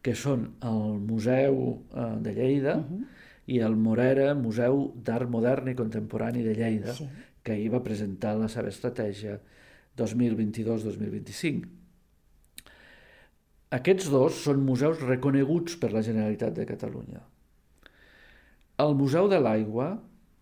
que 0.05 0.13
són 0.15 0.45
el 0.63 0.99
Museu 1.01 1.55
eh, 1.89 2.11
de 2.23 2.33
Lleida 2.35 2.75
i 3.49 3.57
el 3.65 3.75
Morera, 3.75 4.35
Museu 4.37 4.91
d'Art 5.03 5.31
Modern 5.33 5.71
i 5.71 5.75
Contemporani 5.75 6.43
de 6.45 6.53
Lleida, 6.55 6.93
Sí. 6.93 7.07
que 7.43 7.53
ahir 7.55 7.71
va 7.73 7.81
presentar 7.83 8.35
la 8.37 8.47
seva 8.51 8.69
estratègia 8.69 9.39
2022-2025. 9.97 11.65
Aquests 13.71 14.09
dos 14.09 14.37
són 14.43 14.61
museus 14.65 15.01
reconeguts 15.01 15.75
per 15.81 15.91
la 15.93 16.01
Generalitat 16.05 16.53
de 16.57 16.65
Catalunya. 16.69 17.21
El 18.79 18.95
Museu 18.95 19.27
de 19.29 19.39
l'Aigua 19.41 19.89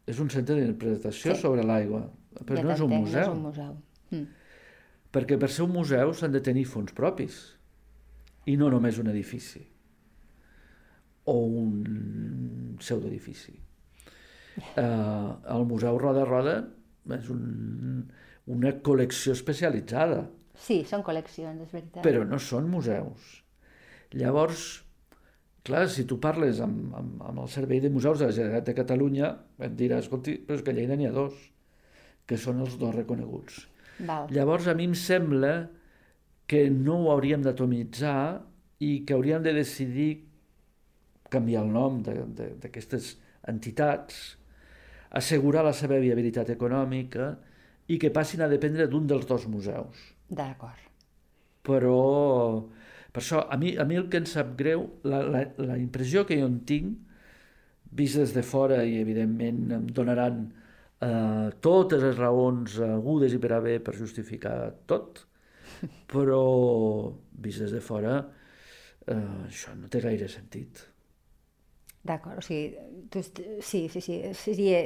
és 0.08 0.20
un 0.24 0.30
centre 0.32 0.56
d'interpretació 0.56 1.36
Sí. 1.36 1.42
sobre 1.42 1.64
l'aigua, 1.68 2.06
però 2.46 2.58
Ja 2.58 2.64
no 2.64 2.72
és 2.74 2.82
un 2.82 2.90
museu, 2.94 3.20
No 3.20 3.32
és 3.32 3.38
un 3.38 3.42
museu. 3.44 3.78
Mm. 4.12 4.28
perquè 5.12 5.38
per 5.40 5.50
ser 5.50 5.64
un 5.66 5.72
museu 5.74 6.14
s'han 6.14 6.32
de 6.32 6.42
tenir 6.42 6.66
fons 6.66 6.94
propis 6.94 7.40
i 8.46 8.56
no 8.58 8.70
només 8.70 8.98
un 9.00 9.08
edifici 9.12 9.66
o 11.26 11.34
un 11.46 12.76
pseudoedifici. 12.80 13.60
Uh, 14.78 15.36
el 15.54 15.66
Museu 15.70 15.98
Roda 16.00 16.24
Roda 16.26 16.54
és 17.14 17.28
un, 17.30 18.08
una 18.48 18.72
col·lecció 18.82 19.34
especialitzada, 19.38 20.24
Sí, 20.58 20.80
són 20.90 21.04
col·leccions, 21.06 21.62
és 21.62 21.70
veritat. 21.72 22.02
però 22.02 22.24
no 22.26 22.40
són 22.42 22.66
museus. 22.72 23.44
Llavors, 24.18 24.84
clar, 25.68 25.86
si 25.92 26.08
tu 26.10 26.18
parles 26.24 26.62
amb, 26.64 26.96
amb, 26.98 27.22
amb 27.30 27.44
el 27.44 27.50
Servei 27.52 27.82
de 27.84 27.92
Museus 27.94 28.22
de 28.22 28.30
la 28.30 28.36
Generalitat 28.36 28.72
de 28.72 28.76
Catalunya, 28.78 29.32
et 29.68 29.76
dirà, 29.80 30.00
escolti, 30.04 30.38
però 30.44 30.58
és 30.58 30.64
que 30.66 30.74
a 30.74 30.78
Lleida 30.78 30.98
n'hi 30.98 31.10
ha 31.10 31.16
dos, 31.16 31.36
que 32.28 32.40
són 32.40 32.64
els 32.66 32.78
dos 32.80 32.96
reconeguts. 32.96 33.66
Val. 34.08 34.32
Llavors, 34.34 34.68
a 34.68 34.76
mi 34.78 34.88
em 34.90 34.96
sembla 34.98 35.54
que 36.48 36.68
no 36.72 37.02
ho 37.04 37.12
hauríem 37.14 37.44
d'atomitzar 37.44 38.42
i 38.84 38.92
que 39.06 39.16
hauríem 39.16 39.44
de 39.44 39.54
decidir 39.58 40.10
canviar 41.32 41.66
el 41.66 41.72
nom 41.74 42.00
d'aquestes 42.06 43.16
entitats, 43.52 44.38
assegurar 45.18 45.64
la 45.66 45.74
seva 45.76 46.00
viabilitat 46.04 46.52
econòmica 46.54 47.34
i 47.92 47.98
que 48.00 48.12
passin 48.16 48.44
a 48.44 48.52
dependre 48.52 48.88
d'un 48.92 49.08
dels 49.08 49.28
dos 49.28 49.48
museus. 49.52 50.00
D'acord. 50.30 50.84
Però, 51.68 52.00
per 53.18 53.24
això, 53.24 53.42
a 53.54 53.58
mi, 53.62 53.74
a 53.82 53.86
mi 53.90 53.98
el 54.00 54.08
que 54.14 54.22
em 54.22 54.28
sap 54.30 54.54
greu, 54.60 54.86
la, 55.12 55.22
la, 55.36 55.44
la 55.72 55.78
impressió 55.82 56.24
que 56.30 56.38
jo 56.40 56.48
en 56.52 56.60
tinc, 56.70 56.98
vist 58.00 58.20
des 58.20 58.34
de 58.36 58.44
fora 58.46 58.82
i 58.86 58.98
evidentment 59.02 59.62
em 59.78 59.86
donaran 60.00 60.42
eh, 61.02 61.48
totes 61.68 62.04
les 62.04 62.18
raons 62.20 62.78
agudes 62.88 63.34
i 63.34 63.40
per 63.44 63.54
haver 63.58 63.78
per 63.88 63.96
justificar 63.98 64.58
tot, 64.92 65.24
però 66.14 66.42
vist 67.48 67.64
des 67.66 67.74
de 67.78 67.82
fora 67.84 68.18
eh, 69.08 69.48
això 69.48 69.76
no 69.80 69.90
té 69.92 70.04
gaire 70.04 70.30
sentit. 70.32 70.86
D'acord, 72.08 72.38
o 72.40 72.42
sigui, 72.46 72.78
tu, 73.12 73.20
sí, 73.62 73.88
sí, 73.92 74.00
sí, 74.02 74.16
seria 74.40 74.78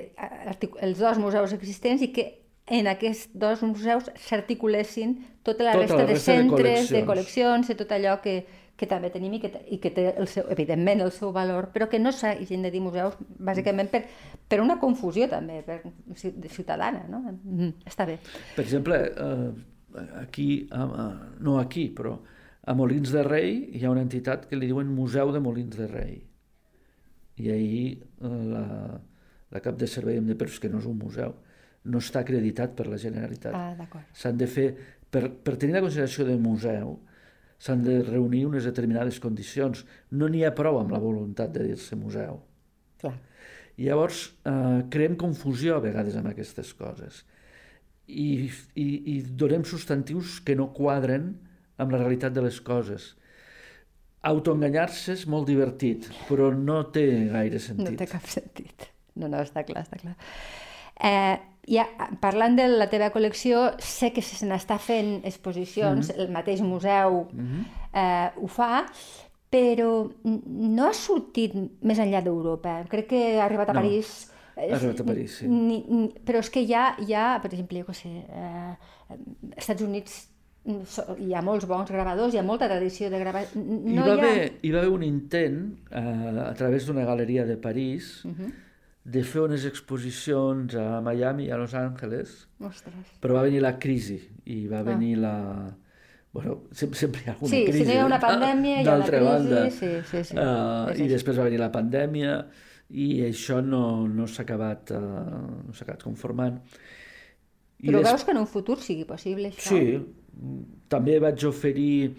artic- 0.49 0.79
els 0.81 0.97
dos 0.97 1.19
museus 1.21 1.53
existents 1.53 2.01
i 2.01 2.09
que 2.15 2.25
en 2.71 2.87
aquests 2.87 3.29
dos 3.35 3.61
museus 3.67 4.07
s'articulessin 4.15 5.17
tota 5.43 5.65
la 5.67 5.73
Tota 5.75 5.81
resta 5.83 5.97
la 6.01 6.05
de 6.07 6.13
resta 6.13 6.31
de 6.31 6.37
centres, 6.39 6.89
de 6.89 7.01
col·leccions. 7.03 7.07
col·leccions, 7.11 7.67
de 7.67 7.75
tot 7.75 7.91
allò 7.91 8.15
que, 8.23 8.35
que 8.77 8.87
també 8.89 9.09
tenim 9.13 9.33
i 9.37 9.39
que, 9.43 9.51
i 9.69 9.77
que 9.83 9.91
té, 9.93 10.05
el 10.17 10.27
seu, 10.31 10.45
evidentment, 10.53 11.01
el 11.03 11.11
seu 11.11 11.31
valor, 11.35 11.67
però 11.73 11.89
que 11.91 11.99
no 11.99 12.11
s'hagin 12.15 12.63
de 12.65 12.71
dir 12.73 12.81
museus, 12.81 13.17
bàsicament 13.37 13.91
per, 13.91 14.05
per 14.49 14.61
una 14.63 14.79
confusió 14.81 15.27
també, 15.29 15.59
per, 15.67 15.81
ci- 16.15 16.33
ciutadana, 16.49 17.03
no? 17.11 17.19
Mm, 17.43 17.73
està 17.85 18.05
bé. 18.09 18.17
Per 18.55 18.63
exemple, 18.63 18.97
eh, 19.11 20.01
aquí, 20.23 20.67
a, 20.71 20.87
no 21.39 21.59
aquí, 21.59 21.89
però 21.93 22.15
a 22.63 22.73
Molins 22.77 23.11
de 23.11 23.23
Rei 23.25 23.55
hi 23.73 23.83
ha 23.85 23.91
una 23.91 24.01
entitat 24.05 24.47
que 24.47 24.55
li 24.55 24.67
diuen 24.69 24.87
Museu 24.95 25.31
de 25.33 25.39
Molins 25.41 25.75
de 25.77 25.87
Rei. 25.91 26.19
I 27.41 27.49
ahir 27.49 27.85
eh, 28.21 28.27
la, 28.53 28.65
la 29.51 29.59
cap 29.65 29.77
de 29.81 29.87
servei 29.89 30.17
em 30.21 30.27
diu, 30.29 30.37
però 30.37 30.49
és 30.51 30.59
que 30.61 30.69
no 30.69 30.79
és 30.81 30.85
un 30.89 30.97
museu, 31.01 31.33
no 31.85 31.97
està 32.01 32.21
acreditat 32.21 32.75
per 32.77 32.87
la 32.87 32.97
Generalitat. 33.01 33.53
Ah, 33.57 33.71
d'acord. 33.77 34.03
S'han 34.13 34.37
de 34.37 34.47
fer, 34.47 34.67
per, 35.09 35.27
per 35.31 35.55
tenir 35.57 35.73
la 35.77 35.81
consideració 35.85 36.25
de 36.27 36.35
museu, 36.37 36.99
s'han 37.61 37.81
de 37.85 37.99
reunir 38.05 38.45
unes 38.47 38.65
determinades 38.65 39.19
condicions. 39.21 39.83
No 40.11 40.27
n'hi 40.29 40.43
ha 40.45 40.53
prou 40.57 40.79
amb 40.79 40.93
la 40.93 40.99
voluntat 41.01 41.51
de 41.53 41.65
dir-se 41.71 41.95
museu. 41.97 42.39
Clar. 43.01 43.15
I 43.77 43.87
llavors 43.87 44.27
eh, 44.45 44.81
creem 44.93 45.15
confusió 45.17 45.77
a 45.77 45.81
vegades 45.83 46.15
amb 46.19 46.27
aquestes 46.29 46.73
coses 46.77 47.23
i, 48.05 48.49
i, 48.75 48.85
i 49.13 49.15
donem 49.23 49.63
substantius 49.65 50.39
que 50.45 50.53
no 50.59 50.67
quadren 50.75 51.31
amb 51.81 51.93
la 51.95 52.01
realitat 52.01 52.33
de 52.35 52.43
les 52.45 52.59
coses. 52.61 53.15
Autoenganyar-se 54.27 55.15
és 55.15 55.23
molt 55.25 55.47
divertit, 55.49 56.05
però 56.27 56.51
no 56.53 56.83
té 56.93 57.05
gaire 57.31 57.57
No 57.57 57.63
sentit. 57.63 57.95
té 58.03 58.05
cap 58.11 58.27
sentit. 58.29 58.89
No, 59.15 59.27
no, 59.31 59.39
està 59.41 59.63
clar, 59.65 59.81
està 59.87 59.97
clar. 59.97 60.13
Eh, 61.01 61.39
ja, 61.67 61.85
parlant 62.21 62.55
de 62.57 62.67
la 62.67 62.87
teva 62.89 63.11
col·lecció, 63.13 63.75
sé 63.79 64.11
que 64.13 64.21
se 64.21 64.45
n'està 64.49 64.77
fent 64.81 65.21
exposicions, 65.27 66.09
el 66.17 66.29
mateix 66.33 66.61
museu 66.61 67.27
eh, 67.93 68.29
ho 68.35 68.47
fa, 68.47 68.85
però 69.51 70.09
no 70.23 70.87
ha 70.87 70.93
sortit 70.95 71.53
més 71.83 71.99
enllà 71.99 72.21
d'Europa. 72.23 72.79
Crec 72.89 73.07
que 73.11 73.21
ha 73.39 73.45
arribat 73.45 73.69
a 73.69 73.73
No, 73.73 73.81
París. 73.81 74.31
ha 74.55 74.75
arribat 74.75 74.99
a 75.01 75.03
París, 75.05 75.37
sí. 75.41 75.47
Ni, 75.47 75.83
ni, 75.87 76.09
però 76.25 76.39
és 76.39 76.49
que 76.49 76.61
hi 76.63 76.73
ha 76.73 77.39
per 77.43 77.51
exemple, 77.53 77.79
jo 77.81 77.85
què 77.91 77.95
sé, 77.95 78.11
eh, 78.29 79.17
Estats 79.57 79.81
Units 79.83 80.27
mm, 80.65 80.81
so- 80.85 81.15
hi 81.19 81.33
ha 81.35 81.41
molts 81.41 81.67
bons 81.67 81.91
gravadors, 81.91 82.33
hi 82.33 82.39
ha 82.39 82.43
molta 82.47 82.67
tradició 82.71 83.09
de 83.09 83.19
gravar... 83.19 83.43
n- 83.55 83.81
Hi, 83.85 83.95
No 83.95 84.05
va 84.07 84.15
hi 84.15 84.19
ha... 84.19 84.31
haver, 84.31 84.51
hi 84.63 84.71
va 84.71 84.79
haver 84.79 84.91
un 84.95 85.03
intent, 85.03 85.61
eh, 85.91 86.39
a 86.47 86.53
través 86.55 86.85
d'una 86.87 87.05
galeria 87.05 87.45
de 87.45 87.57
París, 87.57 88.21
Mhm. 88.25 88.51
De 89.03 89.23
fer 89.25 89.41
unes 89.41 89.63
exposicions 89.65 90.75
a 90.77 91.01
Miami 91.01 91.47
i 91.47 91.51
a 91.51 91.57
Los 91.57 91.73
Angeles, 91.73 92.47
Ostres. 92.59 93.15
però 93.21 93.33
va 93.39 93.43
venir 93.47 93.61
la 93.63 93.77
crisi 93.79 94.19
i 94.45 94.67
va 94.69 94.83
venir 94.85 95.15
la... 95.17 95.35
Bueno, 96.31 96.61
sempre, 96.71 96.97
sempre 96.99 97.21
hi 97.25 97.29
ha 97.29 97.33
alguna 97.33 97.49
Ah. 97.49 97.55
Sí, 97.57 97.63
crisi. 97.65 97.79
si 97.79 97.87
no 97.89 97.93
hi 97.93 97.97
ha 97.97 98.05
una 98.05 98.17
eh? 98.17 98.23
pandèmia, 98.23 98.75
hi 98.75 98.77
ha 98.77 98.81
una 98.81 98.91
D'altra 98.91 99.17
crisi, 99.17 99.31
banda, 99.31 99.63
sí, 99.69 99.89
sí, 100.11 100.23
sí. 100.29 100.35
eh, 100.37 100.91
És 100.93 100.99
I 100.99 101.01
així. 101.01 101.07
després 101.11 101.39
va 101.41 101.47
venir 101.49 101.59
la 101.59 101.71
pandèmia 101.73 102.35
i 102.91 103.07
això 103.25 103.57
no, 103.65 104.07
no 104.07 104.27
s'ha 104.27 104.43
acabat, 104.43 104.91
uh, 104.91 105.01
no 105.65 105.73
acabat 105.73 106.03
conformant. 106.03 106.61
I 107.81 107.87
Però 107.89 107.97
des- 108.03 108.11
veus 108.11 108.23
que 108.23 108.31
en 108.31 108.37
un 108.37 108.47
futur 108.47 108.77
sigui 108.79 109.03
possible 109.09 109.49
això? 109.49 109.73
Sí, 109.73 109.97
també 110.87 111.17
vaig 111.19 111.43
oferir 111.49 112.13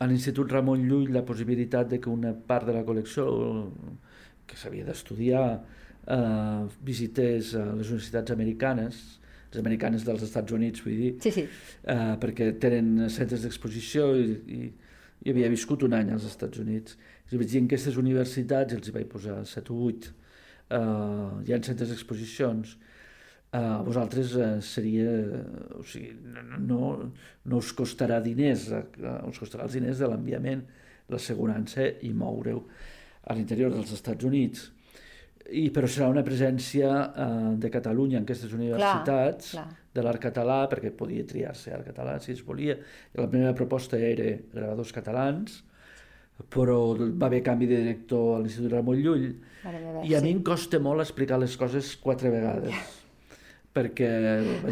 a 0.00 0.06
l'Institut 0.10 0.50
Ramon 0.52 0.82
Llull 0.88 1.12
la 1.14 1.22
possibilitat 1.24 1.88
de 1.88 2.00
que 2.00 2.10
una 2.10 2.34
part 2.34 2.66
de 2.66 2.74
la 2.74 2.82
col·lecció 2.84 3.24
que 4.46 4.56
s'havia 4.56 4.84
d'estudiar 4.84 5.46
eh, 6.06 6.66
visités 6.86 7.54
a 7.58 7.64
les 7.74 7.90
universitats 7.90 8.32
americanes, 8.34 9.00
les 9.52 9.60
americanes 9.62 10.04
dels 10.04 10.22
Estats 10.26 10.52
Units, 10.52 10.82
vull 10.84 10.96
dir, 11.00 11.12
Sí, 11.22 11.30
sí. 11.30 11.46
eh, 11.84 12.14
perquè 12.22 12.52
tenen 12.60 13.08
centres 13.10 13.42
d'exposició 13.46 14.12
i, 14.18 14.26
i, 14.58 14.72
i 15.26 15.30
havia 15.32 15.48
viscut 15.52 15.82
un 15.86 15.94
any 15.96 16.10
als 16.12 16.26
Estats 16.28 16.58
Units. 16.62 16.96
I 17.32 17.36
vaig 17.40 17.48
dir 17.50 17.58
en 17.62 17.66
aquestes 17.70 17.96
universitats, 17.98 18.74
els 18.76 18.88
hi 18.88 18.92
vaig 18.94 19.06
posar 19.10 19.40
7 19.46 19.72
o 19.74 19.78
8, 19.88 20.10
eh, 20.70 20.78
hi 21.46 21.54
ha 21.56 21.62
centres 21.62 21.90
d'exposicions, 21.90 22.76
a 23.56 23.80
vosaltres 23.86 24.34
eh, 24.36 24.60
seria, 24.60 25.10
o 25.78 25.82
sigui, 25.86 26.10
no, 26.34 26.58
no, 26.60 26.80
no 27.46 27.60
us 27.62 27.70
costarà 27.72 28.18
diners, 28.20 28.66
eh, 28.74 28.82
us 29.30 29.38
costarà 29.40 29.64
els 29.64 29.76
diners 29.78 30.02
de 30.02 30.10
l'enviament, 30.10 30.64
l'assegurança 31.08 31.86
i 32.02 32.10
moure-ho 32.12 32.64
a 33.30 33.34
l'interior 33.38 33.70
dels 33.72 33.92
Estats 33.94 34.26
Units. 34.26 34.66
I, 35.46 35.68
però 35.70 35.86
serà 35.90 36.08
una 36.10 36.24
presència 36.26 36.90
eh, 37.06 37.26
de 37.62 37.70
Catalunya 37.70 38.18
en 38.18 38.26
aquestes 38.26 38.54
universitats, 38.56 39.52
clar. 39.54 39.68
de 39.94 40.02
l'art 40.02 40.22
català, 40.22 40.64
perquè 40.70 40.90
podia 40.96 41.26
triar-se 41.28 41.74
art 41.74 41.86
català 41.86 42.16
si 42.22 42.32
es 42.34 42.42
volia. 42.46 42.74
La 43.14 43.28
primera 43.30 43.54
proposta 43.54 44.00
era 44.00 44.32
gravadors 44.52 44.92
catalans, 44.96 45.60
però 46.52 46.80
va 46.96 47.30
haver 47.30 47.42
canvi 47.46 47.68
de 47.70 47.80
director 47.84 48.36
a 48.36 48.42
l'Institut 48.42 48.74
Ramon 48.74 49.00
Llull, 49.00 49.26
i 50.04 50.14
a 50.14 50.20
sí. 50.20 50.24
mi 50.24 50.34
em 50.34 50.42
costa 50.44 50.80
molt 50.82 51.02
explicar 51.04 51.38
les 51.40 51.56
coses 51.56 51.94
quatre 52.02 52.30
vegades. 52.32 52.74
Perquè... 53.76 54.10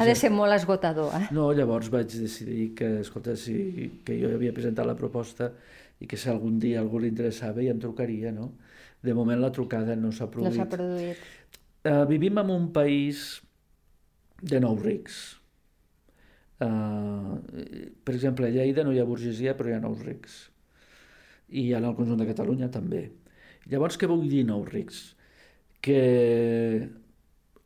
Ha 0.01 0.07
de 0.09 0.15
ser 0.17 0.31
molt 0.33 0.55
esgotador, 0.57 1.13
eh? 1.13 1.27
No, 1.37 1.51
llavors 1.53 1.91
vaig 1.93 2.09
decidir 2.09 2.71
que, 2.79 2.89
escolta, 3.03 3.35
si, 3.37 3.91
que 4.05 4.17
jo 4.17 4.31
havia 4.33 4.55
presentat 4.57 4.89
la 4.89 4.97
proposta 4.97 5.51
i 6.01 6.09
que 6.09 6.17
si 6.17 6.31
algun 6.33 6.57
dia 6.61 6.81
algú 6.81 7.03
li 7.03 7.11
interessava 7.13 7.61
ja 7.65 7.75
em 7.75 7.83
trucaria, 7.83 8.33
no? 8.33 8.55
De 9.05 9.15
moment 9.17 9.41
la 9.41 9.53
trucada 9.53 9.97
no 10.01 10.11
s'ha 10.13 10.27
No 10.27 10.33
produït. 10.33 10.57
s'ha 10.59 10.69
produït. 10.71 11.25
Uh, 11.85 12.05
vivim 12.09 12.39
en 12.41 12.51
un 12.55 12.71
país 12.73 13.43
de 14.41 14.61
nous 14.61 14.81
rics. 14.81 15.19
Uh, 16.65 17.37
per 18.05 18.15
exemple, 18.15 18.49
a 18.49 18.55
Lleida 18.55 18.85
no 18.87 18.95
hi 18.95 19.01
ha 19.03 19.05
burgesia, 19.09 19.53
però 19.59 19.69
hi 19.69 19.77
ha 19.77 19.83
nous 19.83 20.01
rics. 20.07 20.39
I 21.53 21.73
en 21.77 21.85
el 21.85 21.97
conjunt 21.99 22.23
de 22.23 22.29
Catalunya 22.31 22.71
també. 22.73 23.11
Llavors, 23.69 23.99
què 24.01 24.09
vull 24.09 24.27
dir 24.29 24.45
nous 24.49 24.65
rics? 24.73 25.05
Que 25.85 26.01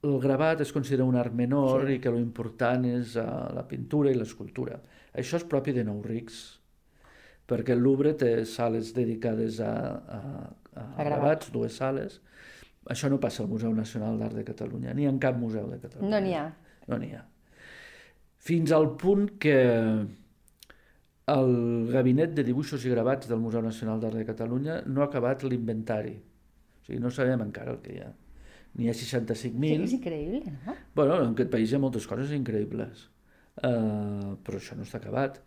el 0.02 0.18
gravat 0.22 0.60
es 0.62 0.72
considera 0.74 1.06
un 1.06 1.16
art 1.18 1.34
menor 1.34 1.86
sí. 1.86 1.96
i 1.96 2.02
que 2.02 2.10
lo 2.10 2.18
important 2.22 2.84
és 2.86 3.14
uh, 3.18 3.48
la 3.54 3.66
pintura 3.70 4.10
i 4.10 4.18
l'escultura. 4.18 4.78
Això 5.14 5.38
és 5.38 5.46
propi 5.46 5.74
de 5.74 5.84
nous 5.86 6.04
rics, 6.06 6.42
perquè 7.48 7.74
el 7.74 7.82
Louvre 7.82 8.14
té 8.18 8.44
sales 8.46 8.92
dedicades 8.94 9.58
a, 9.64 9.72
a 10.18 10.20
gravats, 10.98 11.52
dues 11.54 11.76
sales. 11.80 12.20
Això 12.88 13.10
no 13.12 13.18
passa 13.20 13.42
al 13.44 13.50
Museu 13.50 13.74
Nacional 13.76 14.16
d'Art 14.20 14.38
de 14.38 14.44
Catalunya, 14.48 14.94
ni 14.96 15.04
en 15.08 15.18
cap 15.20 15.36
museu 15.36 15.66
de 15.68 15.80
Catalunya. 15.82 16.08
No 16.14 16.22
n'hi 16.24 16.36
ha. 16.38 16.46
No 16.88 16.98
n'hi 17.00 17.12
ha. 17.16 17.24
Fins 18.48 18.72
al 18.72 18.94
punt 18.96 19.26
que 19.42 19.58
el 21.28 21.52
gabinet 21.92 22.32
de 22.36 22.44
dibuixos 22.46 22.86
i 22.86 22.92
gravats 22.94 23.28
del 23.28 23.42
Museu 23.42 23.60
Nacional 23.64 24.00
d'Art 24.00 24.16
de 24.16 24.24
Catalunya 24.24 24.80
no 24.86 25.02
ha 25.02 25.10
acabat 25.10 25.44
l'inventari. 25.44 26.16
O 26.16 26.86
sigui, 26.86 27.02
no 27.04 27.12
sabem 27.12 27.44
encara 27.44 27.74
el 27.76 27.82
que 27.84 27.92
hi 27.96 28.00
ha. 28.06 28.08
N'hi 28.78 28.88
ha 28.88 28.96
65.000. 28.96 29.52
Sí, 29.60 29.88
és 29.88 29.96
increïble, 29.98 30.56
no? 30.64 30.76
Bueno, 30.96 31.18
en 31.20 31.34
aquest 31.34 31.50
país 31.52 31.72
hi 31.72 31.76
ha 31.76 31.82
moltes 31.82 32.06
coses 32.08 32.32
increïbles, 32.36 33.08
uh, 33.60 34.36
però 34.46 34.60
això 34.60 34.78
no 34.78 34.86
està 34.88 35.00
acabat. 35.02 35.40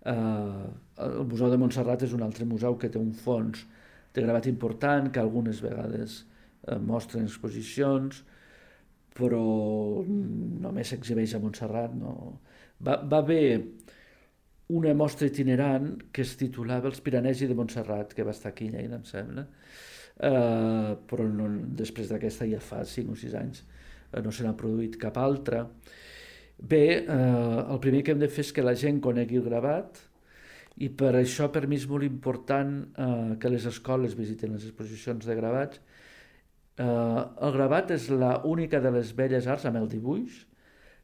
Uh, 0.00 0.70
el 1.04 1.28
Museu 1.28 1.52
de 1.52 1.58
Montserrat 1.60 2.02
és 2.06 2.16
un 2.16 2.24
altre 2.26 2.46
museu 2.48 2.78
que 2.80 2.90
té 2.90 2.98
un 2.98 3.12
fons 3.14 3.66
de 4.14 4.24
gravat 4.24 4.48
important, 4.50 5.10
que 5.12 5.22
algunes 5.22 5.60
vegades 5.62 6.20
uh, 6.66 6.78
mostren 6.82 7.28
exposicions, 7.28 8.24
però 9.16 9.42
només 10.06 10.92
s'exhibeix 10.92 11.34
a 11.34 11.40
Montserrat. 11.42 11.94
No? 11.98 12.14
Va, 12.86 13.00
va 13.02 13.20
haver 13.20 13.44
una 14.70 14.92
mostra 14.94 15.26
itinerant 15.26 15.96
que 16.14 16.22
es 16.22 16.36
titulava 16.38 16.90
Els 16.90 17.02
Piranesi 17.02 17.48
de 17.50 17.56
Montserrat, 17.58 18.14
que 18.14 18.26
va 18.26 18.34
estar 18.36 18.52
aquí 18.52 18.70
a 18.70 18.76
Lleida, 18.76 19.00
em 19.00 19.06
sembla, 19.08 19.46
uh, 19.46 20.92
però 21.10 21.26
no, 21.26 21.50
després 21.80 22.12
d'aquesta 22.12 22.48
ja 22.50 22.62
fa 22.62 22.84
5 22.86 23.16
o 23.16 23.18
6 23.18 23.40
anys 23.40 23.64
uh, 23.64 24.22
no 24.22 24.34
se 24.34 24.46
n'ha 24.46 24.54
produït 24.58 24.98
cap 25.00 25.18
altra. 25.18 25.66
Bé, 26.60 27.06
eh, 27.08 27.60
el 27.72 27.78
primer 27.80 28.02
que 28.04 28.12
hem 28.12 28.18
de 28.20 28.28
fer 28.28 28.42
és 28.44 28.50
que 28.52 28.62
la 28.64 28.74
gent 28.76 28.98
conegui 29.00 29.38
el 29.40 29.46
gravat 29.46 29.96
i 30.80 30.88
per 30.88 31.12
això 31.18 31.50
per 31.52 31.66
mi 31.68 31.76
és 31.76 31.86
molt 31.88 32.06
important 32.06 32.76
eh, 32.96 33.32
que 33.40 33.52
les 33.52 33.66
escoles 33.68 34.16
visiten 34.16 34.54
les 34.56 34.64
exposicions 34.64 35.26
de 35.28 35.36
gravats. 35.36 35.80
Eh, 36.80 36.84
el 36.86 37.52
gravat 37.56 37.92
és 37.96 38.08
la 38.12 38.38
única 38.48 38.80
de 38.80 38.92
les 38.94 39.12
belles 39.16 39.48
arts 39.50 39.68
amb 39.68 39.82
el 39.82 39.90
dibuix 39.92 40.46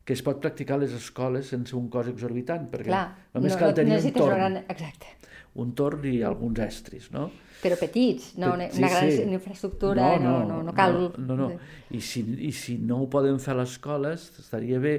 que 0.07 0.15
es 0.15 0.23
pot 0.23 0.39
practicar 0.39 0.77
a 0.77 0.85
les 0.85 0.93
escoles 0.95 1.49
sense 1.51 1.75
un 1.75 1.89
cost 1.91 2.13
exorbitant, 2.13 2.69
perquè 2.71 2.93
Clar, 2.93 3.07
només 3.35 3.57
no, 3.57 3.59
cal 3.59 3.75
tenir 3.75 3.97
no 3.97 4.05
un 4.07 4.15
torn, 4.15 4.37
Gran... 4.39 4.59
Exacte. 4.71 5.13
un 5.59 5.73
torn 5.75 6.07
i 6.07 6.21
alguns 6.23 6.61
estris, 6.63 7.11
no? 7.11 7.27
Però 7.59 7.77
petits, 7.81 8.37
no 8.39 8.53
una, 8.55 8.69
Sí, 8.71 8.85
una 8.85 8.91
gran 8.93 9.11
sí. 9.11 9.25
infraestructura, 9.35 10.13
no, 10.23 10.37
no, 10.47 10.61
no, 10.63 10.75
cal... 10.77 11.01
No, 11.19 11.35
no, 11.35 11.37
no. 11.43 11.51
I, 11.91 12.01
si, 12.01 12.23
I 12.47 12.53
si 12.55 12.79
no 12.79 13.01
ho 13.03 13.11
poden 13.11 13.43
fer 13.43 13.57
a 13.57 13.61
les 13.65 13.75
escoles, 13.75 14.29
estaria 14.39 14.79
bé 14.79 14.95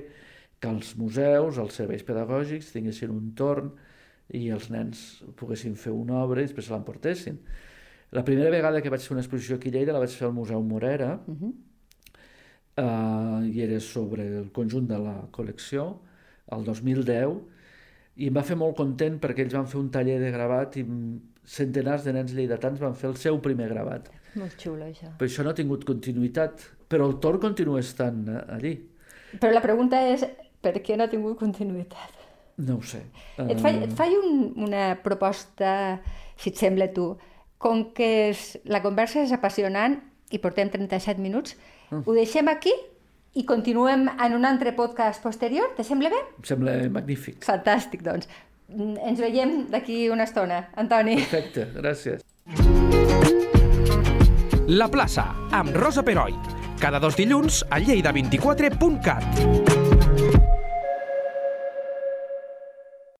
que 0.60 0.68
els 0.68 0.92
museus, 1.00 1.62
els 1.62 1.80
serveis 1.80 2.04
pedagògics, 2.04 2.74
tinguessin 2.76 3.14
un 3.16 3.32
torn 3.38 3.72
i 4.34 4.50
els 4.52 4.70
nens 4.70 5.24
poguessin 5.40 5.76
fer 5.76 5.92
una 5.96 6.24
obra 6.24 6.42
i 6.42 6.48
després 6.50 6.66
se 6.68 6.74
l'emportessin. 6.74 7.38
La 8.12 8.24
primera 8.24 8.50
vegada 8.50 8.82
que 8.82 8.90
vaig 8.90 9.02
fer 9.04 9.14
una 9.16 9.22
exposició 9.24 9.56
aquí 9.58 9.70
a 9.70 9.72
Lleida 9.78 9.94
la 9.94 10.00
vaig 10.00 10.10
fer 10.16 10.28
al 10.28 10.34
Museu 10.34 10.62
Morera, 10.64 11.20
Uh 11.28 11.36
-huh. 11.36 11.54
eh, 12.78 13.50
i 13.52 13.62
era 13.62 13.80
sobre 13.80 14.28
el 14.40 14.52
conjunt 14.52 14.88
de 14.88 14.98
la 15.00 15.16
col·lecció, 15.32 15.98
el 16.52 16.64
2010, 16.64 17.38
i 18.18 18.28
em 18.28 18.34
va 18.36 18.44
fer 18.44 18.56
molt 18.58 18.76
content 18.76 19.20
perquè 19.22 19.44
ells 19.46 19.54
van 19.54 19.68
fer 19.68 19.80
un 19.80 19.90
taller 19.92 20.20
de 20.20 20.32
gravat 20.32 20.78
i 20.78 20.86
centenars 21.46 22.04
de 22.04 22.14
nens 22.14 22.34
lleidatans 22.34 22.80
van 22.80 22.96
fer 22.96 23.10
el 23.10 23.16
seu 23.16 23.40
primer 23.42 23.70
gravat. 23.70 24.10
Molt 24.36 24.56
xulo, 24.58 24.86
això. 24.86 25.08
Però 25.18 25.26
això 25.30 25.44
no 25.44 25.50
ha 25.50 25.54
tingut 25.56 25.86
continuïtat, 25.86 26.62
però 26.90 27.08
el 27.08 27.20
torn 27.20 27.40
continua 27.40 27.80
estant 27.80 28.28
eh, 28.28 28.44
allí. 28.50 28.74
Però 29.40 29.52
la 29.54 29.62
pregunta 29.62 30.02
és 30.10 30.26
per 30.62 30.74
què 30.82 30.98
no 30.98 31.04
ha 31.04 31.10
tingut 31.10 31.38
continuïtat? 31.38 32.14
No 32.58 32.78
ho 32.78 32.82
sé. 32.84 33.04
Et 33.38 33.60
faig, 33.62 33.84
et 33.86 33.92
faig 33.94 34.14
un, 34.18 34.54
una 34.66 34.96
proposta, 35.04 36.00
si 36.38 36.50
et 36.50 36.58
sembla 36.58 36.88
tu. 36.94 37.12
Com 37.58 37.92
que 37.94 38.30
és, 38.32 38.58
la 38.66 38.82
conversa 38.82 39.22
és 39.22 39.32
apassionant 39.34 40.00
i 40.34 40.40
portem 40.44 40.70
37 40.74 41.22
minuts, 41.22 41.56
Mm. 41.90 42.02
ho 42.06 42.14
deixem 42.18 42.48
aquí 42.52 42.74
i 43.40 43.46
continuem 43.48 44.10
en 44.10 44.34
un 44.36 44.44
altre 44.44 44.74
podcast 44.76 45.24
posterior. 45.24 45.70
Te 45.78 45.86
sembla 45.88 46.10
bé? 46.12 46.18
Em 46.38 46.44
sembla 46.44 46.74
magnífic. 46.92 47.46
Fantàstic, 47.48 48.02
doncs. 48.04 48.28
Mm, 48.68 48.98
Ens 49.08 49.20
veiem 49.24 49.54
d'aquí 49.72 50.10
una 50.12 50.26
estona. 50.28 50.66
Antoni. 50.76 51.16
Perfecte, 51.16 51.70
gràcies. 51.78 52.26
La 54.68 54.90
plaça, 54.92 55.30
amb 55.56 55.72
Rosa 55.80 56.04
Peroi. 56.04 56.36
Cada 56.82 57.00
dos 57.00 57.16
dilluns 57.16 57.64
a 57.70 57.80
lleida24.cat. 57.80 59.67